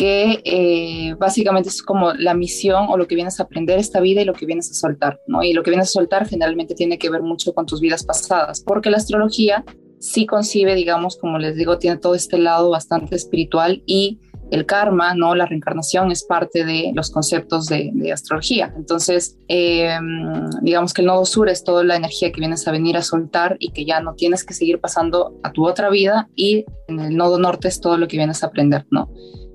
que 0.00 0.40
eh, 0.46 1.14
básicamente 1.18 1.68
es 1.68 1.82
como 1.82 2.14
la 2.14 2.32
misión 2.32 2.86
o 2.88 2.96
lo 2.96 3.06
que 3.06 3.14
vienes 3.14 3.38
a 3.38 3.42
aprender 3.42 3.78
esta 3.78 4.00
vida 4.00 4.22
y 4.22 4.24
lo 4.24 4.32
que 4.32 4.46
vienes 4.46 4.70
a 4.70 4.72
soltar, 4.72 5.20
¿no? 5.26 5.42
Y 5.42 5.52
lo 5.52 5.62
que 5.62 5.68
vienes 5.68 5.90
a 5.90 5.92
soltar 5.92 6.26
generalmente 6.26 6.74
tiene 6.74 6.96
que 6.96 7.10
ver 7.10 7.20
mucho 7.20 7.52
con 7.52 7.66
tus 7.66 7.82
vidas 7.82 8.02
pasadas, 8.02 8.62
porque 8.62 8.88
la 8.88 8.96
astrología 8.96 9.62
sí 9.98 10.24
concibe, 10.24 10.74
digamos, 10.74 11.18
como 11.18 11.38
les 11.38 11.54
digo, 11.54 11.76
tiene 11.76 11.98
todo 11.98 12.14
este 12.14 12.38
lado 12.38 12.70
bastante 12.70 13.14
espiritual 13.14 13.82
y 13.84 14.18
el 14.50 14.64
karma, 14.64 15.14
¿no? 15.14 15.34
La 15.34 15.44
reencarnación 15.44 16.10
es 16.10 16.24
parte 16.24 16.64
de 16.64 16.92
los 16.94 17.10
conceptos 17.10 17.66
de, 17.66 17.92
astrología. 18.10 18.72
Entonces, 18.78 19.36
em, 19.48 20.48
digamos 20.62 20.94
que 20.94 21.02
el 21.02 21.08
nodo 21.08 21.26
sur 21.26 21.50
es 21.50 21.62
toda 21.62 21.84
la 21.84 21.96
energía 21.96 22.32
que 22.32 22.40
vienes 22.40 22.66
a 22.66 22.72
venir 22.72 22.96
a 22.96 23.02
soltar 23.02 23.58
y 23.58 23.72
que 23.72 23.84
ya 23.84 24.00
no 24.00 24.14
tienes 24.14 24.44
que 24.44 24.54
seguir 24.54 24.80
pasando 24.80 25.34
a 25.42 25.52
tu 25.52 25.66
otra 25.66 25.90
vida 25.90 26.30
y 26.34 26.64
en 26.88 27.00
el 27.00 27.16
nodo 27.18 27.38
norte 27.38 27.68
es 27.68 27.82
todo 27.82 27.98
lo 27.98 28.08
que 28.08 28.16
vienes 28.16 28.42
a 28.42 28.46
aprender, 28.46 28.86
¿no? 28.90 29.10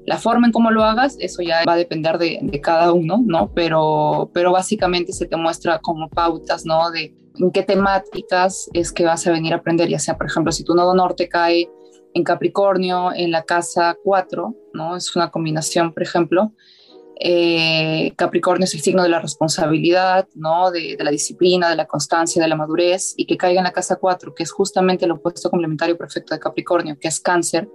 La 0.05 0.17
forma 0.17 0.47
en 0.47 0.53
cómo 0.53 0.69
lo 0.71 0.83
hagas, 0.83 1.17
eso 1.19 1.41
ya 1.41 1.63
va 1.67 1.73
a 1.73 1.77
depender 1.77 2.17
de, 2.17 2.61
cada 2.61 2.93
uno, 2.93 3.23
¿no? 3.25 3.51
Pero, 3.53 4.29
pero 4.33 4.51
básicamente 4.51 5.13
se 5.13 5.25
te 5.25 5.35
muestra 5.35 5.79
como 5.79 6.09
pautas, 6.09 6.65
¿no? 6.65 6.91
De 6.91 7.15
en 7.37 7.51
qué 7.51 7.63
temáticas 7.63 8.69
es 8.73 8.91
que 8.91 9.03
vas 9.03 9.25
a 9.27 9.31
venir 9.31 9.53
a 9.53 9.57
aprender, 9.57 9.89
ya 9.89 9.99
sea, 9.99 10.17
por 10.17 10.27
ejemplo, 10.27 10.51
si 10.51 10.63
tu 10.63 10.73
nodo 10.75 10.93
norte 10.93 11.27
cae 11.27 11.69
en 12.13 12.23
Capricornio, 12.23 13.11
en 13.13 13.31
la 13.31 13.43
casa 13.43 13.97
4, 14.03 14.55
¿no? 14.73 14.95
Es 14.95 15.15
una 15.15 15.31
combinación, 15.31 15.93
por 15.93 16.03
ejemplo. 16.03 16.53
Eh, 17.19 18.13
Capricornio 18.15 18.65
es 18.65 18.73
el 18.73 18.81
signo 18.81 19.03
de 19.03 19.09
la 19.09 19.19
responsabilidad, 19.19 20.27
¿no? 20.33 20.71
De, 20.71 20.95
de, 20.97 21.03
la 21.03 21.11
disciplina, 21.11 21.69
de 21.69 21.75
la 21.75 21.87
constancia, 21.87 22.41
de 22.41 22.47
la 22.47 22.55
madurez, 22.55 23.13
y 23.17 23.25
que 23.25 23.37
caiga 23.37 23.59
en 23.59 23.65
la 23.65 23.73
casa 23.73 23.97
4, 23.97 24.33
que 24.33 24.43
es 24.43 24.51
justamente 24.51 25.05
el 25.05 25.11
opuesto 25.11 25.49
complementario 25.49 25.97
perfecto 25.97 26.33
de 26.33 26.39
Capricornio, 26.39 26.97
que 26.99 27.07
es 27.07 27.19
cáncer, 27.19 27.69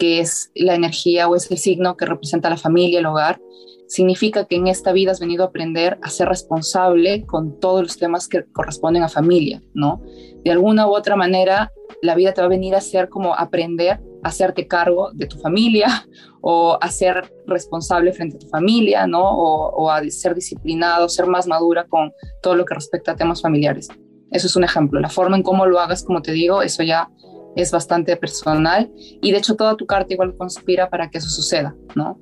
que 0.00 0.18
es 0.18 0.50
la 0.54 0.74
energía 0.74 1.28
o 1.28 1.36
es 1.36 1.50
el 1.50 1.58
signo 1.58 1.96
que 1.96 2.06
representa 2.06 2.48
la 2.48 2.56
familia, 2.56 2.98
el 2.98 3.06
hogar, 3.06 3.38
significa 3.86 4.46
que 4.46 4.56
en 4.56 4.66
esta 4.66 4.92
vida 4.92 5.12
has 5.12 5.20
venido 5.20 5.44
a 5.44 5.48
aprender 5.48 5.98
a 6.00 6.08
ser 6.08 6.28
responsable 6.28 7.26
con 7.26 7.60
todos 7.60 7.82
los 7.82 7.98
temas 7.98 8.26
que 8.26 8.44
corresponden 8.50 9.02
a 9.02 9.08
familia, 9.08 9.60
¿no? 9.74 10.00
De 10.42 10.50
alguna 10.50 10.86
u 10.86 10.94
otra 10.94 11.16
manera, 11.16 11.70
la 12.00 12.14
vida 12.14 12.32
te 12.32 12.40
va 12.40 12.46
a 12.46 12.48
venir 12.48 12.74
a 12.74 12.78
hacer 12.78 13.10
como 13.10 13.34
aprender 13.34 14.00
a 14.22 14.28
hacerte 14.28 14.66
cargo 14.66 15.10
de 15.12 15.26
tu 15.26 15.38
familia 15.38 16.06
o 16.40 16.78
a 16.80 16.88
ser 16.90 17.30
responsable 17.46 18.14
frente 18.14 18.36
a 18.36 18.40
tu 18.40 18.48
familia, 18.48 19.06
¿no? 19.06 19.22
O, 19.22 19.68
o 19.70 19.90
a 19.90 20.02
ser 20.08 20.34
disciplinado, 20.34 21.10
ser 21.10 21.26
más 21.26 21.46
madura 21.46 21.86
con 21.86 22.10
todo 22.42 22.54
lo 22.54 22.64
que 22.64 22.74
respecta 22.74 23.12
a 23.12 23.16
temas 23.16 23.42
familiares. 23.42 23.88
Eso 24.30 24.46
es 24.46 24.56
un 24.56 24.64
ejemplo. 24.64 24.98
La 24.98 25.10
forma 25.10 25.36
en 25.36 25.42
cómo 25.42 25.66
lo 25.66 25.78
hagas, 25.78 26.04
como 26.04 26.22
te 26.22 26.32
digo, 26.32 26.62
eso 26.62 26.82
ya 26.82 27.10
es 27.56 27.70
bastante 27.70 28.16
personal 28.16 28.90
y 28.96 29.32
de 29.32 29.38
hecho 29.38 29.56
toda 29.56 29.76
tu 29.76 29.86
carta 29.86 30.12
igual 30.12 30.36
conspira 30.36 30.88
para 30.88 31.10
que 31.10 31.18
eso 31.18 31.28
suceda, 31.28 31.74
¿no? 31.94 32.18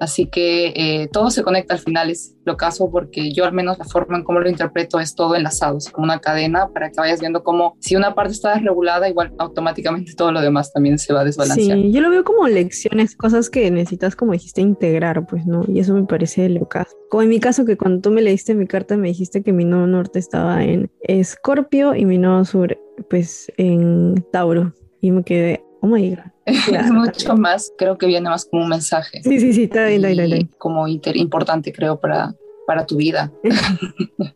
Así 0.00 0.26
que 0.26 0.72
eh, 0.74 1.08
todo 1.12 1.30
se 1.30 1.42
conecta 1.42 1.74
al 1.74 1.80
final, 1.80 2.08
es 2.08 2.34
lo 2.46 2.56
caso, 2.56 2.90
porque 2.90 3.34
yo 3.34 3.44
al 3.44 3.52
menos 3.52 3.78
la 3.78 3.84
forma 3.84 4.16
en 4.16 4.24
cómo 4.24 4.40
lo 4.40 4.48
interpreto 4.48 4.98
es 4.98 5.14
todo 5.14 5.36
enlazado, 5.36 5.76
es 5.76 5.90
como 5.90 6.04
una 6.04 6.20
cadena 6.20 6.70
para 6.72 6.90
que 6.90 6.96
vayas 6.96 7.20
viendo 7.20 7.44
cómo 7.44 7.76
si 7.80 7.96
una 7.96 8.14
parte 8.14 8.32
está 8.32 8.54
desregulada, 8.54 9.10
igual 9.10 9.34
automáticamente 9.38 10.14
todo 10.16 10.32
lo 10.32 10.40
demás 10.40 10.72
también 10.72 10.98
se 10.98 11.12
va 11.12 11.20
a. 11.20 11.30
Sí, 11.30 11.92
yo 11.92 12.00
lo 12.00 12.08
veo 12.08 12.24
como 12.24 12.48
lecciones, 12.48 13.14
cosas 13.14 13.50
que 13.50 13.70
necesitas, 13.70 14.16
como 14.16 14.32
dijiste, 14.32 14.62
integrar, 14.62 15.26
pues, 15.26 15.44
¿no? 15.44 15.66
Y 15.68 15.80
eso 15.80 15.92
me 15.92 16.04
parece 16.04 16.48
lo 16.48 16.66
caso. 16.66 16.96
Como 17.10 17.22
en 17.22 17.28
mi 17.28 17.38
caso, 17.38 17.66
que 17.66 17.76
cuando 17.76 18.00
tú 18.00 18.10
me 18.10 18.22
leíste 18.22 18.54
mi 18.54 18.66
carta 18.66 18.96
me 18.96 19.08
dijiste 19.08 19.42
que 19.42 19.52
mi 19.52 19.66
nodo 19.66 19.86
norte 19.86 20.18
estaba 20.18 20.64
en 20.64 20.90
Escorpio 21.02 21.94
y 21.94 22.06
mi 22.06 22.16
nodo 22.16 22.46
sur, 22.46 22.78
pues, 23.08 23.52
en 23.56 24.24
Tauro. 24.32 24.74
Y 25.00 25.10
me 25.10 25.22
quedé, 25.22 25.64
oh 25.80 25.86
my 25.86 26.10
God. 26.10 26.18
Es 26.46 26.90
mucho 26.90 27.36
más, 27.36 27.72
creo 27.78 27.96
que 27.96 28.06
viene 28.06 28.28
más 28.28 28.44
como 28.44 28.64
un 28.64 28.68
mensaje. 28.68 29.22
Sí, 29.22 29.38
sí, 29.38 29.52
sí, 29.52 29.64
está 29.64 29.86
bien, 29.86 30.04
está 30.04 30.24
bien. 30.24 30.50
Como 30.58 30.86
importante, 30.88 31.72
creo, 31.72 32.00
para, 32.00 32.34
para 32.66 32.86
tu 32.86 32.96
vida. 32.96 33.32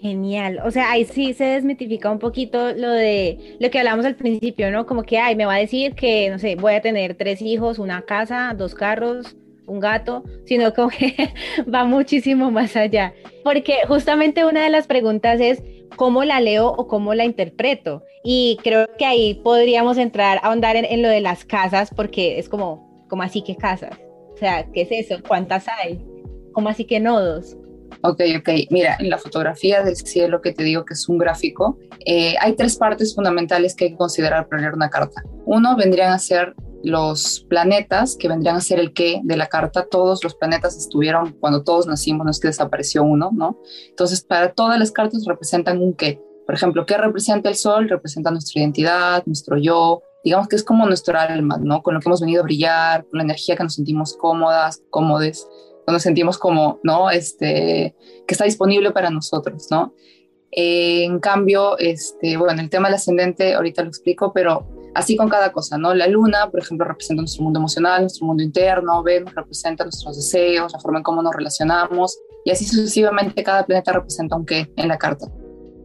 Genial. 0.00 0.58
O 0.64 0.72
sea, 0.72 0.90
ahí 0.90 1.04
sí 1.04 1.32
se 1.32 1.44
desmitifica 1.44 2.10
un 2.10 2.18
poquito 2.18 2.72
lo 2.72 2.90
de 2.90 3.56
lo 3.60 3.70
que 3.70 3.78
hablamos 3.78 4.04
al 4.04 4.16
principio, 4.16 4.72
¿no? 4.72 4.84
Como 4.84 5.04
que, 5.04 5.18
ay, 5.18 5.36
me 5.36 5.46
va 5.46 5.54
a 5.54 5.58
decir 5.58 5.94
que, 5.94 6.28
no 6.28 6.40
sé, 6.40 6.56
voy 6.56 6.74
a 6.74 6.82
tener 6.82 7.14
tres 7.14 7.40
hijos, 7.40 7.78
una 7.78 8.02
casa, 8.02 8.52
dos 8.58 8.74
carros, 8.74 9.36
un 9.72 9.80
gato, 9.80 10.22
sino 10.44 10.72
como 10.74 10.90
que 10.90 11.14
va 11.74 11.84
muchísimo 11.84 12.50
más 12.50 12.76
allá. 12.76 13.14
Porque 13.42 13.78
justamente 13.88 14.44
una 14.44 14.62
de 14.62 14.70
las 14.70 14.86
preguntas 14.86 15.40
es, 15.40 15.62
¿cómo 15.96 16.24
la 16.24 16.40
leo 16.40 16.68
o 16.68 16.86
cómo 16.86 17.14
la 17.14 17.24
interpreto? 17.24 18.02
Y 18.22 18.58
creo 18.62 18.86
que 18.98 19.06
ahí 19.06 19.34
podríamos 19.42 19.98
entrar 19.98 20.38
a 20.38 20.48
ahondar 20.48 20.76
en, 20.76 21.02
lo 21.02 21.08
de 21.08 21.20
las 21.20 21.44
casas, 21.44 21.90
porque 21.94 22.38
es 22.38 22.48
como, 22.48 23.06
¿cómo 23.08 23.22
así 23.22 23.42
que 23.42 23.56
casas? 23.56 23.98
O 24.34 24.36
sea, 24.36 24.66
¿qué 24.72 24.82
es 24.82 24.88
eso? 24.92 25.22
¿Cuántas 25.26 25.66
hay? 25.68 26.04
¿Cómo 26.52 26.68
así 26.68 26.84
que 26.84 27.00
nodos? 27.00 27.56
Ok, 28.02 28.20
ok. 28.38 28.48
Mira, 28.70 28.96
en 28.98 29.10
la 29.10 29.18
fotografía 29.18 29.82
del 29.82 29.96
cielo 29.96 30.40
que 30.40 30.52
te 30.52 30.64
digo 30.64 30.84
que 30.84 30.94
es 30.94 31.08
un 31.08 31.18
gráfico, 31.18 31.78
eh, 32.04 32.34
hay 32.40 32.54
tres 32.54 32.76
partes 32.76 33.14
fundamentales 33.14 33.74
que 33.74 33.84
hay 33.84 33.90
que 33.92 33.96
considerar 33.96 34.48
para 34.48 34.62
leer 34.62 34.74
una 34.74 34.90
carta. 34.90 35.22
Uno 35.44 35.76
vendrían 35.76 36.12
a 36.12 36.18
ser 36.18 36.54
los 36.82 37.46
planetas, 37.48 38.16
que 38.16 38.28
vendrían 38.28 38.56
a 38.56 38.60
ser 38.60 38.78
el 38.78 38.92
qué 38.92 39.20
de 39.22 39.36
la 39.36 39.46
carta. 39.46 39.86
Todos 39.86 40.22
los 40.24 40.34
planetas 40.34 40.76
estuvieron 40.76 41.32
cuando 41.40 41.62
todos 41.62 41.86
nacimos, 41.86 42.24
no 42.24 42.30
es 42.30 42.40
que 42.40 42.48
desapareció 42.48 43.02
uno, 43.02 43.30
¿no? 43.32 43.58
Entonces, 43.88 44.22
para 44.22 44.52
todas 44.52 44.78
las 44.78 44.92
cartas 44.92 45.24
representan 45.26 45.80
un 45.80 45.94
qué. 45.94 46.20
Por 46.46 46.54
ejemplo, 46.54 46.84
¿qué 46.86 46.98
representa 46.98 47.48
el 47.48 47.54
sol? 47.54 47.88
Representa 47.88 48.30
nuestra 48.30 48.60
identidad, 48.60 49.22
nuestro 49.26 49.56
yo, 49.56 50.02
digamos 50.24 50.48
que 50.48 50.56
es 50.56 50.64
como 50.64 50.86
nuestro 50.86 51.18
alma, 51.18 51.58
¿no? 51.60 51.82
Con 51.82 51.94
lo 51.94 52.00
que 52.00 52.08
hemos 52.08 52.20
venido 52.20 52.42
a 52.42 52.44
brillar, 52.44 53.06
con 53.06 53.18
la 53.18 53.24
energía 53.24 53.56
que 53.56 53.62
nos 53.62 53.74
sentimos 53.74 54.16
cómodas, 54.16 54.82
cómodes, 54.90 55.46
cuando 55.84 56.00
sentimos 56.00 56.38
como, 56.38 56.80
¿no? 56.82 57.10
Este, 57.10 57.94
que 58.26 58.34
está 58.34 58.44
disponible 58.44 58.90
para 58.90 59.10
nosotros, 59.10 59.68
¿no? 59.70 59.94
Eh, 60.50 61.04
en 61.04 61.18
cambio, 61.18 61.78
este, 61.78 62.36
bueno, 62.36 62.60
el 62.60 62.68
tema 62.68 62.88
del 62.88 62.96
ascendente, 62.96 63.54
ahorita 63.54 63.82
lo 63.82 63.88
explico, 63.88 64.32
pero 64.32 64.66
así 64.94 65.16
con 65.16 65.28
cada 65.28 65.52
cosa, 65.52 65.78
¿no? 65.78 65.94
La 65.94 66.06
luna, 66.06 66.50
por 66.50 66.60
ejemplo, 66.60 66.86
representa 66.86 67.22
nuestro 67.22 67.44
mundo 67.44 67.58
emocional, 67.58 68.02
nuestro 68.02 68.26
mundo 68.26 68.42
interno, 68.42 69.02
Venus 69.02 69.34
representa 69.34 69.84
nuestros 69.84 70.16
deseos, 70.16 70.72
la 70.72 70.80
forma 70.80 70.98
en 70.98 71.04
cómo 71.04 71.22
nos 71.22 71.34
relacionamos, 71.34 72.18
y 72.44 72.50
así 72.50 72.64
sucesivamente 72.64 73.42
cada 73.42 73.64
planeta 73.64 73.92
representa 73.92 74.36
un 74.36 74.46
qué 74.46 74.70
en 74.76 74.88
la 74.88 74.98
carta. 74.98 75.26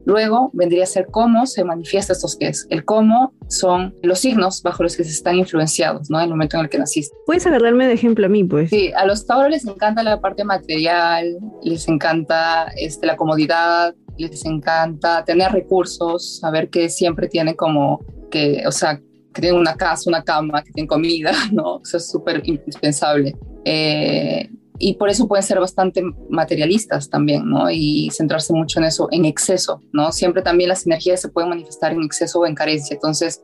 Luego 0.06 0.52
vendría 0.54 0.84
a 0.84 0.88
ser 0.88 1.08
cómo 1.12 1.46
se 1.46 1.65
manifiesta 1.65 2.13
estos 2.13 2.38
qué. 2.38 2.50
El 2.70 2.86
cómo 2.86 3.34
son 3.50 3.93
los 4.02 4.20
signos 4.20 4.63
bajo 4.63 4.84
los 4.84 4.96
que 4.96 5.04
se 5.04 5.10
están 5.10 5.36
influenciados, 5.36 6.10
¿no? 6.10 6.17
En 6.20 6.24
el 6.24 6.30
momento 6.30 6.56
en 6.56 6.63
el 6.63 6.70
que 6.70 6.78
naciste. 6.78 7.13
Puedes 7.26 7.46
agarrarme 7.46 7.88
de 7.88 7.93
ejemplo 7.93 8.26
a 8.26 8.30
mí, 8.30 8.46
pues. 8.46 8.70
Sí, 8.70 8.89
a 8.96 9.06
los 9.06 9.28
tauros 9.28 9.50
les 9.50 9.67
encanta 9.67 10.04
la 10.04 10.22
parte 10.22 10.46
material, 10.46 11.38
les 11.62 11.89
encanta 11.89 12.72
este, 12.78 13.06
la 13.06 13.17
comodidad, 13.17 13.96
les 14.17 14.46
encanta 14.46 15.26
tener 15.26 15.52
recursos, 15.52 16.39
saber 16.39 16.70
que 16.70 16.88
siempre 16.88 17.28
tienen 17.28 17.56
como 17.56 18.00
que, 18.30 18.63
o 18.66 18.72
sea, 18.72 19.00
que 19.34 19.42
tienen 19.42 19.60
una 19.60 19.76
casa, 19.76 20.10
una 20.10 20.24
cama, 20.24 20.63
que 20.63 20.72
tienen 20.72 20.88
comida, 20.88 21.32
¿no? 21.52 21.82
Eso 21.84 21.98
es 21.98 22.10
súper 22.10 22.42
indispensable. 22.46 23.36
Eh, 23.66 24.50
y 24.80 24.94
por 24.96 25.10
eso 25.10 25.28
pueden 25.28 25.44
ser 25.44 25.60
bastante 25.60 26.04
materialistas 26.30 27.10
también, 27.10 27.50
¿no? 27.50 27.70
Y 27.70 28.10
centrarse 28.12 28.54
mucho 28.54 28.80
en 28.80 28.86
eso, 28.86 29.08
en 29.12 29.26
exceso, 29.26 29.82
¿no? 29.92 30.12
Siempre 30.12 30.42
también 30.42 30.70
las 30.70 30.86
energías 30.86 31.22
se 31.22 31.30
pueden 31.30 31.50
manifestar 31.50 31.94
en 31.94 32.04
exceso 32.04 32.40
o 32.40 32.46
en 32.46 32.54
carencia. 32.54 32.94
Entonces, 32.94 33.42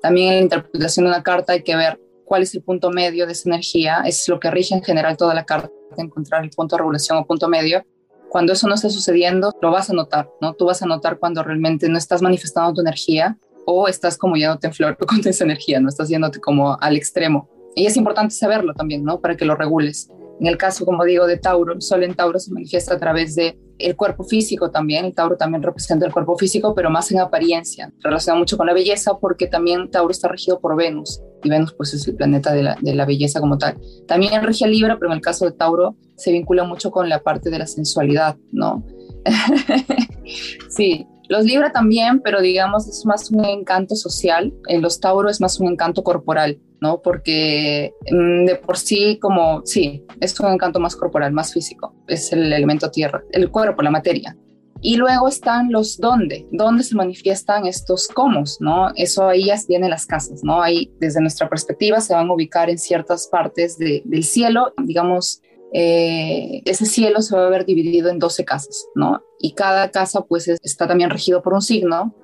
también 0.00 0.28
en 0.28 0.34
la 0.36 0.42
interpretación 0.42 1.04
de 1.04 1.10
una 1.10 1.22
carta 1.22 1.54
hay 1.54 1.62
que 1.62 1.74
ver 1.74 2.00
cuál 2.24 2.42
es 2.42 2.54
el 2.54 2.62
punto 2.62 2.90
medio 2.90 3.26
de 3.26 3.32
esa 3.32 3.48
energía. 3.48 4.02
Es 4.06 4.28
lo 4.28 4.38
que 4.38 4.50
rige 4.50 4.74
en 4.74 4.82
general 4.82 5.16
toda 5.16 5.34
la 5.34 5.44
carta, 5.44 5.70
encontrar 5.96 6.44
el 6.44 6.50
punto 6.50 6.76
de 6.76 6.80
regulación 6.80 7.18
o 7.18 7.26
punto 7.26 7.48
medio. 7.48 7.84
Cuando 8.28 8.52
eso 8.52 8.68
no 8.68 8.74
esté 8.74 8.90
sucediendo, 8.90 9.52
lo 9.60 9.70
vas 9.72 9.90
a 9.90 9.94
notar, 9.94 10.30
¿no? 10.40 10.54
Tú 10.54 10.66
vas 10.66 10.82
a 10.82 10.86
notar 10.86 11.18
cuando 11.18 11.42
realmente 11.42 11.88
no 11.88 11.98
estás 11.98 12.22
manifestando 12.22 12.74
tu 12.74 12.80
energía 12.82 13.36
o 13.70 13.86
estás 13.86 14.16
como 14.16 14.34
yéndote 14.34 14.66
en 14.66 14.72
flor 14.72 14.96
con 14.96 15.20
esa 15.26 15.44
energía, 15.44 15.78
no 15.78 15.90
estás 15.90 16.08
yéndote 16.08 16.40
como 16.40 16.78
al 16.80 16.96
extremo. 16.96 17.50
Y 17.76 17.84
es 17.84 17.98
importante 17.98 18.34
saberlo 18.34 18.72
también, 18.72 19.04
¿no? 19.04 19.20
Para 19.20 19.36
que 19.36 19.44
lo 19.44 19.56
regules. 19.56 20.08
En 20.40 20.46
el 20.46 20.56
caso, 20.56 20.86
como 20.86 21.04
digo, 21.04 21.26
de 21.26 21.36
Tauro, 21.36 21.74
el 21.74 21.82
Sol 21.82 22.02
en 22.02 22.14
Tauro 22.14 22.38
se 22.38 22.50
manifiesta 22.50 22.94
a 22.94 22.98
través 22.98 23.34
de 23.34 23.58
el 23.78 23.94
cuerpo 23.94 24.24
físico 24.24 24.70
también. 24.70 25.04
El 25.04 25.14
Tauro 25.14 25.36
también 25.36 25.62
representa 25.62 26.06
el 26.06 26.12
cuerpo 26.12 26.38
físico, 26.38 26.74
pero 26.74 26.88
más 26.88 27.12
en 27.12 27.20
apariencia. 27.20 27.92
Relaciona 28.02 28.38
mucho 28.38 28.56
con 28.56 28.66
la 28.66 28.72
belleza 28.72 29.18
porque 29.20 29.48
también 29.48 29.90
Tauro 29.90 30.12
está 30.12 30.28
regido 30.28 30.60
por 30.60 30.74
Venus 30.74 31.20
y 31.44 31.50
Venus 31.50 31.74
pues 31.74 31.92
es 31.92 32.08
el 32.08 32.16
planeta 32.16 32.54
de 32.54 32.62
la, 32.62 32.78
de 32.80 32.94
la 32.94 33.04
belleza 33.04 33.38
como 33.38 33.58
tal. 33.58 33.76
También 34.06 34.42
regia 34.42 34.66
Libra, 34.66 34.96
pero 34.98 35.10
en 35.10 35.16
el 35.16 35.22
caso 35.22 35.44
de 35.44 35.52
Tauro 35.52 35.94
se 36.16 36.32
vincula 36.32 36.64
mucho 36.64 36.90
con 36.90 37.10
la 37.10 37.22
parte 37.22 37.50
de 37.50 37.58
la 37.58 37.66
sensualidad, 37.66 38.36
¿no? 38.50 38.82
sí, 40.70 41.06
los 41.28 41.44
Libra 41.44 41.72
también, 41.72 42.20
pero 42.20 42.40
digamos 42.40 42.88
es 42.88 43.04
más 43.06 43.30
un 43.30 43.44
encanto 43.44 43.94
social. 43.96 44.52
En 44.66 44.82
los 44.82 45.00
Tauro 45.00 45.28
es 45.28 45.40
más 45.40 45.60
un 45.60 45.68
encanto 45.68 46.02
corporal. 46.02 46.58
¿no? 46.80 47.02
Porque 47.02 47.92
mm, 48.10 48.44
de 48.44 48.56
por 48.56 48.76
sí, 48.76 49.18
como, 49.20 49.62
sí, 49.64 50.04
es 50.20 50.38
un 50.40 50.52
encanto 50.52 50.80
más 50.80 50.96
corporal, 50.96 51.32
más 51.32 51.52
físico, 51.52 51.94
es 52.06 52.32
el 52.32 52.52
elemento 52.52 52.90
tierra, 52.90 53.22
el 53.32 53.50
cuerpo, 53.50 53.82
la 53.82 53.90
materia. 53.90 54.36
Y 54.80 54.96
luego 54.96 55.26
están 55.26 55.72
los 55.72 55.98
dónde, 55.98 56.46
dónde 56.52 56.84
se 56.84 56.94
manifiestan 56.94 57.66
estos 57.66 58.06
cómo, 58.06 58.44
¿no? 58.60 58.92
Eso 58.94 59.26
ahí 59.26 59.46
ya 59.46 59.56
vienen 59.66 59.90
las 59.90 60.06
casas, 60.06 60.44
¿no? 60.44 60.62
Ahí, 60.62 60.92
desde 61.00 61.20
nuestra 61.20 61.48
perspectiva, 61.48 62.00
se 62.00 62.14
van 62.14 62.28
a 62.28 62.32
ubicar 62.32 62.70
en 62.70 62.78
ciertas 62.78 63.26
partes 63.26 63.76
del 63.76 64.22
cielo, 64.22 64.72
digamos, 64.84 65.42
eh, 65.72 66.62
ese 66.64 66.86
cielo 66.86 67.20
se 67.22 67.36
va 67.36 67.46
a 67.46 67.50
ver 67.50 67.64
dividido 67.64 68.08
en 68.08 68.18
12 68.18 68.44
casas, 68.44 68.86
¿no? 68.94 69.22
Y 69.38 69.52
cada 69.52 69.90
casa, 69.90 70.22
pues, 70.22 70.48
está 70.48 70.86
también 70.86 71.10
regido 71.10 71.42
por 71.42 71.54
un 71.54 71.62
signo, 71.62 72.14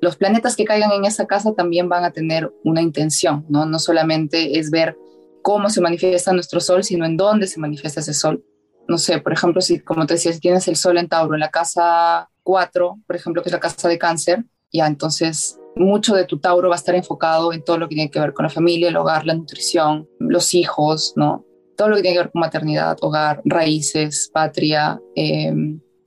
los 0.00 0.16
planetas 0.16 0.56
que 0.56 0.64
caigan 0.64 0.92
en 0.92 1.04
esa 1.04 1.26
casa 1.26 1.54
también 1.54 1.88
van 1.88 2.04
a 2.04 2.12
tener 2.12 2.52
una 2.64 2.82
intención, 2.82 3.44
¿no? 3.48 3.66
No 3.66 3.78
solamente 3.78 4.58
es 4.58 4.70
ver 4.70 4.96
cómo 5.42 5.70
se 5.70 5.80
manifiesta 5.80 6.32
nuestro 6.32 6.60
sol, 6.60 6.84
sino 6.84 7.04
en 7.04 7.16
dónde 7.16 7.46
se 7.46 7.60
manifiesta 7.60 8.00
ese 8.00 8.14
sol. 8.14 8.44
No 8.86 8.98
sé, 8.98 9.18
por 9.18 9.32
ejemplo, 9.32 9.60
si, 9.60 9.80
como 9.80 10.06
te 10.06 10.14
decía, 10.14 10.32
tienes 10.38 10.68
el 10.68 10.76
sol 10.76 10.98
en 10.98 11.08
Tauro, 11.08 11.34
en 11.34 11.40
la 11.40 11.50
casa 11.50 12.30
4, 12.42 12.98
por 13.06 13.16
ejemplo, 13.16 13.42
que 13.42 13.48
es 13.48 13.52
la 13.52 13.60
casa 13.60 13.88
de 13.88 13.98
cáncer, 13.98 14.44
ya 14.72 14.86
entonces 14.86 15.58
mucho 15.76 16.14
de 16.14 16.24
tu 16.24 16.38
Tauro 16.38 16.68
va 16.68 16.74
a 16.74 16.78
estar 16.78 16.94
enfocado 16.94 17.52
en 17.52 17.62
todo 17.62 17.78
lo 17.78 17.88
que 17.88 17.94
tiene 17.94 18.10
que 18.10 18.20
ver 18.20 18.32
con 18.32 18.44
la 18.44 18.50
familia, 18.50 18.88
el 18.88 18.96
hogar, 18.96 19.26
la 19.26 19.34
nutrición, 19.34 20.08
los 20.18 20.54
hijos, 20.54 21.12
¿no? 21.16 21.44
Todo 21.78 21.88
lo 21.88 21.96
que 21.96 22.02
tiene 22.02 22.16
que 22.16 22.22
ver 22.24 22.32
con 22.32 22.40
maternidad, 22.40 22.98
hogar, 23.00 23.40
raíces, 23.44 24.30
patria, 24.34 25.00
eh, 25.14 25.54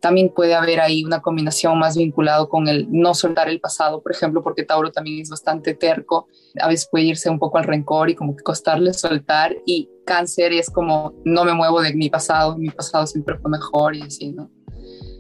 también 0.02 0.34
puede 0.36 0.54
haber 0.54 0.82
ahí 0.82 1.06
una 1.06 1.22
combinación 1.22 1.80
más 1.80 1.96
vinculado 1.96 2.50
con 2.50 2.68
el 2.68 2.88
no 2.92 3.14
soltar 3.14 3.48
el 3.48 3.62
pasado, 3.62 4.02
por 4.02 4.12
ejemplo, 4.12 4.44
porque 4.44 4.64
Tauro 4.64 4.92
también 4.92 5.22
es 5.22 5.30
bastante 5.30 5.76
terco, 5.76 6.28
a 6.60 6.68
veces 6.68 6.90
puede 6.92 7.06
irse 7.06 7.30
un 7.30 7.40
poco 7.40 7.58
al 7.58 7.64
rencor 7.64 8.10
y 8.10 8.16
como 8.16 8.36
que 8.36 8.44
costarle 8.44 8.94
soltar 8.94 9.56
y 9.66 9.90
cáncer 10.06 10.52
es 10.52 10.70
como 10.70 11.14
no 11.24 11.46
me 11.46 11.54
muevo 11.54 11.82
de 11.82 11.94
mi 11.94 12.10
pasado, 12.10 12.58
mi 12.58 12.70
pasado 12.70 13.08
siempre 13.08 13.38
fue 13.38 13.50
mejor 13.50 13.96
y 13.96 14.02
así, 14.02 14.34
¿no? 14.34 14.52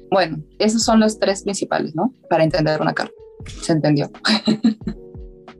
Bueno, 0.09 0.43
esos 0.59 0.83
son 0.83 0.99
los 0.99 1.17
tres 1.17 1.43
principales, 1.43 1.95
¿no? 1.95 2.13
Para 2.29 2.43
entender 2.43 2.81
una 2.81 2.93
carta. 2.93 3.13
¿Se 3.61 3.71
entendió? 3.71 4.11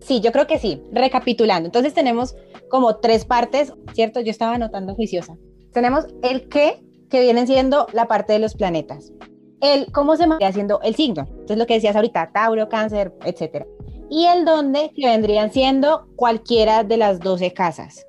Sí, 0.01 0.19
yo 0.19 0.31
creo 0.31 0.47
que 0.47 0.59
sí. 0.59 0.81
Recapitulando, 0.91 1.67
entonces 1.67 1.93
tenemos 1.93 2.35
como 2.69 2.97
tres 2.97 3.25
partes, 3.25 3.73
¿cierto? 3.93 4.19
Yo 4.19 4.31
estaba 4.31 4.55
anotando 4.55 4.95
juiciosa. 4.95 5.37
Tenemos 5.71 6.07
el 6.23 6.49
qué, 6.49 6.83
que 7.09 7.21
vienen 7.21 7.47
siendo 7.47 7.87
la 7.93 8.07
parte 8.07 8.33
de 8.33 8.39
los 8.39 8.55
planetas. 8.55 9.13
El 9.61 9.91
cómo 9.91 10.15
se 10.15 10.25
va 10.25 10.37
haciendo 10.41 10.81
el 10.81 10.95
signo. 10.95 11.27
Entonces 11.29 11.57
lo 11.57 11.67
que 11.67 11.75
decías 11.75 11.95
ahorita, 11.95 12.31
Tauro, 12.33 12.67
Cáncer, 12.67 13.13
etcétera. 13.23 13.65
Y 14.09 14.25
el 14.25 14.43
dónde, 14.43 14.91
que 14.95 15.07
vendrían 15.07 15.53
siendo 15.53 16.07
cualquiera 16.15 16.83
de 16.83 16.97
las 16.97 17.19
12 17.19 17.53
casas. 17.53 18.05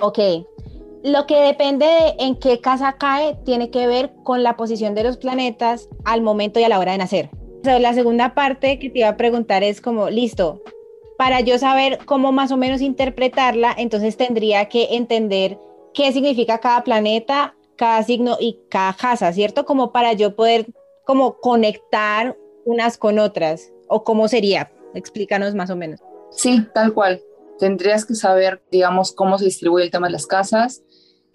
Ok. 0.00 0.18
Lo 1.04 1.26
que 1.26 1.36
depende 1.36 1.86
de 1.86 2.14
en 2.18 2.34
qué 2.36 2.60
casa 2.60 2.96
cae 2.98 3.38
tiene 3.44 3.70
que 3.70 3.86
ver 3.86 4.12
con 4.24 4.42
la 4.42 4.56
posición 4.56 4.94
de 4.94 5.04
los 5.04 5.16
planetas 5.16 5.88
al 6.04 6.20
momento 6.20 6.58
y 6.58 6.64
a 6.64 6.68
la 6.68 6.80
hora 6.80 6.92
de 6.92 6.98
nacer. 6.98 7.30
la 7.62 7.94
segunda 7.94 8.34
parte 8.34 8.78
que 8.78 8.90
te 8.90 9.00
iba 9.00 9.08
a 9.08 9.16
preguntar 9.16 9.62
es 9.62 9.80
como, 9.80 10.10
listo, 10.10 10.62
para 11.18 11.40
yo 11.40 11.58
saber 11.58 11.98
cómo 12.04 12.32
más 12.32 12.52
o 12.52 12.56
menos 12.56 12.80
interpretarla, 12.80 13.74
entonces 13.76 14.16
tendría 14.16 14.68
que 14.68 14.96
entender 14.96 15.58
qué 15.94 16.12
significa 16.12 16.58
cada 16.58 16.84
planeta 16.84 17.56
cada 17.76 18.02
signo 18.02 18.36
y 18.40 18.58
cada 18.68 18.94
casa, 18.94 19.32
¿cierto? 19.32 19.64
Como 19.64 19.92
para 19.92 20.14
yo 20.14 20.34
poder 20.34 20.66
como 21.04 21.38
conectar 21.38 22.36
unas 22.64 22.98
con 22.98 23.18
otras, 23.20 23.72
o 23.86 24.02
cómo 24.02 24.26
sería, 24.26 24.72
explícanos 24.94 25.54
más 25.54 25.70
o 25.70 25.76
menos. 25.76 26.00
Sí, 26.30 26.66
tal 26.74 26.92
cual. 26.92 27.22
Tendrías 27.60 28.04
que 28.04 28.14
saber, 28.14 28.60
digamos, 28.70 29.12
cómo 29.12 29.38
se 29.38 29.44
distribuye 29.44 29.84
el 29.84 29.90
tema 29.90 30.08
de 30.08 30.14
las 30.14 30.26
casas, 30.26 30.82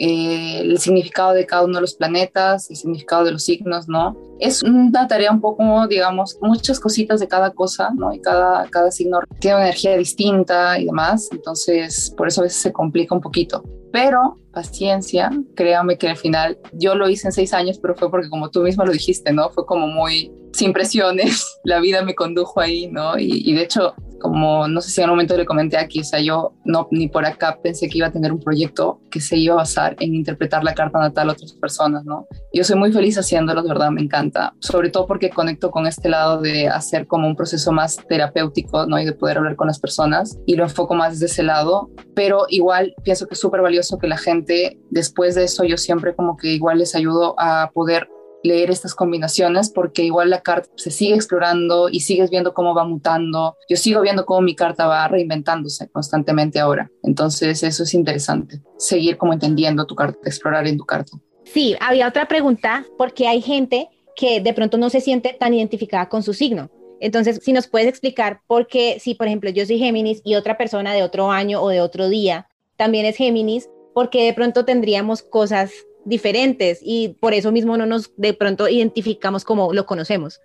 eh, 0.03 0.61
el 0.61 0.79
significado 0.79 1.33
de 1.33 1.45
cada 1.45 1.63
uno 1.63 1.75
de 1.75 1.81
los 1.81 1.93
planetas, 1.93 2.71
el 2.71 2.75
significado 2.75 3.23
de 3.23 3.33
los 3.33 3.43
signos, 3.43 3.87
¿no? 3.87 4.17
Es 4.39 4.63
una 4.63 5.07
tarea 5.07 5.31
un 5.31 5.39
poco, 5.39 5.87
digamos, 5.87 6.39
muchas 6.41 6.79
cositas 6.79 7.19
de 7.19 7.27
cada 7.27 7.51
cosa, 7.51 7.91
¿no? 7.95 8.11
Y 8.11 8.19
cada, 8.19 8.67
cada 8.71 8.89
signo 8.89 9.19
tiene 9.39 9.57
una 9.57 9.65
energía 9.65 9.95
distinta 9.95 10.79
y 10.79 10.85
demás, 10.85 11.29
entonces 11.31 12.11
por 12.17 12.27
eso 12.27 12.41
a 12.41 12.45
veces 12.45 12.63
se 12.63 12.73
complica 12.73 13.13
un 13.13 13.21
poquito. 13.21 13.63
Pero 13.91 14.39
paciencia, 14.51 15.31
créame 15.55 15.97
que 15.97 16.09
al 16.09 16.17
final 16.17 16.57
yo 16.73 16.95
lo 16.95 17.09
hice 17.09 17.27
en 17.27 17.31
seis 17.31 17.53
años, 17.53 17.79
pero 17.81 17.95
fue 17.95 18.09
porque 18.09 18.29
como 18.29 18.49
tú 18.49 18.61
misma 18.61 18.85
lo 18.85 18.91
dijiste, 18.91 19.31
¿no? 19.31 19.49
Fue 19.49 19.65
como 19.65 19.87
muy 19.87 20.31
sin 20.53 20.73
presiones, 20.73 21.59
la 21.63 21.79
vida 21.79 22.03
me 22.03 22.15
condujo 22.15 22.59
ahí, 22.59 22.87
¿no? 22.87 23.17
Y, 23.17 23.49
y 23.49 23.53
de 23.53 23.63
hecho 23.63 23.95
como 24.21 24.67
no 24.67 24.81
sé 24.81 24.91
si 24.91 25.01
en 25.01 25.05
un 25.05 25.11
momento 25.11 25.35
le 25.35 25.45
comenté 25.45 25.77
aquí, 25.77 25.99
o 25.99 26.03
sea, 26.03 26.19
yo 26.19 26.53
no 26.63 26.87
ni 26.91 27.09
por 27.09 27.25
acá 27.25 27.57
pensé 27.61 27.89
que 27.89 27.97
iba 27.97 28.07
a 28.07 28.11
tener 28.11 28.31
un 28.31 28.39
proyecto 28.39 29.01
que 29.09 29.19
se 29.19 29.37
iba 29.37 29.55
a 29.55 29.57
basar 29.57 29.95
en 29.99 30.15
interpretar 30.15 30.63
la 30.63 30.73
carta 30.73 30.99
natal 30.99 31.29
a 31.29 31.33
otras 31.33 31.53
personas, 31.53 32.05
¿no? 32.05 32.27
Yo 32.53 32.63
soy 32.63 32.77
muy 32.77 32.91
feliz 32.93 33.17
haciéndolo, 33.17 33.63
de 33.63 33.69
verdad, 33.69 33.89
me 33.89 34.01
encanta, 34.01 34.53
sobre 34.59 34.89
todo 34.89 35.07
porque 35.07 35.29
conecto 35.29 35.71
con 35.71 35.87
este 35.87 36.07
lado 36.07 36.39
de 36.39 36.67
hacer 36.67 37.07
como 37.07 37.27
un 37.27 37.35
proceso 37.35 37.71
más 37.71 37.97
terapéutico, 38.07 38.85
¿no? 38.85 38.99
Y 38.99 39.05
de 39.05 39.13
poder 39.13 39.39
hablar 39.39 39.55
con 39.55 39.67
las 39.67 39.79
personas 39.79 40.37
y 40.45 40.55
lo 40.55 40.63
enfoco 40.63 40.93
más 40.93 41.13
desde 41.13 41.25
ese 41.25 41.43
lado, 41.43 41.89
pero 42.15 42.45
igual 42.49 42.93
pienso 43.03 43.27
que 43.27 43.33
es 43.33 43.39
súper 43.39 43.61
valioso 43.61 43.97
que 43.97 44.07
la 44.07 44.17
gente, 44.17 44.40
después 44.89 45.35
de 45.35 45.45
eso, 45.45 45.63
yo 45.63 45.77
siempre 45.77 46.15
como 46.15 46.37
que 46.37 46.49
igual 46.49 46.79
les 46.79 46.95
ayudo 46.95 47.35
a 47.37 47.71
poder 47.73 48.09
leer 48.43 48.71
estas 48.71 48.95
combinaciones 48.95 49.69
porque 49.69 50.03
igual 50.03 50.29
la 50.29 50.41
carta 50.41 50.69
se 50.75 50.91
sigue 50.91 51.15
explorando 51.15 51.89
y 51.89 51.99
sigues 51.99 52.29
viendo 52.29 52.53
cómo 52.53 52.73
va 52.73 52.83
mutando. 52.83 53.55
Yo 53.69 53.77
sigo 53.77 54.01
viendo 54.01 54.25
cómo 54.25 54.41
mi 54.41 54.55
carta 54.55 54.87
va 54.87 55.07
reinventándose 55.07 55.89
constantemente 55.89 56.59
ahora. 56.59 56.89
Entonces 57.03 57.63
eso 57.63 57.83
es 57.83 57.93
interesante, 57.93 58.61
seguir 58.77 59.17
como 59.17 59.33
entendiendo 59.33 59.85
tu 59.85 59.95
carta, 59.95 60.17
explorar 60.25 60.67
en 60.67 60.77
tu 60.77 60.85
carta. 60.85 61.17
Sí, 61.43 61.75
había 61.79 62.07
otra 62.07 62.27
pregunta 62.27 62.85
porque 62.97 63.27
hay 63.27 63.41
gente 63.41 63.89
que 64.15 64.41
de 64.41 64.53
pronto 64.53 64.77
no 64.77 64.89
se 64.89 65.01
siente 65.01 65.35
tan 65.39 65.53
identificada 65.53 66.09
con 66.09 66.23
su 66.23 66.33
signo. 66.33 66.69
Entonces, 66.99 67.39
si 67.41 67.51
nos 67.51 67.67
puedes 67.67 67.87
explicar 67.87 68.41
por 68.45 68.67
qué, 68.67 68.99
si 68.99 69.15
por 69.15 69.25
ejemplo 69.27 69.49
yo 69.49 69.65
soy 69.65 69.79
Géminis 69.79 70.21
y 70.23 70.35
otra 70.35 70.57
persona 70.57 70.93
de 70.93 71.01
otro 71.01 71.31
año 71.31 71.61
o 71.61 71.69
de 71.69 71.81
otro 71.81 72.09
día 72.09 72.47
también 72.77 73.05
es 73.05 73.17
Géminis, 73.17 73.69
¿por 73.93 74.09
qué 74.09 74.25
de 74.25 74.33
pronto 74.33 74.65
tendríamos 74.65 75.21
cosas 75.21 75.71
diferentes 76.05 76.79
y 76.81 77.09
por 77.19 77.33
eso 77.33 77.51
mismo 77.51 77.77
no 77.77 77.85
nos 77.85 78.11
de 78.17 78.33
pronto 78.33 78.67
identificamos 78.67 79.43
como 79.43 79.73
lo 79.73 79.85
conocemos? 79.85 80.39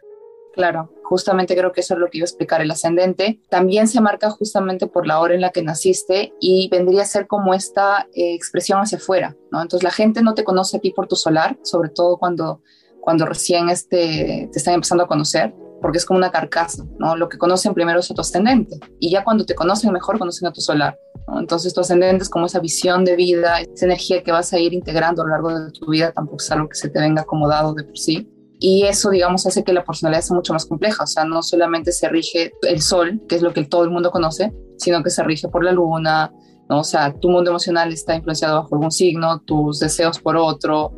Claro, 0.57 0.91
justamente 1.03 1.55
creo 1.55 1.71
que 1.73 1.83
eso 1.83 1.93
es 1.93 2.01
lo 2.01 2.09
que 2.09 2.17
iba 2.17 2.25
a 2.25 2.29
explicar. 2.29 2.63
El 2.63 2.71
ascendente 2.71 3.41
también 3.51 3.89
se 3.89 4.01
marca 4.01 4.31
justamente 4.31 4.87
por 4.87 5.07
la 5.07 5.21
hora 5.21 5.35
en 5.35 5.43
la 5.43 5.51
que 5.51 5.63
naciste 5.63 6.33
y 6.41 6.71
vendría 6.71 7.03
a 7.03 7.07
ser 7.07 7.27
como 7.27 7.53
esta 7.53 8.09
eh, 8.15 8.35
expresión 8.35 8.81
hacia 8.81 8.97
afuera, 8.97 9.37
¿no? 9.51 9.61
Entonces 9.61 9.85
la 9.85 9.91
gente 9.91 10.23
no 10.23 10.33
te 10.33 10.45
conoce 10.45 10.79
a 10.79 10.81
ti 10.81 10.93
por 10.93 11.09
tu 11.09 11.17
solar, 11.17 11.59
sobre 11.63 11.91
todo 11.91 12.17
cuando, 12.17 12.63
cuando 13.03 13.27
recién 13.27 13.69
este, 13.69 14.49
te 14.51 14.59
están 14.59 14.73
empezando 14.73 15.05
a 15.05 15.09
conocer, 15.09 15.55
porque 15.83 15.99
es 15.99 16.05
como 16.05 16.19
una 16.19 16.31
carcasa, 16.31 16.85
¿no? 16.99 17.17
Lo 17.17 17.29
que 17.29 17.39
conocen 17.39 17.75
primero 17.75 18.01
es 18.01 18.11
a 18.11 18.15
tu 18.15 18.21
ascendente 18.21 18.79
y 18.99 19.11
ya 19.11 19.25
cuando 19.25 19.45
te 19.45 19.55
conocen 19.55 19.93
mejor 19.93 20.19
conocen 20.19 20.49
a 20.49 20.53
tu 20.53 20.61
solar. 20.61 20.99
¿no? 21.29 21.41
Entonces 21.41 21.75
tu 21.75 21.81
ascendente 21.81 22.23
es 22.23 22.31
como 22.31 22.47
esa 22.47 22.61
visión 22.61 23.05
de 23.05 23.17
vida, 23.17 23.61
esa 23.61 23.87
energía 23.87 24.23
que 24.23 24.33
vas 24.33 24.53
a 24.53 24.59
ir 24.59 24.73
integrando 24.73 25.23
a 25.23 25.27
lo 25.27 25.31
largo 25.33 25.61
de 25.61 25.73
tu 25.73 25.91
vida, 25.91 26.13
tampoco 26.13 26.39
es 26.39 26.51
algo 26.51 26.69
que 26.69 26.77
se 26.77 26.89
te 26.89 27.01
venga 27.01 27.23
acomodado 27.23 27.75
de 27.75 27.85
por 27.85 27.99
sí 27.99 28.31
y 28.59 28.85
eso, 28.85 29.11
digamos, 29.11 29.47
hace 29.47 29.65
que 29.65 29.73
la 29.73 29.85
personalidad 29.85 30.23
sea 30.23 30.35
mucho 30.35 30.53
más 30.53 30.65
compleja. 30.65 31.05
O 31.05 31.07
sea, 31.07 31.25
no 31.25 31.43
solamente 31.43 31.93
se 31.93 32.09
rige 32.09 32.53
el 32.63 32.81
sol, 32.81 33.21
que 33.29 33.37
es 33.37 33.43
lo 33.43 33.53
que 33.53 33.65
todo 33.65 33.85
el 33.85 33.91
mundo 33.91 34.11
conoce, 34.11 34.53
sino 34.79 35.03
que 35.03 35.11
se 35.11 35.23
rige 35.23 35.49
por 35.49 35.63
la 35.63 35.73
luna, 35.73 36.33
¿no? 36.69 36.81
O 36.81 36.85
sea, 36.85 37.13
tu 37.13 37.29
mundo 37.29 37.51
emocional 37.51 37.93
está 37.93 38.17
influenciado 38.17 38.63
bajo 38.63 38.75
algún 38.75 38.91
signo, 38.91 39.41
tus 39.41 39.79
deseos 39.79 40.19
por 40.19 40.37
otro, 40.37 40.93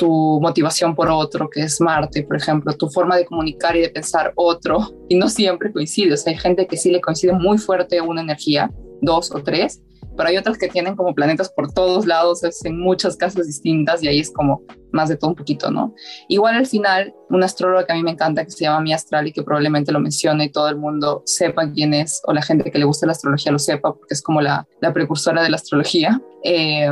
tu 0.00 0.40
motivación 0.40 0.94
por 0.94 1.10
otro, 1.10 1.50
que 1.50 1.60
es 1.60 1.78
Marte, 1.78 2.22
por 2.22 2.36
ejemplo, 2.36 2.72
tu 2.72 2.88
forma 2.88 3.18
de 3.18 3.26
comunicar 3.26 3.76
y 3.76 3.82
de 3.82 3.90
pensar 3.90 4.32
otro, 4.34 4.78
y 5.10 5.14
no 5.14 5.28
siempre 5.28 5.70
coincide. 5.70 6.14
O 6.14 6.16
sea, 6.16 6.32
hay 6.32 6.38
gente 6.38 6.66
que 6.66 6.78
sí 6.78 6.90
le 6.90 7.02
coincide 7.02 7.34
muy 7.34 7.58
fuerte 7.58 8.00
una 8.00 8.22
energía, 8.22 8.70
dos 9.02 9.30
o 9.30 9.42
tres, 9.42 9.82
pero 10.16 10.30
hay 10.30 10.38
otras 10.38 10.56
que 10.56 10.68
tienen 10.68 10.96
como 10.96 11.14
planetas 11.14 11.50
por 11.50 11.70
todos 11.70 12.06
lados, 12.06 12.42
es 12.44 12.64
en 12.64 12.80
muchas 12.80 13.14
casas 13.18 13.46
distintas 13.46 14.02
y 14.02 14.08
ahí 14.08 14.20
es 14.20 14.32
como 14.32 14.62
más 14.90 15.10
de 15.10 15.18
todo 15.18 15.30
un 15.30 15.36
poquito, 15.36 15.70
¿no? 15.70 15.94
Igual 16.28 16.54
al 16.54 16.66
final, 16.66 17.14
una 17.28 17.44
astróloga 17.44 17.84
que 17.84 17.92
a 17.92 17.96
mí 17.96 18.02
me 18.02 18.12
encanta, 18.12 18.42
que 18.42 18.50
se 18.50 18.64
llama 18.64 18.80
Mia 18.80 18.96
Astral 18.96 19.28
y 19.28 19.32
que 19.32 19.42
probablemente 19.42 19.92
lo 19.92 20.00
mencione 20.00 20.46
y 20.46 20.50
todo 20.50 20.70
el 20.70 20.76
mundo 20.76 21.22
sepa 21.26 21.70
quién 21.70 21.92
es, 21.92 22.22
o 22.24 22.32
la 22.32 22.40
gente 22.40 22.70
que 22.70 22.78
le 22.78 22.86
gusta 22.86 23.04
la 23.04 23.12
astrología 23.12 23.52
lo 23.52 23.58
sepa, 23.58 23.92
porque 23.92 24.14
es 24.14 24.22
como 24.22 24.40
la, 24.40 24.66
la 24.80 24.94
precursora 24.94 25.42
de 25.42 25.50
la 25.50 25.56
astrología. 25.56 26.22
Eh, 26.42 26.90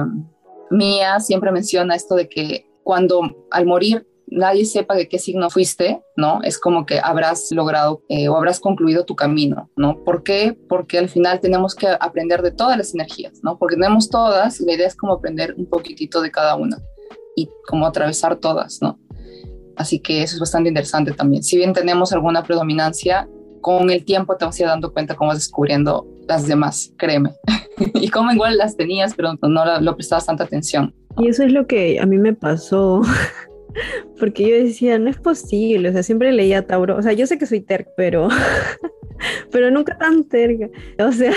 Mia 0.70 1.18
siempre 1.20 1.50
menciona 1.50 1.94
esto 1.94 2.14
de 2.14 2.28
que 2.28 2.67
cuando 2.88 3.20
al 3.50 3.66
morir 3.66 4.08
nadie 4.28 4.64
sepa 4.64 4.94
de 4.94 5.10
qué 5.10 5.18
signo 5.18 5.50
fuiste, 5.50 6.00
¿no? 6.16 6.40
Es 6.42 6.58
como 6.58 6.86
que 6.86 6.98
habrás 6.98 7.52
logrado 7.52 8.02
eh, 8.08 8.30
o 8.30 8.36
habrás 8.38 8.60
concluido 8.60 9.04
tu 9.04 9.14
camino, 9.14 9.68
¿no? 9.76 10.02
¿Por 10.04 10.22
qué? 10.22 10.58
Porque 10.70 10.96
al 10.96 11.10
final 11.10 11.38
tenemos 11.40 11.74
que 11.74 11.86
aprender 11.86 12.40
de 12.40 12.50
todas 12.50 12.78
las 12.78 12.94
energías, 12.94 13.40
¿no? 13.42 13.58
Porque 13.58 13.76
tenemos 13.76 14.08
todas 14.08 14.58
y 14.62 14.64
la 14.64 14.72
idea 14.72 14.86
es 14.86 14.96
como 14.96 15.12
aprender 15.12 15.54
un 15.58 15.66
poquitito 15.66 16.22
de 16.22 16.30
cada 16.30 16.56
una 16.56 16.78
y 17.36 17.50
como 17.66 17.86
atravesar 17.86 18.36
todas, 18.36 18.78
¿no? 18.80 18.98
Así 19.76 20.00
que 20.00 20.22
eso 20.22 20.36
es 20.36 20.40
bastante 20.40 20.70
interesante 20.70 21.12
también. 21.12 21.42
Si 21.42 21.58
bien 21.58 21.74
tenemos 21.74 22.14
alguna 22.14 22.42
predominancia, 22.42 23.28
con 23.60 23.90
el 23.90 24.04
tiempo 24.04 24.36
te 24.36 24.44
vas 24.44 24.60
a 24.60 24.66
dando 24.66 24.92
cuenta 24.92 25.14
cómo 25.14 25.28
vas 25.28 25.38
descubriendo 25.38 26.06
las 26.26 26.46
demás, 26.46 26.92
créeme. 26.96 27.32
y 27.94 28.08
cómo 28.08 28.32
igual 28.32 28.58
las 28.58 28.76
tenías, 28.76 29.14
pero 29.14 29.34
no 29.40 29.64
lo, 29.64 29.80
lo 29.80 29.94
prestabas 29.94 30.26
tanta 30.26 30.44
atención. 30.44 30.94
Y 31.16 31.28
eso 31.28 31.42
es 31.42 31.52
lo 31.52 31.66
que 31.66 32.00
a 32.00 32.06
mí 32.06 32.18
me 32.18 32.34
pasó 32.34 33.02
porque 34.18 34.48
yo 34.48 34.56
decía, 34.56 34.98
no 34.98 35.10
es 35.10 35.18
posible, 35.18 35.88
o 35.88 35.92
sea, 35.92 36.02
siempre 36.02 36.32
leía 36.32 36.66
Tauro, 36.66 36.96
o 36.96 37.02
sea, 37.02 37.12
yo 37.12 37.26
sé 37.26 37.38
que 37.38 37.46
soy 37.46 37.60
terc, 37.60 37.88
pero, 37.96 38.28
pero 39.50 39.70
nunca 39.70 39.96
tan 39.98 40.24
terca, 40.24 40.68
o 40.98 41.12
sea, 41.12 41.32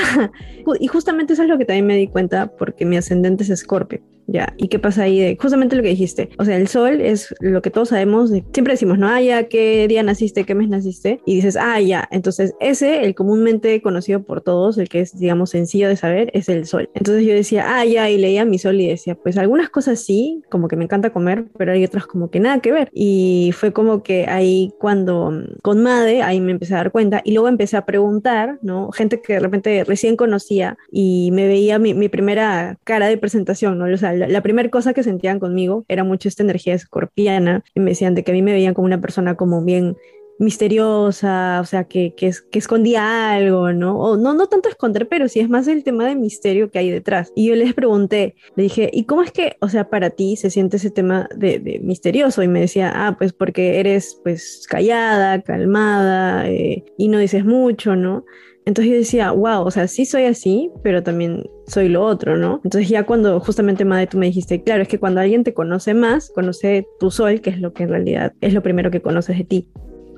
y 0.79 0.87
justamente 0.87 1.33
eso 1.33 1.43
es 1.43 1.49
lo 1.49 1.57
que 1.57 1.65
también 1.65 1.85
me 1.85 1.97
di 1.97 2.07
cuenta 2.07 2.51
porque 2.57 2.85
mi 2.85 2.97
ascendente 2.97 3.43
es 3.43 3.49
Escorpio. 3.49 4.01
Ya, 4.31 4.53
¿y 4.57 4.69
qué 4.69 4.79
pasa 4.79 5.03
ahí? 5.03 5.19
De, 5.19 5.37
justamente 5.39 5.75
lo 5.75 5.83
que 5.83 5.89
dijiste. 5.89 6.29
O 6.37 6.45
sea, 6.45 6.55
el 6.55 6.67
sol 6.69 7.01
es 7.01 7.35
lo 7.41 7.61
que 7.61 7.69
todos 7.69 7.89
sabemos. 7.89 8.31
De, 8.31 8.43
siempre 8.53 8.73
decimos, 8.73 8.97
no, 8.97 9.07
ah, 9.07 9.21
ya, 9.21 9.43
¿qué 9.49 9.87
día 9.89 10.03
naciste? 10.03 10.45
¿Qué 10.45 10.55
mes 10.55 10.69
naciste? 10.69 11.19
Y 11.25 11.35
dices, 11.35 11.57
ah, 11.59 11.79
ya. 11.81 12.07
Entonces, 12.11 12.53
ese, 12.61 13.03
el 13.03 13.13
comúnmente 13.13 13.81
conocido 13.81 14.23
por 14.23 14.41
todos, 14.41 14.77
el 14.77 14.87
que 14.87 15.01
es, 15.01 15.17
digamos, 15.17 15.49
sencillo 15.49 15.89
de 15.89 15.97
saber, 15.97 16.31
es 16.33 16.47
el 16.47 16.65
sol. 16.65 16.89
Entonces 16.93 17.25
yo 17.25 17.33
decía, 17.33 17.65
ah, 17.67 17.85
ya, 17.85 18.09
y 18.09 18.17
leía 18.17 18.45
mi 18.45 18.57
sol 18.57 18.79
y 18.79 18.87
decía, 18.87 19.15
pues 19.15 19.37
algunas 19.37 19.69
cosas 19.69 19.99
sí, 19.99 20.43
como 20.49 20.67
que 20.67 20.77
me 20.77 20.85
encanta 20.85 21.11
comer, 21.11 21.45
pero 21.57 21.73
hay 21.73 21.83
otras 21.83 22.05
como 22.05 22.29
que 22.29 22.39
nada 22.39 22.59
que 22.59 22.71
ver. 22.71 22.89
Y 22.93 23.51
fue 23.53 23.73
como 23.73 24.01
que 24.01 24.27
ahí 24.27 24.71
cuando, 24.79 25.31
con 25.61 25.83
Made, 25.83 26.21
ahí 26.21 26.39
me 26.39 26.53
empecé 26.53 26.73
a 26.75 26.77
dar 26.77 26.91
cuenta. 26.91 27.21
Y 27.25 27.33
luego 27.33 27.49
empecé 27.49 27.75
a 27.75 27.85
preguntar, 27.85 28.59
¿no? 28.61 28.91
Gente 28.91 29.21
que 29.21 29.33
de 29.33 29.39
repente 29.39 29.83
recién 29.83 30.15
conocía 30.15 30.77
y 30.89 31.31
me 31.33 31.47
veía 31.47 31.79
mi, 31.79 31.93
mi 31.93 32.07
primera 32.07 32.77
cara 32.83 33.07
de 33.07 33.17
presentación, 33.17 33.77
¿no? 33.77 33.85
O 33.91 33.97
sea, 33.97 34.13
la, 34.27 34.41
primera 34.41 34.69
cosa 34.69 34.93
que 34.93 35.03
sentían 35.03 35.39
conmigo 35.39 35.85
era 35.87 36.03
mucho 36.03 36.27
esta 36.27 36.43
energía 36.43 36.73
escorpiana 36.73 37.63
y 37.73 37.79
me 37.79 37.91
decían 37.91 38.15
de 38.15 38.23
que 38.23 38.31
a 38.31 38.33
mí 38.33 38.41
me 38.41 38.53
veían 38.53 38.73
como 38.73 38.85
una 38.85 39.01
persona 39.01 39.35
como 39.35 39.63
bien 39.63 39.95
misteriosa, 40.41 41.59
o 41.61 41.65
sea, 41.65 41.83
que, 41.83 42.15
que, 42.15 42.31
que, 42.51 42.59
escondía 42.59 43.31
algo, 43.31 43.71
¿no? 43.73 43.99
O 43.99 44.17
no, 44.17 44.33
no 44.33 44.47
tanto 44.47 44.69
esconder, 44.69 45.07
pero 45.07 45.27
sí 45.27 45.39
es 45.39 45.49
más 45.49 45.67
el 45.67 45.83
tema 45.83 46.07
de 46.07 46.15
misterio 46.15 46.71
que 46.71 46.79
hay 46.79 46.89
detrás. 46.89 47.31
Y 47.35 47.47
yo 47.47 47.55
les 47.55 47.75
pregunté, 47.75 48.35
le 48.55 48.63
dije, 48.63 48.89
¿y 48.91 49.05
cómo 49.05 49.21
es 49.21 49.31
que, 49.31 49.55
o 49.61 49.69
sea, 49.69 49.89
para 49.89 50.09
ti 50.09 50.35
se 50.35 50.49
siente 50.49 50.77
ese 50.77 50.89
tema 50.89 51.29
de, 51.35 51.79
misterioso? 51.83 52.41
Y 52.41 52.47
me 52.47 52.61
decía, 52.61 52.91
ah, 52.93 53.17
pues 53.19 53.33
porque 53.33 53.79
eres, 53.79 54.19
pues, 54.23 54.65
callada, 54.67 55.43
calmada, 55.43 56.49
eh, 56.49 56.85
y 56.97 57.07
no 57.07 57.19
dices 57.19 57.45
mucho, 57.45 57.95
¿no? 57.95 58.25
Entonces 58.65 58.91
yo 58.91 58.97
decía, 58.97 59.31
wow, 59.31 59.63
o 59.63 59.71
sea, 59.71 59.87
sí 59.87 60.05
soy 60.05 60.25
así, 60.25 60.69
pero 60.83 61.01
también 61.01 61.49
soy 61.67 61.89
lo 61.89 62.05
otro, 62.05 62.37
¿no? 62.37 62.61
Entonces 62.63 62.89
ya 62.89 63.05
cuando 63.05 63.39
justamente, 63.39 63.85
Madre, 63.85 64.07
tú 64.07 64.17
me 64.17 64.27
dijiste, 64.27 64.63
claro, 64.63 64.83
es 64.83 64.87
que 64.87 64.99
cuando 64.99 65.19
alguien 65.19 65.43
te 65.43 65.53
conoce 65.53 65.93
más, 65.93 66.31
conoce 66.33 66.87
tu 66.99 67.09
sol, 67.09 67.41
que 67.41 67.49
es 67.49 67.59
lo 67.59 67.73
que 67.73 67.83
en 67.83 67.89
realidad 67.89 68.33
es 68.41 68.53
lo 68.53 68.61
primero 68.61 68.91
que 68.91 69.01
conoces 69.01 69.37
de 69.37 69.43
ti. 69.45 69.69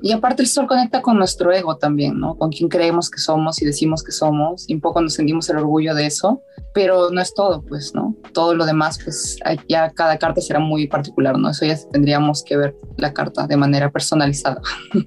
Y 0.06 0.12
aparte 0.12 0.42
el 0.42 0.50
sol 0.50 0.68
conecta 0.68 1.02
con 1.02 1.18
nuestro 1.18 1.54
ego 1.54 1.78
también, 1.78 2.20
¿no? 2.20 2.36
Con 2.36 2.52
quien 2.52 2.68
creemos 2.68 3.10
que 3.10 3.20
somos 3.20 3.62
y 3.62 3.66
decimos 3.66 4.04
que 4.04 4.12
somos, 4.12 4.66
y 4.68 4.74
un 4.74 4.82
poco 4.82 5.02
nos 5.02 5.14
sentimos 5.14 5.50
el 5.50 5.56
orgullo 5.56 5.96
de 5.96 6.08
eso, 6.08 6.42
pero 6.74 7.10
no 7.10 7.22
es 7.22 7.34
todo, 7.34 7.62
pues, 7.62 7.94
¿no? 7.96 8.14
Todo 8.34 8.54
lo 8.54 8.66
demás, 8.66 9.00
pues 9.02 9.38
ya 9.70 9.90
cada 9.92 10.18
carta 10.18 10.42
será 10.42 10.60
muy 10.60 10.88
particular, 10.88 11.38
¿no? 11.38 11.50
Eso 11.50 11.66
ya 11.66 11.78
tendríamos 11.90 12.44
que 12.44 12.58
ver 12.58 12.76
la 12.98 13.14
carta 13.14 13.48
de 13.48 13.56
manera 13.56 13.92
personalizada 13.92 14.62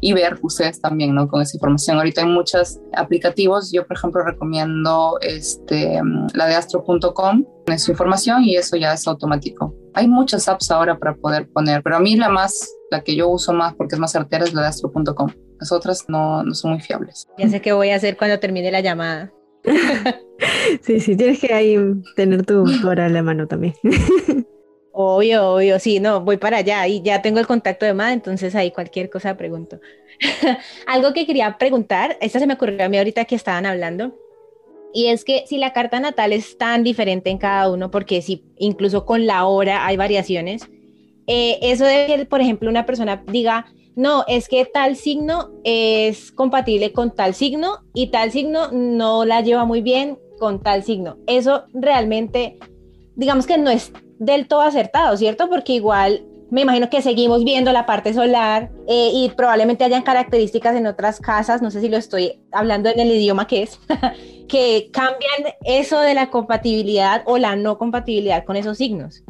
y 0.00 0.12
ver 0.12 0.38
ustedes 0.42 0.80
también, 0.80 1.14
¿no? 1.14 1.28
Con 1.28 1.42
esa 1.42 1.56
información. 1.56 1.96
Ahorita 1.96 2.22
hay 2.22 2.28
muchos 2.28 2.80
aplicativos, 2.94 3.72
yo 3.72 3.86
por 3.86 3.96
ejemplo 3.96 4.22
recomiendo 4.22 5.18
este, 5.20 6.00
la 6.34 6.46
de 6.46 6.54
astro.com, 6.54 7.44
en 7.66 7.78
su 7.78 7.90
información 7.92 8.44
y 8.44 8.56
eso 8.56 8.76
ya 8.76 8.92
es 8.92 9.06
automático. 9.06 9.74
Hay 9.94 10.08
muchas 10.08 10.48
apps 10.48 10.70
ahora 10.70 10.98
para 10.98 11.14
poder 11.14 11.48
poner, 11.48 11.82
pero 11.82 11.96
a 11.96 12.00
mí 12.00 12.16
la 12.16 12.28
más 12.28 12.68
la 12.90 13.02
que 13.02 13.14
yo 13.14 13.28
uso 13.28 13.52
más 13.52 13.74
porque 13.74 13.94
es 13.94 14.00
más 14.00 14.12
certera 14.12 14.44
es 14.44 14.52
la 14.52 14.62
de 14.62 14.68
astro.com. 14.68 15.30
Las 15.58 15.72
otras 15.72 16.06
no, 16.08 16.42
no 16.42 16.54
son 16.54 16.72
muy 16.72 16.80
fiables. 16.80 17.26
Ya 17.38 17.48
sé 17.48 17.60
qué 17.60 17.72
voy 17.72 17.90
a 17.90 17.96
hacer 17.96 18.16
cuando 18.16 18.38
termine 18.38 18.70
la 18.70 18.80
llamada. 18.80 19.32
sí, 20.82 21.00
sí, 21.00 21.16
tienes 21.16 21.40
que 21.40 21.52
ahí 21.52 21.76
tener 22.16 22.44
tu 22.44 22.64
hora 22.86 23.06
en 23.06 23.14
la 23.14 23.22
mano 23.22 23.46
también. 23.46 23.74
Obvio, 24.92 25.54
obvio, 25.54 25.78
sí, 25.78 26.00
no, 26.00 26.20
voy 26.20 26.36
para 26.36 26.58
allá 26.58 26.86
y 26.88 27.00
ya 27.02 27.22
tengo 27.22 27.38
el 27.38 27.46
contacto 27.46 27.86
de 27.86 27.94
MAD, 27.94 28.12
entonces 28.12 28.54
ahí 28.54 28.72
cualquier 28.72 29.08
cosa 29.08 29.36
pregunto. 29.36 29.80
Algo 30.86 31.12
que 31.12 31.26
quería 31.26 31.56
preguntar, 31.58 32.16
esta 32.20 32.40
se 32.40 32.46
me 32.46 32.54
ocurrió 32.54 32.84
a 32.84 32.88
mí 32.88 32.98
ahorita 32.98 33.24
que 33.24 33.36
estaban 33.36 33.66
hablando, 33.66 34.16
y 34.92 35.06
es 35.06 35.24
que 35.24 35.44
si 35.46 35.58
la 35.58 35.72
carta 35.72 36.00
natal 36.00 36.32
es 36.32 36.58
tan 36.58 36.82
diferente 36.82 37.30
en 37.30 37.38
cada 37.38 37.70
uno, 37.70 37.90
porque 37.90 38.22
si 38.22 38.44
incluso 38.58 39.06
con 39.06 39.26
la 39.26 39.46
hora 39.46 39.86
hay 39.86 39.96
variaciones, 39.96 40.68
eh, 41.26 41.58
eso 41.62 41.84
de 41.84 42.06
que, 42.06 42.26
por 42.26 42.40
ejemplo, 42.40 42.68
una 42.68 42.86
persona 42.86 43.22
diga, 43.26 43.66
no, 43.94 44.24
es 44.26 44.48
que 44.48 44.64
tal 44.64 44.96
signo 44.96 45.50
es 45.62 46.32
compatible 46.32 46.92
con 46.92 47.14
tal 47.14 47.34
signo 47.34 47.84
y 47.94 48.08
tal 48.08 48.32
signo 48.32 48.72
no 48.72 49.24
la 49.24 49.40
lleva 49.40 49.64
muy 49.64 49.82
bien 49.82 50.18
con 50.38 50.62
tal 50.62 50.82
signo. 50.82 51.18
Eso 51.26 51.64
realmente, 51.72 52.58
digamos 53.16 53.46
que 53.46 53.58
no 53.58 53.70
es 53.70 53.92
del 54.18 54.48
todo 54.48 54.60
acertado, 54.60 55.16
¿cierto? 55.16 55.48
Porque 55.48 55.72
igual 55.72 56.24
me 56.50 56.62
imagino 56.62 56.90
que 56.90 57.00
seguimos 57.00 57.44
viendo 57.44 57.72
la 57.72 57.86
parte 57.86 58.12
solar 58.12 58.70
eh, 58.88 59.10
y 59.14 59.30
probablemente 59.30 59.84
hayan 59.84 60.02
características 60.02 60.76
en 60.76 60.86
otras 60.86 61.20
casas, 61.20 61.62
no 61.62 61.70
sé 61.70 61.80
si 61.80 61.88
lo 61.88 61.96
estoy 61.96 62.42
hablando 62.50 62.88
en 62.90 62.98
el 62.98 63.10
idioma 63.10 63.46
que 63.46 63.62
es, 63.62 63.78
que 64.48 64.90
cambian 64.92 65.54
eso 65.64 66.00
de 66.00 66.14
la 66.14 66.30
compatibilidad 66.30 67.22
o 67.26 67.38
la 67.38 67.56
no 67.56 67.78
compatibilidad 67.78 68.44
con 68.44 68.56
esos 68.56 68.78
signos. 68.78 69.22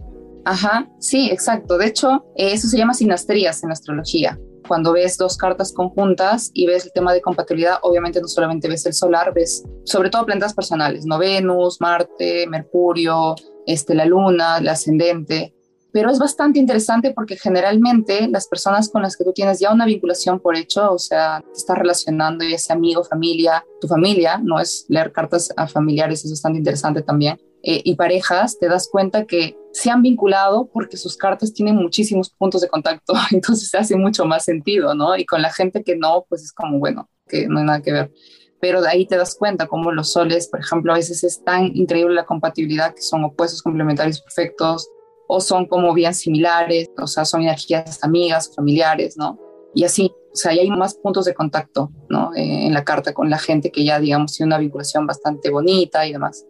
Ajá, 0.47 0.88
sí, 0.99 1.31
exacto. 1.31 1.77
De 1.77 1.87
hecho, 1.87 2.25
eso 2.35 2.66
se 2.66 2.79
llama 2.79 2.95
sinastrías 2.95 3.62
en 3.62 3.71
astrología. 3.71 4.38
Cuando 4.66 4.93
ves 4.93 5.19
dos 5.19 5.37
cartas 5.37 5.73
conjuntas 5.73 6.51
y 6.55 6.66
ves 6.66 6.87
el 6.87 6.93
tema 6.93 7.12
de 7.12 7.21
compatibilidad, 7.21 7.79
obviamente 7.83 8.21
no 8.21 8.29
solamente 8.29 8.69
ves 8.69 8.87
el 8.87 8.95
solar, 8.95 9.35
ves 9.35 9.64
sobre 9.85 10.09
todo 10.09 10.25
planetas 10.25 10.55
personales, 10.55 11.05
¿no? 11.05 11.19
Venus, 11.19 11.81
Marte, 11.81 12.47
Mercurio, 12.47 13.35
este, 13.66 13.94
la 13.94 14.05
Luna, 14.05 14.59
el 14.59 14.68
ascendente. 14.68 15.55
pero 15.92 16.09
es 16.11 16.20
bastante 16.20 16.61
interesante 16.61 17.12
porque 17.12 17.37
generalmente 17.37 18.29
las 18.29 18.46
personas 18.46 18.88
con 18.90 19.03
las 19.03 19.16
que 19.16 19.25
tú 19.25 19.33
tienes 19.33 19.59
ya 19.59 19.73
una 19.73 19.87
vinculación 19.87 20.38
por 20.38 20.57
hecho, 20.57 20.92
o 20.92 20.99
sea, 20.99 21.42
te 21.53 21.59
estás 21.59 21.77
relacionando, 21.77 22.44
ya 22.44 22.59
sea 22.59 22.77
amigo, 22.77 23.03
familia, 23.03 23.64
tu 23.81 23.88
familia, 23.88 24.38
no 24.38 24.61
es 24.61 24.87
leer 24.88 25.11
cartas 25.11 25.53
a 25.57 25.66
familiares, 25.66 26.25
es 26.25 26.31
bastante 26.31 26.59
interesante 26.59 27.03
también, 27.03 27.40
eh, 27.62 27.83
y 27.85 27.94
parejas, 27.94 28.59
te 28.59 28.68
das 28.68 28.88
cuenta 28.90 29.27
que 29.27 29.57
se 29.73 29.90
han 29.90 30.03
vinculado 30.03 30.70
porque 30.73 30.96
sus 30.96 31.16
cartas 31.16 31.53
tienen 31.53 31.77
muchísimos 31.77 32.31
puntos 32.31 32.62
de 32.62 32.68
contacto, 32.68 33.12
entonces 33.33 33.75
hace 33.75 33.96
mucho 33.96 34.25
más 34.25 34.44
sentido, 34.44 34.94
¿no? 34.94 35.16
Y 35.16 35.27
con 35.27 35.42
la 35.42 35.53
gente 35.53 35.83
que 35.83 35.96
no, 35.96 36.25
pues 36.29 36.42
es 36.42 36.53
como, 36.53 36.79
bueno, 36.79 37.11
que 37.29 37.46
no 37.49 37.59
hay 37.59 37.64
nada 37.64 37.83
que 37.83 37.92
ver. 37.92 38.12
Pero 38.61 38.83
de 38.83 38.88
ahí 38.88 39.07
te 39.07 39.16
das 39.16 39.35
cuenta 39.35 39.66
cómo 39.66 39.90
los 39.92 40.12
soles, 40.12 40.49
por 40.49 40.61
ejemplo, 40.61 40.92
a 40.92 40.96
veces 40.96 41.25
es 41.25 41.42
tan 41.44 41.75
increíble 41.75 42.14
la 42.14 42.27
compatibilidad 42.27 42.94
que 42.94 43.03
son 43.03 43.25
opuestos 43.25 43.62
complementarios 43.62 44.20
perfectos, 44.20 44.88
o 45.33 45.40
son 45.40 45.66
como 45.66 45.94
bien 45.94 46.12
similares, 46.12 46.90
o 46.99 47.07
sea, 47.07 47.25
son 47.25 47.42
energías 47.42 48.03
amigas, 48.03 48.53
familiares, 48.55 49.16
¿no? 49.16 49.38
Y 49.75 49.85
así, 49.85 50.12
o 50.33 50.37
sea, 50.37 50.51
hay 50.51 50.68
más 50.70 50.94
puntos 50.94 51.25
de 51.25 51.35
contacto, 51.35 51.92
¿no? 52.09 52.35
Eh, 52.35 52.66
en 52.66 52.75
la 52.75 52.83
carta 52.83 53.14
con 53.14 53.31
la 53.31 53.38
gente 53.38 53.70
que 53.70 53.85
ya, 53.85 54.01
digamos, 54.01 54.37
tiene 54.37 54.49
una 54.49 54.59
vinculación 54.59 55.07
bastante 55.07 55.51
bonita 55.51 56.05
y 56.05 56.12
demás. 56.12 56.44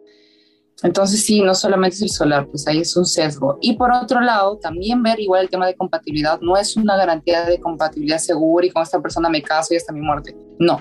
Entonces, 0.82 1.22
sí, 1.26 1.42
no 1.42 1.54
solamente 1.54 1.96
es 1.96 2.02
el 2.02 2.08
solar, 2.08 2.46
pues 2.46 2.66
ahí 2.66 2.78
es 2.80 2.96
un 2.96 3.04
sesgo. 3.04 3.58
Y 3.60 3.74
por 3.74 3.92
otro 3.92 4.22
lado, 4.22 4.56
también 4.56 5.02
ver 5.02 5.20
igual 5.20 5.42
el 5.42 5.50
tema 5.50 5.66
de 5.66 5.76
compatibilidad 5.76 6.40
no 6.40 6.56
es 6.56 6.74
una 6.76 6.96
garantía 6.96 7.44
de 7.44 7.60
compatibilidad 7.60 8.18
segura 8.18 8.66
y 8.66 8.70
con 8.70 8.82
esta 8.82 9.00
persona 9.00 9.28
me 9.28 9.42
caso 9.42 9.74
y 9.74 9.76
hasta 9.76 9.92
mi 9.92 10.00
muerte. 10.00 10.34
No, 10.58 10.80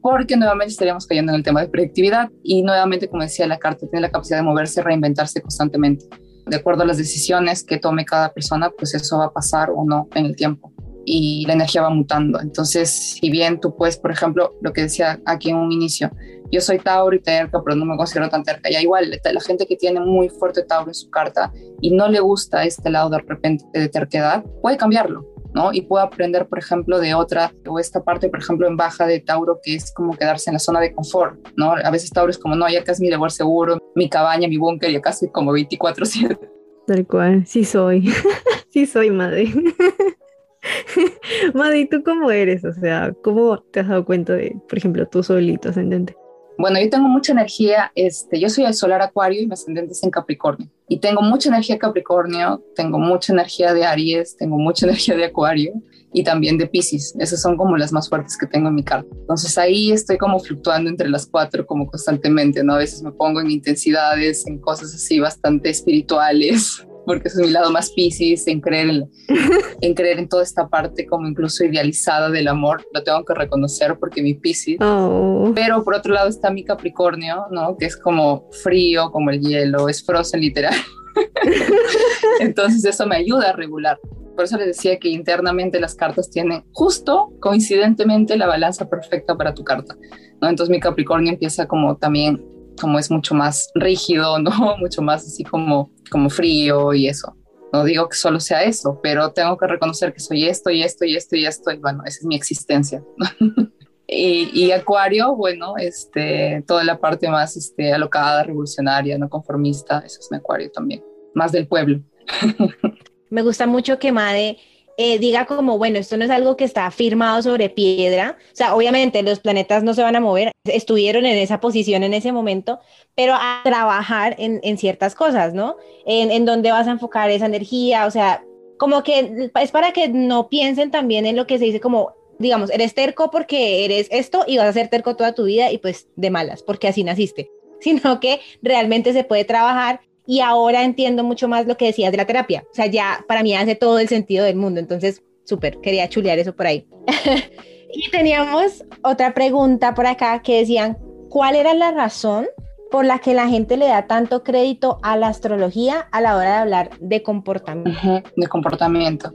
porque 0.00 0.36
nuevamente 0.36 0.72
estaríamos 0.72 1.06
cayendo 1.06 1.32
en 1.32 1.36
el 1.36 1.42
tema 1.42 1.60
de 1.60 1.68
predictividad 1.68 2.30
y 2.42 2.62
nuevamente, 2.62 3.08
como 3.08 3.22
decía 3.22 3.46
la 3.46 3.58
carta, 3.58 3.86
tiene 3.88 4.02
la 4.02 4.10
capacidad 4.10 4.38
de 4.38 4.44
moverse, 4.44 4.82
reinventarse 4.82 5.40
constantemente 5.40 6.06
de 6.48 6.56
acuerdo 6.56 6.82
a 6.82 6.86
las 6.86 6.96
decisiones 6.96 7.62
que 7.62 7.78
tome 7.78 8.04
cada 8.04 8.32
persona, 8.32 8.70
pues 8.70 8.94
eso 8.94 9.18
va 9.18 9.26
a 9.26 9.32
pasar 9.32 9.70
o 9.70 9.84
no 9.84 10.08
en 10.14 10.26
el 10.26 10.36
tiempo 10.36 10.72
y 11.04 11.44
la 11.46 11.54
energía 11.54 11.82
va 11.82 11.90
mutando. 11.90 12.40
Entonces, 12.40 12.90
si 12.90 13.30
bien 13.30 13.60
tú 13.60 13.74
puedes, 13.74 13.96
por 13.96 14.10
ejemplo, 14.10 14.54
lo 14.60 14.72
que 14.72 14.82
decía 14.82 15.20
aquí 15.24 15.50
en 15.50 15.56
un 15.56 15.72
inicio, 15.72 16.10
yo 16.50 16.60
soy 16.60 16.78
Tauro 16.78 17.16
y 17.16 17.20
terca, 17.20 17.62
pero 17.64 17.76
no 17.76 17.86
me 17.86 17.96
considero 17.96 18.28
tan 18.28 18.42
terca. 18.42 18.70
Ya 18.70 18.80
igual, 18.80 19.10
la 19.10 19.40
gente 19.40 19.66
que 19.66 19.76
tiene 19.76 20.00
muy 20.00 20.28
fuerte 20.28 20.64
Tauro 20.64 20.90
en 20.90 20.94
su 20.94 21.08
carta 21.10 21.52
y 21.80 21.90
no 21.90 22.08
le 22.08 22.20
gusta 22.20 22.64
este 22.64 22.90
lado 22.90 23.08
de 23.10 23.18
repente 23.18 23.64
de 23.72 23.88
terquedad, 23.88 24.44
puede 24.60 24.76
cambiarlo. 24.76 25.26
¿No? 25.54 25.72
Y 25.72 25.82
puedo 25.82 26.02
aprender, 26.02 26.46
por 26.46 26.58
ejemplo, 26.58 27.00
de 27.00 27.14
otra, 27.14 27.52
o 27.66 27.78
esta 27.78 28.02
parte, 28.02 28.28
por 28.28 28.40
ejemplo, 28.40 28.66
en 28.66 28.76
baja 28.76 29.06
de 29.06 29.20
Tauro, 29.20 29.60
que 29.62 29.74
es 29.74 29.92
como 29.92 30.16
quedarse 30.16 30.50
en 30.50 30.54
la 30.54 30.60
zona 30.60 30.80
de 30.80 30.92
confort, 30.92 31.38
¿no? 31.56 31.72
A 31.72 31.90
veces 31.90 32.10
Tauro 32.10 32.30
es 32.30 32.38
como, 32.38 32.54
no, 32.54 32.68
ya 32.68 32.80
acá 32.80 32.92
es 32.92 33.00
mi 33.00 33.10
lugar 33.10 33.30
seguro, 33.30 33.78
mi 33.94 34.08
cabaña, 34.08 34.48
mi 34.48 34.56
búnker, 34.56 34.90
y 34.90 34.96
acá 34.96 35.12
soy 35.12 35.30
como 35.30 35.52
24-7. 35.52 36.38
Tal 36.86 37.06
cual, 37.06 37.46
sí 37.46 37.64
soy, 37.64 38.12
sí 38.70 38.86
soy 38.86 39.10
madre. 39.10 39.52
madre, 41.54 41.80
¿y 41.80 41.88
tú 41.88 42.02
cómo 42.02 42.30
eres? 42.30 42.64
O 42.64 42.72
sea, 42.72 43.12
¿cómo 43.22 43.58
te 43.72 43.80
has 43.80 43.88
dado 43.88 44.04
cuenta 44.04 44.34
de, 44.34 44.56
por 44.68 44.78
ejemplo, 44.78 45.06
tú 45.06 45.22
solito 45.22 45.68
ascendente? 45.68 46.16
Bueno, 46.58 46.80
yo 46.80 46.90
tengo 46.90 47.06
mucha 47.06 47.30
energía, 47.30 47.92
este, 47.94 48.40
yo 48.40 48.50
soy 48.50 48.64
el 48.64 48.74
solar 48.74 49.00
acuario 49.00 49.40
y 49.40 49.46
mi 49.46 49.52
ascendente 49.52 49.92
es 49.92 50.02
en 50.02 50.10
Capricornio. 50.10 50.68
Y 50.88 50.98
tengo 50.98 51.22
mucha 51.22 51.48
energía 51.50 51.78
Capricornio, 51.78 52.60
tengo 52.74 52.98
mucha 52.98 53.32
energía 53.32 53.72
de 53.72 53.84
Aries, 53.84 54.36
tengo 54.36 54.58
mucha 54.58 54.84
energía 54.88 55.16
de 55.16 55.26
Acuario 55.26 55.74
y 56.12 56.24
también 56.24 56.58
de 56.58 56.66
Pisces. 56.66 57.14
Esas 57.20 57.42
son 57.42 57.56
como 57.56 57.76
las 57.76 57.92
más 57.92 58.08
fuertes 58.08 58.36
que 58.36 58.48
tengo 58.48 58.70
en 58.70 58.74
mi 58.74 58.82
carta. 58.82 59.08
Entonces 59.12 59.56
ahí 59.56 59.92
estoy 59.92 60.18
como 60.18 60.40
fluctuando 60.40 60.90
entre 60.90 61.08
las 61.08 61.26
cuatro 61.26 61.64
como 61.64 61.86
constantemente, 61.86 62.64
¿no? 62.64 62.74
A 62.74 62.78
veces 62.78 63.04
me 63.04 63.12
pongo 63.12 63.40
en 63.40 63.52
intensidades, 63.52 64.44
en 64.48 64.58
cosas 64.58 64.92
así 64.92 65.20
bastante 65.20 65.70
espirituales, 65.70 66.84
porque 67.06 67.28
es 67.28 67.36
mi 67.36 67.50
lado 67.50 67.70
más 67.70 67.90
piscis, 67.90 68.46
en 68.46 68.60
creer 68.60 68.88
en, 68.90 69.10
en, 69.80 69.94
creer 69.94 70.18
en 70.18 70.28
toda 70.28 70.42
esta 70.42 70.68
parte 70.68 71.06
como 71.06 71.26
incluso 71.26 71.64
idealizada 71.64 72.30
del 72.30 72.48
amor, 72.48 72.86
lo 72.92 73.02
tengo 73.02 73.24
que 73.24 73.34
reconocer 73.34 73.96
porque 73.98 74.22
mi 74.22 74.34
piscis. 74.34 74.78
Oh. 74.80 75.52
Pero 75.54 75.82
por 75.84 75.94
otro 75.94 76.12
lado 76.12 76.28
está 76.28 76.50
mi 76.50 76.64
Capricornio, 76.64 77.46
¿no? 77.50 77.76
Que 77.76 77.86
es 77.86 77.96
como 77.96 78.48
frío, 78.62 79.10
como 79.10 79.30
el 79.30 79.40
hielo, 79.40 79.88
es 79.88 80.04
frozen 80.04 80.40
literal. 80.40 80.74
Entonces 82.40 82.84
eso 82.84 83.06
me 83.06 83.16
ayuda 83.16 83.50
a 83.50 83.52
regular. 83.52 83.98
Por 84.34 84.44
eso 84.44 84.56
les 84.56 84.68
decía 84.68 84.98
que 84.98 85.08
internamente 85.08 85.80
las 85.80 85.96
cartas 85.96 86.30
tienen 86.30 86.62
justo, 86.72 87.32
coincidentemente, 87.40 88.36
la 88.36 88.46
balanza 88.46 88.88
perfecta 88.88 89.36
para 89.36 89.52
tu 89.52 89.64
carta. 89.64 89.96
¿no? 90.40 90.48
Entonces 90.48 90.70
mi 90.70 90.78
Capricornio 90.78 91.32
empieza 91.32 91.66
como 91.66 91.96
también 91.96 92.44
como 92.78 92.98
es 92.98 93.10
mucho 93.10 93.34
más 93.34 93.70
rígido, 93.74 94.38
¿no? 94.40 94.76
Mucho 94.78 95.02
más 95.02 95.26
así 95.26 95.44
como, 95.44 95.90
como 96.10 96.30
frío 96.30 96.94
y 96.94 97.08
eso. 97.08 97.34
No 97.72 97.84
digo 97.84 98.08
que 98.08 98.16
solo 98.16 98.40
sea 98.40 98.62
eso, 98.62 98.98
pero 99.02 99.30
tengo 99.32 99.56
que 99.58 99.66
reconocer 99.66 100.12
que 100.12 100.20
soy 100.20 100.46
esto 100.46 100.70
y 100.70 100.82
esto 100.82 101.04
y 101.04 101.16
esto 101.16 101.36
y 101.36 101.44
esto 101.44 101.70
y 101.70 101.76
bueno, 101.76 102.02
esa 102.06 102.20
es 102.20 102.24
mi 102.24 102.34
existencia. 102.34 103.04
y, 104.06 104.50
y, 104.54 104.72
Acuario, 104.72 105.36
bueno, 105.36 105.74
este, 105.76 106.64
toda 106.66 106.82
la 106.84 106.98
parte 106.98 107.28
más 107.28 107.56
este, 107.58 107.92
alocada, 107.92 108.42
revolucionaria, 108.42 109.18
no 109.18 109.28
conformista, 109.28 109.98
eso 109.98 110.18
es 110.20 110.28
mi 110.30 110.38
Acuario 110.38 110.70
también, 110.70 111.04
más 111.34 111.52
del 111.52 111.66
pueblo. 111.66 112.00
Me 113.30 113.42
gusta 113.42 113.66
mucho 113.66 113.98
que 113.98 114.12
Made 114.12 114.56
eh, 115.00 115.20
diga 115.20 115.46
como, 115.46 115.78
bueno, 115.78 116.00
esto 116.00 116.16
no 116.16 116.24
es 116.24 116.30
algo 116.30 116.56
que 116.56 116.64
está 116.64 116.90
firmado 116.90 117.40
sobre 117.40 117.70
piedra, 117.70 118.36
o 118.52 118.56
sea, 118.56 118.74
obviamente 118.74 119.22
los 119.22 119.38
planetas 119.38 119.84
no 119.84 119.94
se 119.94 120.02
van 120.02 120.16
a 120.16 120.20
mover, 120.20 120.50
estuvieron 120.64 121.24
en 121.24 121.38
esa 121.38 121.60
posición 121.60 122.02
en 122.02 122.14
ese 122.14 122.32
momento, 122.32 122.80
pero 123.14 123.34
a 123.34 123.60
trabajar 123.62 124.34
en, 124.38 124.58
en 124.64 124.76
ciertas 124.76 125.14
cosas, 125.14 125.54
¿no? 125.54 125.76
En, 126.04 126.32
en 126.32 126.44
dónde 126.44 126.72
vas 126.72 126.88
a 126.88 126.90
enfocar 126.90 127.30
esa 127.30 127.46
energía, 127.46 128.06
o 128.06 128.10
sea, 128.10 128.42
como 128.76 129.04
que 129.04 129.50
es 129.54 129.70
para 129.70 129.92
que 129.92 130.08
no 130.08 130.48
piensen 130.48 130.90
también 130.90 131.26
en 131.26 131.36
lo 131.36 131.46
que 131.46 131.60
se 131.60 131.66
dice 131.66 131.78
como, 131.78 132.14
digamos, 132.40 132.68
eres 132.70 132.92
terco 132.92 133.30
porque 133.30 133.84
eres 133.84 134.08
esto 134.10 134.44
y 134.48 134.56
vas 134.56 134.66
a 134.66 134.72
ser 134.72 134.88
terco 134.88 135.14
toda 135.14 135.32
tu 135.32 135.44
vida 135.44 135.70
y 135.70 135.78
pues 135.78 136.08
de 136.16 136.30
malas, 136.30 136.64
porque 136.64 136.88
así 136.88 137.04
naciste, 137.04 137.52
sino 137.80 138.18
que 138.18 138.40
realmente 138.62 139.12
se 139.12 139.22
puede 139.22 139.44
trabajar 139.44 140.00
y 140.30 140.40
ahora 140.40 140.84
entiendo 140.84 141.24
mucho 141.24 141.48
más 141.48 141.66
lo 141.66 141.78
que 141.78 141.86
decías 141.86 142.10
de 142.10 142.18
la 142.18 142.26
terapia. 142.26 142.62
O 142.70 142.74
sea, 142.74 142.84
ya 142.84 143.24
para 143.26 143.42
mí 143.42 143.56
hace 143.56 143.74
todo 143.74 143.98
el 143.98 144.08
sentido 144.08 144.44
del 144.44 144.56
mundo. 144.56 144.78
Entonces, 144.78 145.22
súper, 145.46 145.80
quería 145.80 146.06
chulear 146.10 146.38
eso 146.38 146.54
por 146.54 146.66
ahí. 146.66 146.86
y 147.94 148.10
teníamos 148.10 148.84
otra 149.02 149.32
pregunta 149.32 149.94
por 149.94 150.06
acá 150.06 150.42
que 150.42 150.58
decían, 150.58 150.98
¿cuál 151.30 151.56
era 151.56 151.72
la 151.72 151.92
razón 151.92 152.46
por 152.90 153.06
la 153.06 153.20
que 153.20 153.32
la 153.32 153.48
gente 153.48 153.78
le 153.78 153.88
da 153.88 154.06
tanto 154.06 154.44
crédito 154.44 154.98
a 155.02 155.16
la 155.16 155.28
astrología 155.28 156.00
a 156.12 156.20
la 156.20 156.36
hora 156.36 156.50
de 156.50 156.56
hablar 156.56 156.90
de 157.00 157.22
comportamiento? 157.22 158.22
de 158.36 158.46
comportamiento. 158.48 159.32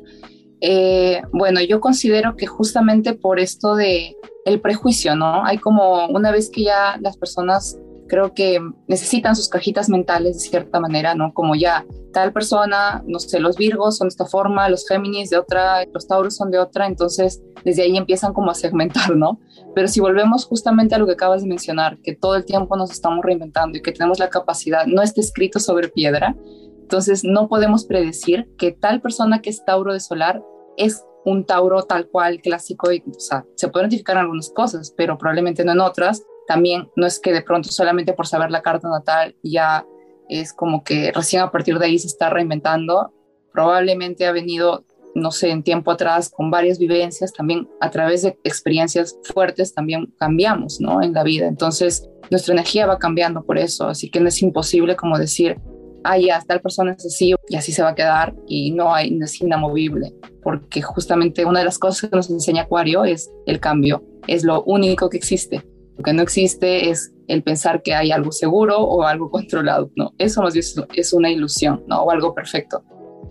Eh, 0.61 1.23
bueno, 1.31 1.59
yo 1.61 1.79
considero 1.79 2.35
que 2.35 2.45
justamente 2.45 3.13
por 3.13 3.39
esto 3.39 3.75
de 3.75 4.15
el 4.45 4.61
prejuicio, 4.61 5.15
¿no? 5.15 5.43
Hay 5.43 5.57
como 5.57 6.05
una 6.05 6.29
vez 6.29 6.51
que 6.51 6.65
ya 6.65 6.97
las 7.01 7.17
personas 7.17 7.79
creo 8.13 8.35
que 8.35 8.61
necesitan 8.87 9.35
sus 9.35 9.49
cajitas 9.49 9.89
mentales 9.89 10.35
de 10.35 10.39
cierta 10.47 10.79
manera, 10.79 11.15
¿no? 11.15 11.33
Como 11.33 11.55
ya 11.55 11.83
tal 12.11 12.31
persona, 12.31 13.03
no 13.07 13.17
sé, 13.17 13.39
los 13.39 13.57
Virgos 13.57 13.97
son 13.97 14.05
de 14.05 14.09
esta 14.09 14.27
forma, 14.27 14.69
los 14.69 14.87
Géminis 14.87 15.31
de 15.31 15.37
otra, 15.37 15.83
los 15.91 16.07
Tauros 16.07 16.35
son 16.35 16.51
de 16.51 16.59
otra, 16.59 16.85
entonces 16.85 17.41
desde 17.65 17.81
ahí 17.81 17.97
empiezan 17.97 18.31
como 18.31 18.51
a 18.51 18.53
segmentar, 18.53 19.15
¿no? 19.15 19.39
Pero 19.73 19.87
si 19.87 19.99
volvemos 19.99 20.45
justamente 20.45 20.93
a 20.93 20.99
lo 20.99 21.07
que 21.07 21.13
acabas 21.13 21.41
de 21.41 21.47
mencionar, 21.47 21.97
que 22.03 22.13
todo 22.13 22.35
el 22.35 22.45
tiempo 22.45 22.77
nos 22.77 22.91
estamos 22.91 23.25
reinventando 23.25 23.79
y 23.79 23.81
que 23.81 23.91
tenemos 23.91 24.19
la 24.19 24.29
capacidad, 24.29 24.85
no 24.85 25.01
está 25.01 25.19
escrito 25.19 25.59
sobre 25.59 25.87
piedra, 25.87 26.35
entonces 26.83 27.23
no 27.23 27.47
podemos 27.47 27.83
predecir 27.83 28.47
que 28.59 28.73
tal 28.73 29.01
persona 29.01 29.41
que 29.41 29.49
es 29.49 29.65
Tauro 29.65 29.91
de 29.91 29.99
Solar 29.99 30.43
es 30.77 31.03
un 31.25 31.47
Tauro 31.47 31.81
tal 31.81 32.07
cual 32.09 32.41
clásico, 32.41 32.91
y, 32.91 33.03
o 33.09 33.19
sea, 33.19 33.43
se 33.55 33.69
pueden 33.69 33.85
identificar 33.85 34.17
en 34.17 34.21
algunas 34.21 34.51
cosas, 34.51 34.93
pero 34.95 35.17
probablemente 35.17 35.65
no 35.65 35.71
en 35.71 35.79
otras, 35.79 36.21
también 36.47 36.89
no 36.95 37.05
es 37.05 37.19
que 37.19 37.33
de 37.33 37.41
pronto 37.41 37.69
solamente 37.69 38.13
por 38.13 38.27
saber 38.27 38.51
la 38.51 38.61
carta 38.61 38.89
natal 38.89 39.35
ya 39.43 39.85
es 40.29 40.53
como 40.53 40.83
que 40.83 41.11
recién 41.11 41.41
a 41.41 41.51
partir 41.51 41.77
de 41.79 41.85
ahí 41.85 41.99
se 41.99 42.07
está 42.07 42.29
reinventando. 42.29 43.13
Probablemente 43.51 44.25
ha 44.25 44.31
venido, 44.31 44.85
no 45.15 45.31
sé, 45.31 45.51
en 45.51 45.63
tiempo 45.63 45.91
atrás 45.91 46.29
con 46.29 46.49
varias 46.49 46.79
vivencias, 46.79 47.33
también 47.33 47.67
a 47.81 47.91
través 47.91 48.23
de 48.23 48.37
experiencias 48.43 49.17
fuertes 49.23 49.73
también 49.73 50.13
cambiamos, 50.17 50.79
¿no? 50.79 51.01
En 51.01 51.13
la 51.13 51.23
vida. 51.23 51.47
Entonces, 51.47 52.09
nuestra 52.31 52.53
energía 52.53 52.87
va 52.87 52.97
cambiando 52.97 53.43
por 53.43 53.57
eso, 53.57 53.87
así 53.87 54.09
que 54.09 54.19
no 54.19 54.27
es 54.27 54.41
imposible 54.41 54.95
como 54.95 55.17
decir, 55.17 55.59
ah, 56.03 56.17
ya, 56.17 56.41
tal 56.45 56.61
persona 56.61 56.93
es 56.93 57.05
así 57.05 57.35
y 57.47 57.55
así 57.55 57.71
se 57.71 57.83
va 57.83 57.89
a 57.89 57.95
quedar 57.95 58.35
y 58.47 58.71
no, 58.71 58.93
hay, 58.93 59.11
no 59.11 59.25
es 59.25 59.39
inamovible, 59.41 60.13
porque 60.41 60.81
justamente 60.81 61.45
una 61.45 61.59
de 61.59 61.65
las 61.65 61.77
cosas 61.77 62.09
que 62.09 62.15
nos 62.15 62.29
enseña 62.29 62.63
Acuario 62.63 63.05
es 63.05 63.31
el 63.45 63.59
cambio, 63.59 64.03
es 64.27 64.43
lo 64.43 64.63
único 64.63 65.09
que 65.09 65.17
existe. 65.17 65.63
Lo 65.97 66.03
que 66.03 66.13
no 66.13 66.21
existe 66.21 66.89
es 66.89 67.13
el 67.27 67.43
pensar 67.43 67.83
que 67.83 67.93
hay 67.93 68.11
algo 68.11 68.31
seguro 68.31 68.79
o 68.79 69.03
algo 69.03 69.29
controlado, 69.29 69.91
¿no? 69.95 70.13
Eso 70.17 70.41
más 70.41 70.53
bien 70.53 70.65
es 70.95 71.13
una 71.13 71.29
ilusión, 71.29 71.83
¿no? 71.87 72.03
O 72.03 72.11
algo 72.11 72.33
perfecto. 72.33 72.83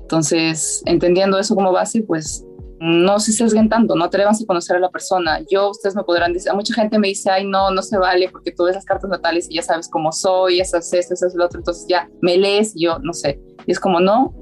Entonces, 0.02 0.82
entendiendo 0.86 1.38
eso 1.38 1.54
como 1.54 1.72
base, 1.72 2.02
pues 2.02 2.44
no 2.84 3.20
se 3.20 3.32
sesguen 3.32 3.68
tanto, 3.68 3.94
no 3.94 4.04
atrevan 4.04 4.34
a 4.34 4.46
conocer 4.46 4.76
a 4.76 4.80
la 4.80 4.90
persona. 4.90 5.40
Yo, 5.48 5.70
ustedes 5.70 5.94
me 5.94 6.02
podrán 6.02 6.32
decir, 6.32 6.52
mucha 6.52 6.74
gente 6.74 6.98
me 6.98 7.08
dice, 7.08 7.30
ay, 7.30 7.46
no, 7.46 7.70
no 7.70 7.80
se 7.80 7.96
vale 7.96 8.28
porque 8.28 8.50
tú 8.50 8.64
ves 8.64 8.74
las 8.74 8.84
cartas 8.84 9.08
natales 9.08 9.46
y 9.48 9.54
ya 9.54 9.62
sabes 9.62 9.88
cómo 9.88 10.10
soy, 10.10 10.60
esas, 10.60 10.92
es 10.92 11.10
esto, 11.12 11.26
es 11.28 11.34
lo 11.36 11.44
otro, 11.44 11.60
entonces 11.60 11.86
ya 11.88 12.10
me 12.20 12.36
lees, 12.36 12.74
yo 12.76 12.98
no 12.98 13.12
sé. 13.12 13.40
Y 13.66 13.70
es 13.70 13.78
como, 13.78 14.00
no, 14.00 14.34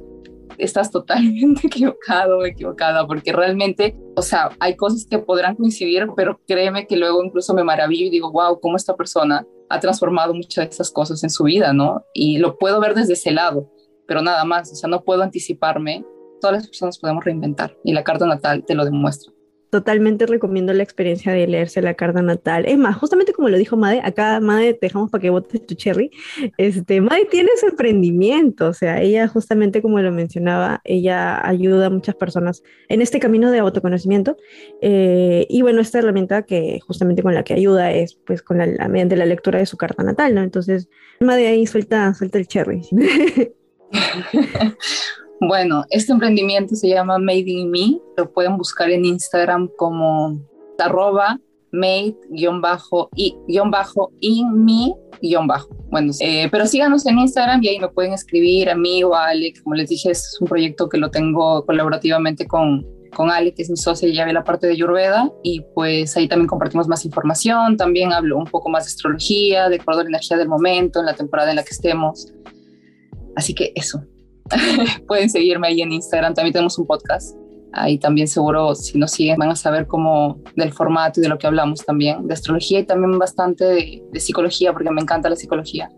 estás 0.58 0.90
totalmente 0.90 1.66
equivocado 1.66 2.44
equivocada, 2.44 3.06
porque 3.06 3.32
realmente, 3.32 3.96
o 4.16 4.22
sea, 4.22 4.50
hay 4.60 4.76
cosas 4.76 5.06
que 5.08 5.18
podrán 5.18 5.56
coincidir, 5.56 6.06
pero 6.16 6.40
créeme 6.46 6.86
que 6.86 6.96
luego 6.96 7.22
incluso 7.24 7.54
me 7.54 7.64
maravillo 7.64 8.06
y 8.06 8.10
digo, 8.10 8.30
wow, 8.32 8.60
cómo 8.60 8.76
esta 8.76 8.96
persona 8.96 9.46
ha 9.68 9.80
transformado 9.80 10.34
muchas 10.34 10.66
de 10.66 10.70
esas 10.70 10.90
cosas 10.90 11.22
en 11.22 11.30
su 11.30 11.44
vida, 11.44 11.72
¿no? 11.72 12.04
Y 12.12 12.38
lo 12.38 12.58
puedo 12.58 12.80
ver 12.80 12.94
desde 12.94 13.12
ese 13.12 13.30
lado, 13.30 13.70
pero 14.06 14.22
nada 14.22 14.44
más, 14.44 14.72
o 14.72 14.74
sea, 14.74 14.88
no 14.88 15.04
puedo 15.04 15.22
anticiparme. 15.22 16.04
Todas 16.40 16.56
las 16.56 16.66
personas 16.66 16.98
podemos 16.98 17.24
reinventar 17.24 17.76
y 17.84 17.92
la 17.92 18.02
carta 18.02 18.26
natal 18.26 18.64
te 18.66 18.74
lo 18.74 18.84
demuestra 18.84 19.32
totalmente 19.70 20.26
recomiendo 20.26 20.72
la 20.72 20.82
experiencia 20.82 21.32
de 21.32 21.46
leerse 21.46 21.80
la 21.80 21.94
carta 21.94 22.22
natal. 22.22 22.66
Es 22.66 22.76
más, 22.76 22.96
justamente 22.96 23.32
como 23.32 23.48
lo 23.48 23.56
dijo 23.56 23.76
Made, 23.76 24.00
acá 24.04 24.40
Made 24.40 24.74
te 24.74 24.86
dejamos 24.86 25.10
para 25.10 25.22
que 25.22 25.30
votes 25.30 25.66
tu 25.66 25.74
cherry. 25.74 26.10
Este, 26.58 27.00
Made 27.00 27.26
tiene 27.30 27.50
su 27.58 27.68
emprendimiento, 27.68 28.68
o 28.68 28.72
sea, 28.72 29.00
ella 29.00 29.28
justamente 29.28 29.80
como 29.80 30.00
lo 30.00 30.12
mencionaba, 30.12 30.80
ella 30.84 31.46
ayuda 31.46 31.86
a 31.86 31.90
muchas 31.90 32.16
personas 32.16 32.62
en 32.88 33.00
este 33.00 33.20
camino 33.20 33.50
de 33.50 33.60
autoconocimiento. 33.60 34.36
Eh, 34.82 35.46
y 35.48 35.62
bueno, 35.62 35.80
esta 35.80 36.00
herramienta 36.00 36.42
que 36.42 36.80
justamente 36.86 37.22
con 37.22 37.34
la 37.34 37.44
que 37.44 37.54
ayuda 37.54 37.92
es 37.92 38.14
pues 38.14 38.42
con 38.42 38.58
la, 38.58 38.88
mediante 38.88 39.16
la 39.16 39.26
lectura 39.26 39.60
de 39.60 39.66
su 39.66 39.76
carta 39.76 40.02
natal, 40.02 40.34
¿no? 40.34 40.42
Entonces, 40.42 40.88
Made 41.20 41.46
ahí 41.46 41.66
suelta, 41.66 42.12
suelta 42.14 42.38
el 42.38 42.48
cherry. 42.48 42.82
Bueno, 45.40 45.84
este 45.90 46.12
emprendimiento 46.12 46.74
se 46.74 46.88
llama 46.88 47.18
Made 47.18 47.44
in 47.46 47.70
Me. 47.70 47.98
Lo 48.16 48.30
pueden 48.30 48.56
buscar 48.56 48.90
en 48.90 49.04
Instagram 49.04 49.68
como 49.76 50.38
arroba 50.78 51.38
made-in 51.72 52.60
me 54.54 54.94
Bueno, 55.90 56.12
eh, 56.20 56.48
pero 56.50 56.66
síganos 56.66 57.06
en 57.06 57.18
Instagram 57.18 57.62
y 57.62 57.68
ahí 57.68 57.78
me 57.78 57.88
pueden 57.88 58.12
escribir 58.12 58.70
a 58.70 58.74
mí 58.74 59.02
o 59.04 59.14
a 59.14 59.28
Ale. 59.28 59.52
Como 59.62 59.74
les 59.76 59.88
dije, 59.88 60.10
es 60.10 60.36
un 60.40 60.48
proyecto 60.48 60.88
que 60.88 60.98
lo 60.98 61.10
tengo 61.10 61.64
colaborativamente 61.64 62.46
con, 62.46 62.86
con 63.14 63.30
Ale, 63.30 63.54
que 63.54 63.62
es 63.62 63.70
mi 63.70 63.76
socia 63.76 64.08
y 64.08 64.14
ya 64.14 64.24
ve 64.24 64.32
la 64.32 64.44
parte 64.44 64.66
de 64.66 64.76
Yurveda. 64.76 65.30
Y 65.42 65.62
pues 65.74 66.16
ahí 66.16 66.28
también 66.28 66.48
compartimos 66.48 66.88
más 66.88 67.04
información. 67.04 67.76
También 67.76 68.12
hablo 68.12 68.38
un 68.38 68.46
poco 68.46 68.68
más 68.68 68.84
de 68.84 68.88
astrología, 68.88 69.68
de 69.68 69.76
acuerdo 69.76 70.00
a 70.00 70.04
la 70.04 70.10
energía 70.10 70.36
del 70.36 70.48
momento, 70.48 71.00
en 71.00 71.06
la 71.06 71.14
temporada 71.14 71.50
en 71.50 71.56
la 71.56 71.62
que 71.62 71.70
estemos. 71.70 72.32
Así 73.36 73.54
que 73.54 73.72
eso, 73.76 74.02
Pueden 75.06 75.30
seguirme 75.30 75.68
ahí 75.68 75.82
en 75.82 75.92
Instagram, 75.92 76.34
también 76.34 76.52
tenemos 76.52 76.78
un 76.78 76.86
podcast. 76.86 77.36
Ahí 77.72 77.98
también 77.98 78.26
seguro 78.26 78.74
si 78.74 78.98
nos 78.98 79.12
siguen 79.12 79.36
van 79.38 79.50
a 79.50 79.56
saber 79.56 79.86
cómo 79.86 80.40
del 80.56 80.72
formato 80.72 81.20
y 81.20 81.22
de 81.22 81.28
lo 81.28 81.38
que 81.38 81.46
hablamos 81.46 81.84
también, 81.84 82.26
de 82.26 82.34
astrología 82.34 82.80
y 82.80 82.84
también 82.84 83.16
bastante 83.18 83.64
de, 83.64 84.02
de 84.10 84.20
psicología, 84.20 84.72
porque 84.72 84.90
me 84.90 85.00
encanta 85.00 85.30
la 85.30 85.36
psicología 85.36 85.88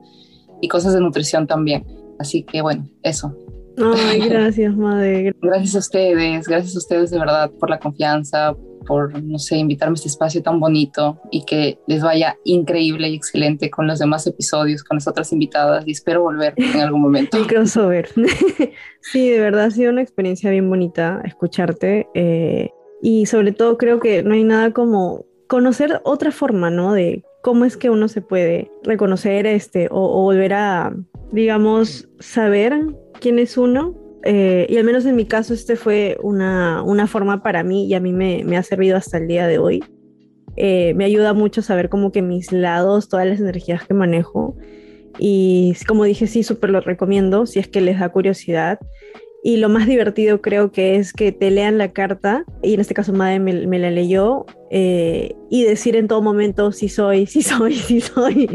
y 0.61 0.69
cosas 0.69 0.93
de 0.95 1.01
nutrición 1.01 1.47
también. 1.47 1.85
Así 2.19 2.43
que 2.45 2.61
bueno, 2.63 2.89
eso. 3.03 3.35
Ay, 3.77 4.21
gracias, 4.29 4.77
madre. 4.77 5.35
Gracias 5.41 5.75
a 5.75 5.79
ustedes, 5.79 6.47
gracias 6.47 6.75
a 6.75 6.79
ustedes 6.79 7.11
de 7.11 7.19
verdad 7.19 7.51
por 7.59 7.71
la 7.71 7.79
confianza, 7.79 8.55
por, 8.83 9.23
no 9.23 9.39
sé, 9.39 9.57
invitarme 9.57 9.95
a 9.95 9.97
este 9.97 10.09
espacio 10.09 10.43
tan 10.43 10.61
bonito 10.61 11.21
y 11.31 11.45
que 11.45 11.79
les 11.87 12.03
vaya 12.03 12.37
increíble 12.45 13.09
y 13.09 13.15
excelente 13.15 13.71
con 13.71 13.87
los 13.87 13.99
demás 13.99 14.27
episodios, 14.27 14.85
con 14.85 14.97
las 14.97 15.09
otras 15.09 15.33
invitadas 15.33 15.85
y 15.87 15.93
espero 15.93 16.23
volver 16.23 16.55
en 16.57 16.81
algún 16.81 17.01
momento. 17.01 17.37
El 17.39 17.47
crossover. 17.47 18.09
sí, 19.01 19.31
de 19.31 19.41
verdad 19.41 19.67
ha 19.67 19.71
sido 19.71 19.91
una 19.91 20.03
experiencia 20.03 20.51
bien 20.51 20.69
bonita 20.69 21.21
escucharte 21.25 22.09
eh, 22.15 22.71
y 23.01 23.27
sobre 23.27 23.53
todo 23.53 23.79
creo 23.79 24.01
que 24.01 24.23
no 24.23 24.35
hay 24.35 24.45
nada 24.45 24.73
como 24.73 25.27
conocer 25.49 26.01
otra 26.05 26.31
forma, 26.31 26.71
¿no? 26.71 26.93
De 26.93 27.25
cómo 27.43 27.65
es 27.65 27.77
que 27.77 27.91
uno 27.91 28.09
se 28.09 28.23
puede 28.23 28.71
reconocer 28.83 29.47
este 29.47 29.89
o, 29.91 30.21
o 30.21 30.23
volver 30.23 30.55
a, 30.55 30.95
digamos, 31.33 32.09
saber 32.21 32.81
quién 33.21 33.39
es 33.39 33.57
uno 33.57 34.02
eh, 34.25 34.67
y 34.69 34.77
al 34.77 34.85
menos 34.85 35.05
en 35.05 35.17
mi 35.17 35.27
caso 35.27 35.55
este 35.55 35.77
fue 35.77 36.17
una, 36.23 36.83
una 36.83 37.07
forma 37.07 37.43
para 37.43 37.63
mí 37.63 37.87
y 37.87 37.95
a 37.95 38.01
mí 38.01 38.13
me, 38.13 38.45
me 38.45 38.57
ha 38.57 38.63
servido 38.63 38.97
hasta 38.97 39.19
el 39.19 39.29
día 39.29 39.47
de 39.47 39.59
hoy. 39.59 39.83
Eh, 40.57 40.93
me 40.95 41.05
ayuda 41.05 41.33
mucho 41.33 41.63
saber 41.63 41.89
como 41.89 42.13
que 42.13 42.23
mis 42.23 42.53
lados, 42.53 43.09
todas 43.09 43.27
las 43.27 43.41
energías 43.41 43.87
que 43.87 43.95
manejo. 43.95 44.57
Y 45.19 45.75
como 45.87 46.05
dije, 46.05 46.27
sí, 46.27 46.43
súper 46.43 46.71
lo 46.71 46.81
recomiendo 46.81 47.47
si 47.47 47.59
es 47.59 47.69
que 47.69 47.81
les 47.81 47.99
da 47.99 48.11
curiosidad. 48.11 48.79
Y 49.45 49.57
lo 49.57 49.69
más 49.69 49.87
divertido 49.89 50.41
creo 50.41 50.71
que 50.71 50.97
es 50.97 51.13
que 51.13 51.33
te 51.33 51.51
lean 51.51 51.77
la 51.77 51.93
carta, 51.93 52.45
y 52.63 52.75
en 52.75 52.81
este 52.81 52.95
caso 52.95 53.13
Madre 53.13 53.41
me, 53.41 53.79
la 53.79 53.91
leyó, 53.91 54.47
eh, 54.71 55.35
y 55.51 55.65
decir 55.65 55.97
en 55.97 56.07
todo 56.07 56.23
momento 56.23 56.71
sí 56.71 56.89
soy, 56.89 57.27
sí 57.27 57.43
soy, 57.43 57.75
sí 57.89 58.01
soy. 58.01 58.49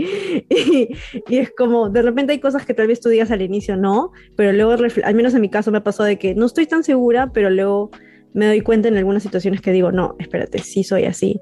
y, 0.49 0.89
y, 1.27 1.37
es 1.37 1.51
como, 1.57 1.89
de 1.89 2.01
repente 2.01 2.31
hay 2.31 2.39
cosas 2.39 2.65
que 2.65 2.73
tal 2.73 2.87
vez 2.87 3.01
tú 3.01 3.09
digas 3.09 3.31
al 3.31 3.41
inicio 3.41 3.75
no, 3.75 4.11
pero 4.37 4.53
luego, 4.53 4.81
al 5.03 5.15
menos 5.15 5.33
en 5.33 5.41
mi 5.41 5.49
caso 5.49 5.71
me 5.71 5.81
pasó 5.81 6.03
de 6.03 6.17
que 6.17 6.35
no 6.35 6.45
estoy 6.45 6.65
tan 6.67 6.83
segura, 6.83 7.31
pero 7.33 7.49
luego 7.49 7.91
me 8.33 8.47
doy 8.47 8.61
cuenta 8.61 8.87
en 8.87 8.97
algunas 8.97 9.23
situaciones 9.23 9.61
que 9.61 9.71
digo, 9.71 9.91
no, 9.91 10.15
espérate, 10.19 10.59
sí 10.59 10.83
soy 10.83 11.05
así. 11.05 11.41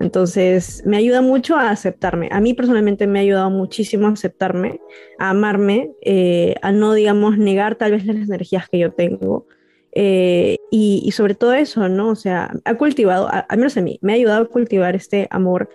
Entonces, 0.00 0.82
me 0.86 0.96
ayuda 0.96 1.20
mucho 1.20 1.56
a 1.56 1.70
aceptarme. 1.70 2.28
A 2.30 2.40
mí 2.40 2.54
personalmente 2.54 3.06
me 3.06 3.18
ha 3.18 3.22
ayudado 3.22 3.50
muchísimo 3.50 4.06
a 4.06 4.10
aceptarme, 4.10 4.80
a 5.18 5.30
amarme, 5.30 5.90
eh, 6.02 6.54
a 6.62 6.72
no, 6.72 6.94
digamos, 6.94 7.38
negar 7.38 7.76
tal 7.76 7.92
vez 7.92 8.06
las 8.06 8.16
energías 8.16 8.68
que 8.68 8.78
yo 8.78 8.92
tengo. 8.92 9.46
Eh, 9.92 10.58
y, 10.70 11.10
sobre 11.12 11.34
todo 11.34 11.54
eso, 11.54 11.88
¿no? 11.88 12.10
O 12.10 12.16
sea, 12.16 12.52
ha 12.64 12.74
cultivado, 12.74 13.28
al 13.30 13.56
menos 13.56 13.76
a 13.78 13.80
mí, 13.80 13.98
me 14.02 14.12
ha 14.12 14.16
ayudado 14.16 14.42
a 14.42 14.48
cultivar 14.48 14.94
este 14.94 15.26
amor 15.30 15.70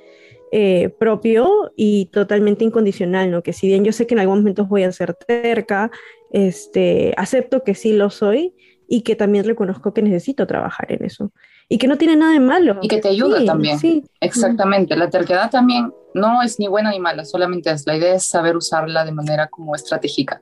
eh, 0.52 0.90
propio 1.00 1.72
y 1.76 2.06
totalmente 2.08 2.64
incondicional, 2.64 3.32
¿no? 3.32 3.42
Que 3.42 3.52
si 3.52 3.68
bien 3.68 3.84
yo 3.84 3.92
sé 3.92 4.06
que 4.06 4.14
en 4.14 4.20
algún 4.20 4.40
momento 4.40 4.66
voy 4.66 4.84
a 4.84 4.92
ser 4.92 5.16
terca, 5.16 5.90
este, 6.32 7.14
acepto 7.18 7.64
que 7.64 7.74
sí 7.74 7.94
lo 7.94 8.10
soy 8.10 8.54
y 8.94 9.04
que 9.04 9.16
también 9.16 9.46
reconozco 9.46 9.94
que 9.94 10.02
necesito 10.02 10.46
trabajar 10.46 10.92
en 10.92 11.06
eso 11.06 11.32
y 11.70 11.78
que 11.78 11.88
no 11.88 11.98
tiene 11.98 12.18
nada 12.18 12.34
de 12.34 12.42
malo. 12.42 12.78
Y 12.82 12.90
que 12.90 12.98
te 12.98 13.08
ayuda 13.08 13.46
también. 13.46 13.80
Sí. 13.80 14.04
Exactamente, 14.20 14.98
la 14.98 15.10
terquedad 15.10 15.50
también 15.50 15.94
no 16.14 16.42
es 16.42 16.60
ni 16.60 16.68
buena 16.68 16.92
ni 16.92 17.00
mala, 17.00 17.24
solamente 17.24 17.72
es 17.72 17.88
la 17.88 17.96
idea 17.96 18.16
es 18.16 18.26
saber 18.26 18.58
usarla 18.58 19.06
de 19.06 19.14
manera 19.14 19.48
como 19.48 19.76
estratégica. 19.76 20.42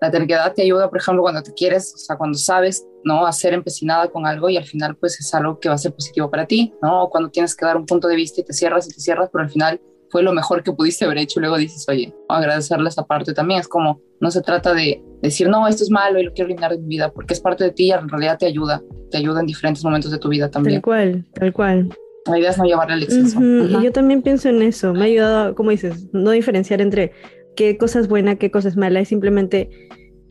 La 0.00 0.10
terquedad 0.10 0.52
te 0.52 0.62
ayuda, 0.62 0.90
por 0.90 0.98
ejemplo, 0.98 1.22
cuando 1.22 1.44
te 1.44 1.54
quieres, 1.54 1.94
o 1.94 1.98
sea, 1.98 2.16
cuando 2.16 2.36
sabes, 2.36 2.84
¿no? 3.04 3.24
Hacer 3.24 3.54
empecinada 3.54 4.08
con 4.08 4.26
algo 4.26 4.50
y 4.50 4.56
al 4.56 4.64
final 4.64 4.96
pues 4.96 5.20
es 5.20 5.32
algo 5.32 5.60
que 5.60 5.68
va 5.68 5.76
a 5.76 5.78
ser 5.78 5.94
positivo 5.94 6.28
para 6.28 6.44
ti, 6.44 6.74
¿no? 6.82 7.04
O 7.04 7.08
cuando 7.08 7.30
tienes 7.30 7.54
que 7.54 7.64
dar 7.64 7.76
un 7.76 7.86
punto 7.86 8.08
de 8.08 8.16
vista 8.16 8.40
y 8.40 8.44
te 8.44 8.52
cierras 8.52 8.88
y 8.88 8.92
te 8.92 9.00
cierras, 9.00 9.30
pero 9.32 9.44
al 9.44 9.50
final 9.50 9.80
fue 10.10 10.22
lo 10.22 10.32
mejor 10.32 10.62
que 10.62 10.72
pudiste 10.72 11.04
haber 11.04 11.18
hecho 11.18 11.40
y 11.40 11.42
luego 11.42 11.56
dices, 11.56 11.84
oye, 11.88 12.14
agradecerle 12.28 12.88
esa 12.88 13.04
parte 13.06 13.32
también. 13.32 13.60
Es 13.60 13.68
como, 13.68 14.00
no 14.20 14.30
se 14.30 14.42
trata 14.42 14.74
de 14.74 15.02
decir, 15.22 15.48
no, 15.48 15.66
esto 15.66 15.84
es 15.84 15.90
malo 15.90 16.18
y 16.18 16.24
lo 16.24 16.32
quiero 16.32 16.46
eliminar 16.46 16.72
de 16.72 16.78
mi 16.78 16.88
vida, 16.88 17.10
porque 17.12 17.34
es 17.34 17.40
parte 17.40 17.64
de 17.64 17.70
ti 17.70 17.86
y 17.86 17.92
en 17.92 18.08
realidad 18.08 18.38
te 18.38 18.46
ayuda, 18.46 18.82
te 19.10 19.18
ayuda 19.18 19.40
en 19.40 19.46
diferentes 19.46 19.84
momentos 19.84 20.10
de 20.10 20.18
tu 20.18 20.28
vida 20.28 20.50
también. 20.50 20.76
Tal 20.76 20.82
cual, 20.82 21.24
tal 21.34 21.52
cual. 21.52 21.88
La 22.26 22.38
idea 22.38 22.50
es 22.50 22.58
no 22.58 22.64
llevarle 22.64 22.94
al 22.94 23.02
exceso. 23.02 23.40
Y 23.40 23.84
yo 23.84 23.92
también 23.92 24.22
pienso 24.22 24.48
en 24.48 24.62
eso, 24.62 24.92
me 24.92 25.02
ha 25.02 25.04
ayudado, 25.04 25.54
como 25.54 25.70
dices, 25.70 26.08
no 26.12 26.30
diferenciar 26.32 26.80
entre 26.80 27.12
qué 27.54 27.78
cosa 27.78 28.00
es 28.00 28.08
buena, 28.08 28.36
qué 28.36 28.50
cosa 28.50 28.68
es 28.68 28.76
mala, 28.76 29.00
es 29.00 29.08
simplemente, 29.08 29.70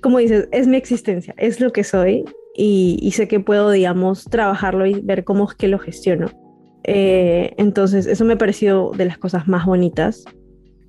como 0.02 0.20
dices, 0.20 0.50
es 0.52 0.68
mi 0.68 0.78
existencia, 0.78 1.34
es 1.38 1.62
lo 1.62 1.72
que 1.72 1.84
soy 1.84 2.26
y, 2.56 2.98
y 3.02 3.12
sé 3.12 3.28
que 3.28 3.40
puedo, 3.40 3.72
digamos, 3.72 4.26
trabajarlo 4.26 4.86
y 4.86 5.00
ver 5.02 5.24
cómo 5.24 5.50
es 5.50 5.56
que 5.56 5.68
lo 5.68 5.80
gestiono. 5.80 6.28
Eh, 6.88 7.54
entonces, 7.58 8.06
eso 8.06 8.26
me 8.26 8.34
ha 8.34 8.38
parecido 8.38 8.92
de 8.96 9.06
las 9.06 9.18
cosas 9.18 9.48
más 9.48 9.66
bonitas. 9.66 10.26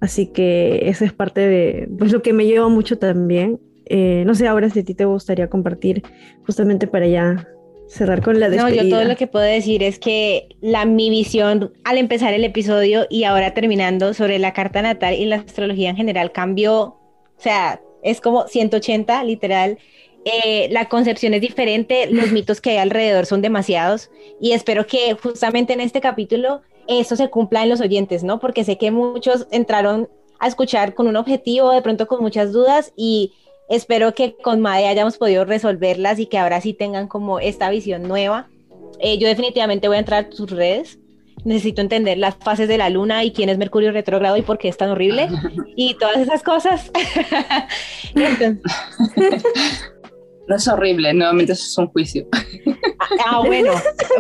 Así 0.00 0.26
que 0.26 0.88
eso 0.88 1.04
es 1.04 1.12
parte 1.12 1.40
de 1.40 1.88
pues, 1.98 2.12
lo 2.12 2.22
que 2.22 2.32
me 2.32 2.44
lleva 2.44 2.68
mucho 2.68 2.98
también. 2.98 3.60
Eh, 3.86 4.24
no 4.26 4.34
sé, 4.34 4.46
ahora 4.46 4.68
si 4.68 4.80
a 4.80 4.84
ti 4.84 4.94
te 4.94 5.04
gustaría 5.04 5.48
compartir 5.48 6.02
justamente 6.44 6.86
para 6.86 7.06
ya 7.06 7.48
cerrar 7.88 8.22
con 8.22 8.38
la 8.38 8.50
despedida. 8.50 8.82
No, 8.82 8.88
yo 8.88 8.96
todo 8.96 9.04
lo 9.04 9.16
que 9.16 9.26
puedo 9.26 9.44
decir 9.44 9.82
es 9.82 9.98
que 9.98 10.48
la, 10.60 10.84
mi 10.84 11.08
visión 11.08 11.72
al 11.84 11.98
empezar 11.98 12.34
el 12.34 12.44
episodio 12.44 13.06
y 13.08 13.24
ahora 13.24 13.54
terminando 13.54 14.12
sobre 14.12 14.38
la 14.38 14.52
carta 14.52 14.82
natal 14.82 15.14
y 15.14 15.24
la 15.24 15.36
astrología 15.36 15.90
en 15.90 15.96
general 15.96 16.32
cambió, 16.32 16.82
o 16.82 16.98
sea, 17.38 17.80
es 18.02 18.20
como 18.20 18.46
180 18.48 19.22
literal 19.24 19.78
eh, 20.28 20.66
la 20.72 20.88
concepción 20.88 21.34
es 21.34 21.40
diferente, 21.40 22.08
los 22.10 22.32
mitos 22.32 22.60
que 22.60 22.70
hay 22.70 22.76
alrededor 22.78 23.26
son 23.26 23.42
demasiados 23.42 24.10
y 24.40 24.52
espero 24.52 24.84
que 24.84 25.14
justamente 25.14 25.72
en 25.72 25.80
este 25.80 26.00
capítulo 26.00 26.62
eso 26.88 27.14
se 27.14 27.30
cumpla 27.30 27.62
en 27.62 27.68
los 27.68 27.80
oyentes, 27.80 28.24
¿no? 28.24 28.40
Porque 28.40 28.64
sé 28.64 28.76
que 28.76 28.90
muchos 28.90 29.46
entraron 29.52 30.08
a 30.40 30.48
escuchar 30.48 30.94
con 30.94 31.06
un 31.06 31.14
objetivo, 31.14 31.70
de 31.70 31.80
pronto 31.80 32.08
con 32.08 32.22
muchas 32.22 32.52
dudas 32.52 32.92
y 32.96 33.34
espero 33.68 34.14
que 34.14 34.34
con 34.36 34.60
Made 34.60 34.88
hayamos 34.88 35.16
podido 35.16 35.44
resolverlas 35.44 36.18
y 36.18 36.26
que 36.26 36.38
ahora 36.38 36.60
sí 36.60 36.74
tengan 36.74 37.06
como 37.06 37.38
esta 37.38 37.70
visión 37.70 38.02
nueva. 38.02 38.48
Eh, 38.98 39.18
yo 39.18 39.28
definitivamente 39.28 39.86
voy 39.86 39.98
a 39.98 40.00
entrar 40.00 40.24
a 40.24 40.28
tus 40.28 40.50
redes. 40.50 40.98
Necesito 41.44 41.80
entender 41.82 42.18
las 42.18 42.34
fases 42.34 42.66
de 42.66 42.78
la 42.78 42.90
luna 42.90 43.22
y 43.22 43.30
quién 43.30 43.48
es 43.48 43.58
Mercurio 43.58 43.92
retrógrado 43.92 44.36
y 44.36 44.42
por 44.42 44.58
qué 44.58 44.66
es 44.66 44.76
tan 44.76 44.90
horrible 44.90 45.28
y 45.76 45.94
todas 45.94 46.18
esas 46.18 46.42
cosas. 46.42 46.90
Entonces, 48.14 48.58
No 50.48 50.56
es 50.56 50.68
horrible, 50.68 51.12
nuevamente 51.12 51.52
eso 51.52 51.64
es 51.64 51.78
un 51.78 51.88
juicio. 51.88 52.26
Ah, 53.26 53.40
bueno, 53.44 53.72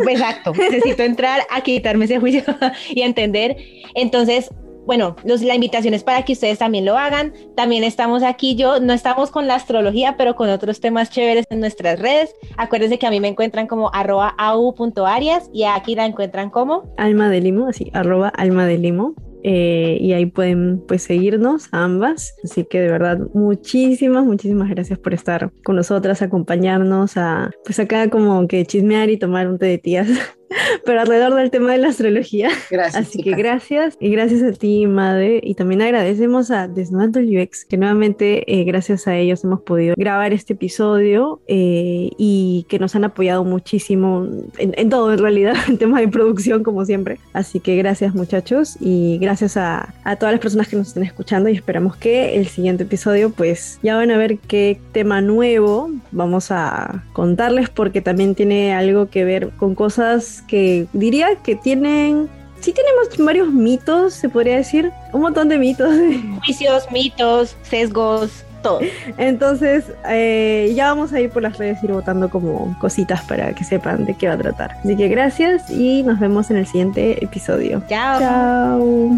exacto. 0.08 0.52
Necesito 0.52 1.02
entrar 1.02 1.42
a 1.50 1.60
quitarme 1.60 2.06
ese 2.06 2.18
juicio 2.18 2.42
y 2.90 3.02
entender. 3.02 3.56
Entonces, 3.94 4.50
bueno, 4.86 5.16
los, 5.24 5.42
la 5.42 5.54
invitación 5.54 5.94
es 5.94 6.04
para 6.04 6.22
que 6.22 6.32
ustedes 6.32 6.58
también 6.58 6.84
lo 6.84 6.96
hagan. 6.96 7.32
También 7.56 7.82
estamos 7.84 8.22
aquí, 8.22 8.54
yo 8.54 8.80
no 8.80 8.92
estamos 8.92 9.30
con 9.30 9.46
la 9.46 9.56
astrología, 9.56 10.16
pero 10.16 10.36
con 10.36 10.48
otros 10.48 10.80
temas 10.80 11.10
chéveres 11.10 11.44
en 11.50 11.60
nuestras 11.60 11.98
redes. 11.98 12.34
Acuérdense 12.56 12.98
que 12.98 13.06
a 13.06 13.10
mí 13.10 13.20
me 13.20 13.28
encuentran 13.28 13.66
como 13.66 13.92
arroba 13.92 14.34
au.arias 14.38 15.50
y 15.52 15.64
aquí 15.64 15.96
la 15.96 16.06
encuentran 16.06 16.50
como 16.50 16.94
alma 16.96 17.28
de 17.28 17.40
limo, 17.40 17.66
así, 17.66 17.90
arroba 17.92 18.28
alma 18.28 18.66
de 18.66 18.78
limo. 18.78 19.14
Eh, 19.42 19.98
y 20.00 20.12
ahí 20.12 20.26
pueden 20.26 20.82
pues 20.86 21.02
seguirnos 21.02 21.68
ambas. 21.72 22.34
Así 22.44 22.64
que 22.64 22.80
de 22.80 22.90
verdad 22.90 23.18
muchísimas, 23.34 24.24
muchísimas 24.24 24.68
gracias 24.70 24.98
por 24.98 25.14
estar 25.14 25.52
con 25.64 25.76
nosotras, 25.76 26.22
acompañarnos 26.22 27.16
a 27.16 27.50
pues 27.64 27.78
acá 27.78 28.10
como 28.10 28.46
que 28.48 28.64
chismear 28.64 29.10
y 29.10 29.18
tomar 29.18 29.48
un 29.48 29.58
té 29.58 29.66
de 29.66 29.78
tías 29.78 30.08
pero 30.84 31.00
alrededor 31.00 31.34
del 31.34 31.50
tema 31.50 31.72
de 31.72 31.78
la 31.78 31.88
astrología. 31.88 32.50
Gracias. 32.70 33.06
Así 33.06 33.22
que 33.22 33.32
gracias 33.32 33.96
y 34.00 34.10
gracias 34.10 34.42
a 34.42 34.52
ti, 34.52 34.86
Madre. 34.86 35.40
Y 35.42 35.54
también 35.54 35.82
agradecemos 35.82 36.50
a 36.50 36.68
Desnudando 36.68 37.18
el 37.18 37.36
UX, 37.36 37.64
que 37.64 37.76
nuevamente 37.76 38.44
eh, 38.52 38.64
gracias 38.64 39.06
a 39.06 39.16
ellos 39.16 39.44
hemos 39.44 39.60
podido 39.62 39.94
grabar 39.96 40.32
este 40.32 40.54
episodio 40.54 41.40
eh, 41.46 42.10
y 42.18 42.66
que 42.68 42.78
nos 42.78 42.94
han 42.94 43.04
apoyado 43.04 43.44
muchísimo 43.44 44.26
en, 44.58 44.90
todo, 44.90 45.12
en 45.12 45.18
realidad, 45.18 45.54
en 45.68 45.78
tema 45.78 46.00
de 46.00 46.08
producción, 46.08 46.62
como 46.62 46.84
siempre. 46.84 47.18
Así 47.32 47.60
que 47.60 47.76
gracias, 47.76 48.14
muchachos, 48.14 48.76
y 48.80 49.18
gracias 49.18 49.56
a, 49.56 49.94
a 50.04 50.16
todas 50.16 50.32
las 50.32 50.40
personas 50.40 50.68
que 50.68 50.76
nos 50.76 50.88
estén 50.88 51.04
escuchando. 51.04 51.48
Y 51.48 51.54
esperamos 51.54 51.96
que 51.96 52.36
el 52.36 52.46
siguiente 52.46 52.84
episodio, 52.84 53.30
pues 53.30 53.78
ya 53.82 53.96
van 53.96 54.10
a 54.10 54.18
ver 54.18 54.38
qué 54.38 54.80
tema 54.92 55.20
nuevo 55.20 55.90
vamos 56.12 56.50
a 56.50 57.04
contarles, 57.12 57.68
porque 57.68 58.00
también 58.00 58.34
tiene 58.34 58.74
algo 58.74 59.08
que 59.08 59.24
ver 59.24 59.50
con 59.58 59.74
cosas 59.74 60.35
que 60.42 60.86
diría 60.92 61.36
que 61.36 61.56
tienen 61.56 62.28
sí 62.60 62.72
tenemos 62.72 63.16
varios 63.18 63.52
mitos, 63.52 64.14
se 64.14 64.28
podría 64.28 64.56
decir, 64.56 64.92
un 65.12 65.20
montón 65.20 65.48
de 65.48 65.58
mitos. 65.58 65.94
Juicios, 66.44 66.90
mitos, 66.90 67.56
sesgos, 67.62 68.44
todo. 68.62 68.80
Entonces, 69.18 69.84
eh, 70.08 70.72
ya 70.74 70.88
vamos 70.88 71.12
a 71.12 71.20
ir 71.20 71.30
por 71.30 71.42
las 71.42 71.58
redes, 71.58 71.82
ir 71.82 71.92
votando 71.92 72.28
como 72.28 72.76
cositas 72.80 73.22
para 73.22 73.54
que 73.54 73.64
sepan 73.64 74.04
de 74.04 74.14
qué 74.14 74.28
va 74.28 74.34
a 74.34 74.38
tratar. 74.38 74.76
Así 74.82 74.96
que 74.96 75.08
gracias 75.08 75.70
y 75.70 76.02
nos 76.02 76.18
vemos 76.18 76.50
en 76.50 76.56
el 76.56 76.66
siguiente 76.66 77.22
episodio. 77.24 77.82
Chao. 77.88 78.18
Chao. 78.18 79.10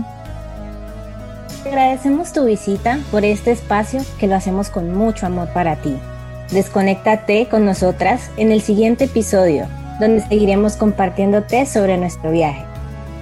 Agradecemos 1.64 2.32
tu 2.32 2.44
visita 2.44 2.98
por 3.10 3.24
este 3.24 3.50
espacio 3.50 4.02
que 4.18 4.26
lo 4.26 4.34
hacemos 4.34 4.70
con 4.70 4.94
mucho 4.94 5.26
amor 5.26 5.48
para 5.52 5.76
ti. 5.76 5.96
Desconéctate 6.50 7.46
con 7.50 7.64
nosotras 7.64 8.30
en 8.36 8.52
el 8.52 8.62
siguiente 8.62 9.04
episodio 9.04 9.66
donde 9.98 10.20
seguiremos 10.20 10.76
compartiéndote 10.76 11.66
sobre 11.66 11.96
nuestro 11.96 12.30
viaje. 12.30 12.64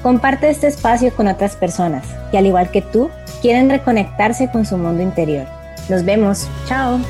Comparte 0.03 0.51
este 0.51 0.69
espacio 0.69 1.15
con 1.15 1.27
otras 1.27 1.57
personas 1.57 2.05
que 2.31 2.39
al 2.39 2.47
igual 2.47 2.71
que 2.71 2.83
tú 2.83 3.11
quieren 3.43 3.71
reconectarse 3.71 4.51
con 4.51 4.65
su 4.65 4.77
mundo 4.77 5.03
interior. 5.03 5.47
Nos 5.89 6.05
vemos. 6.05 6.49
Chao. 6.67 7.01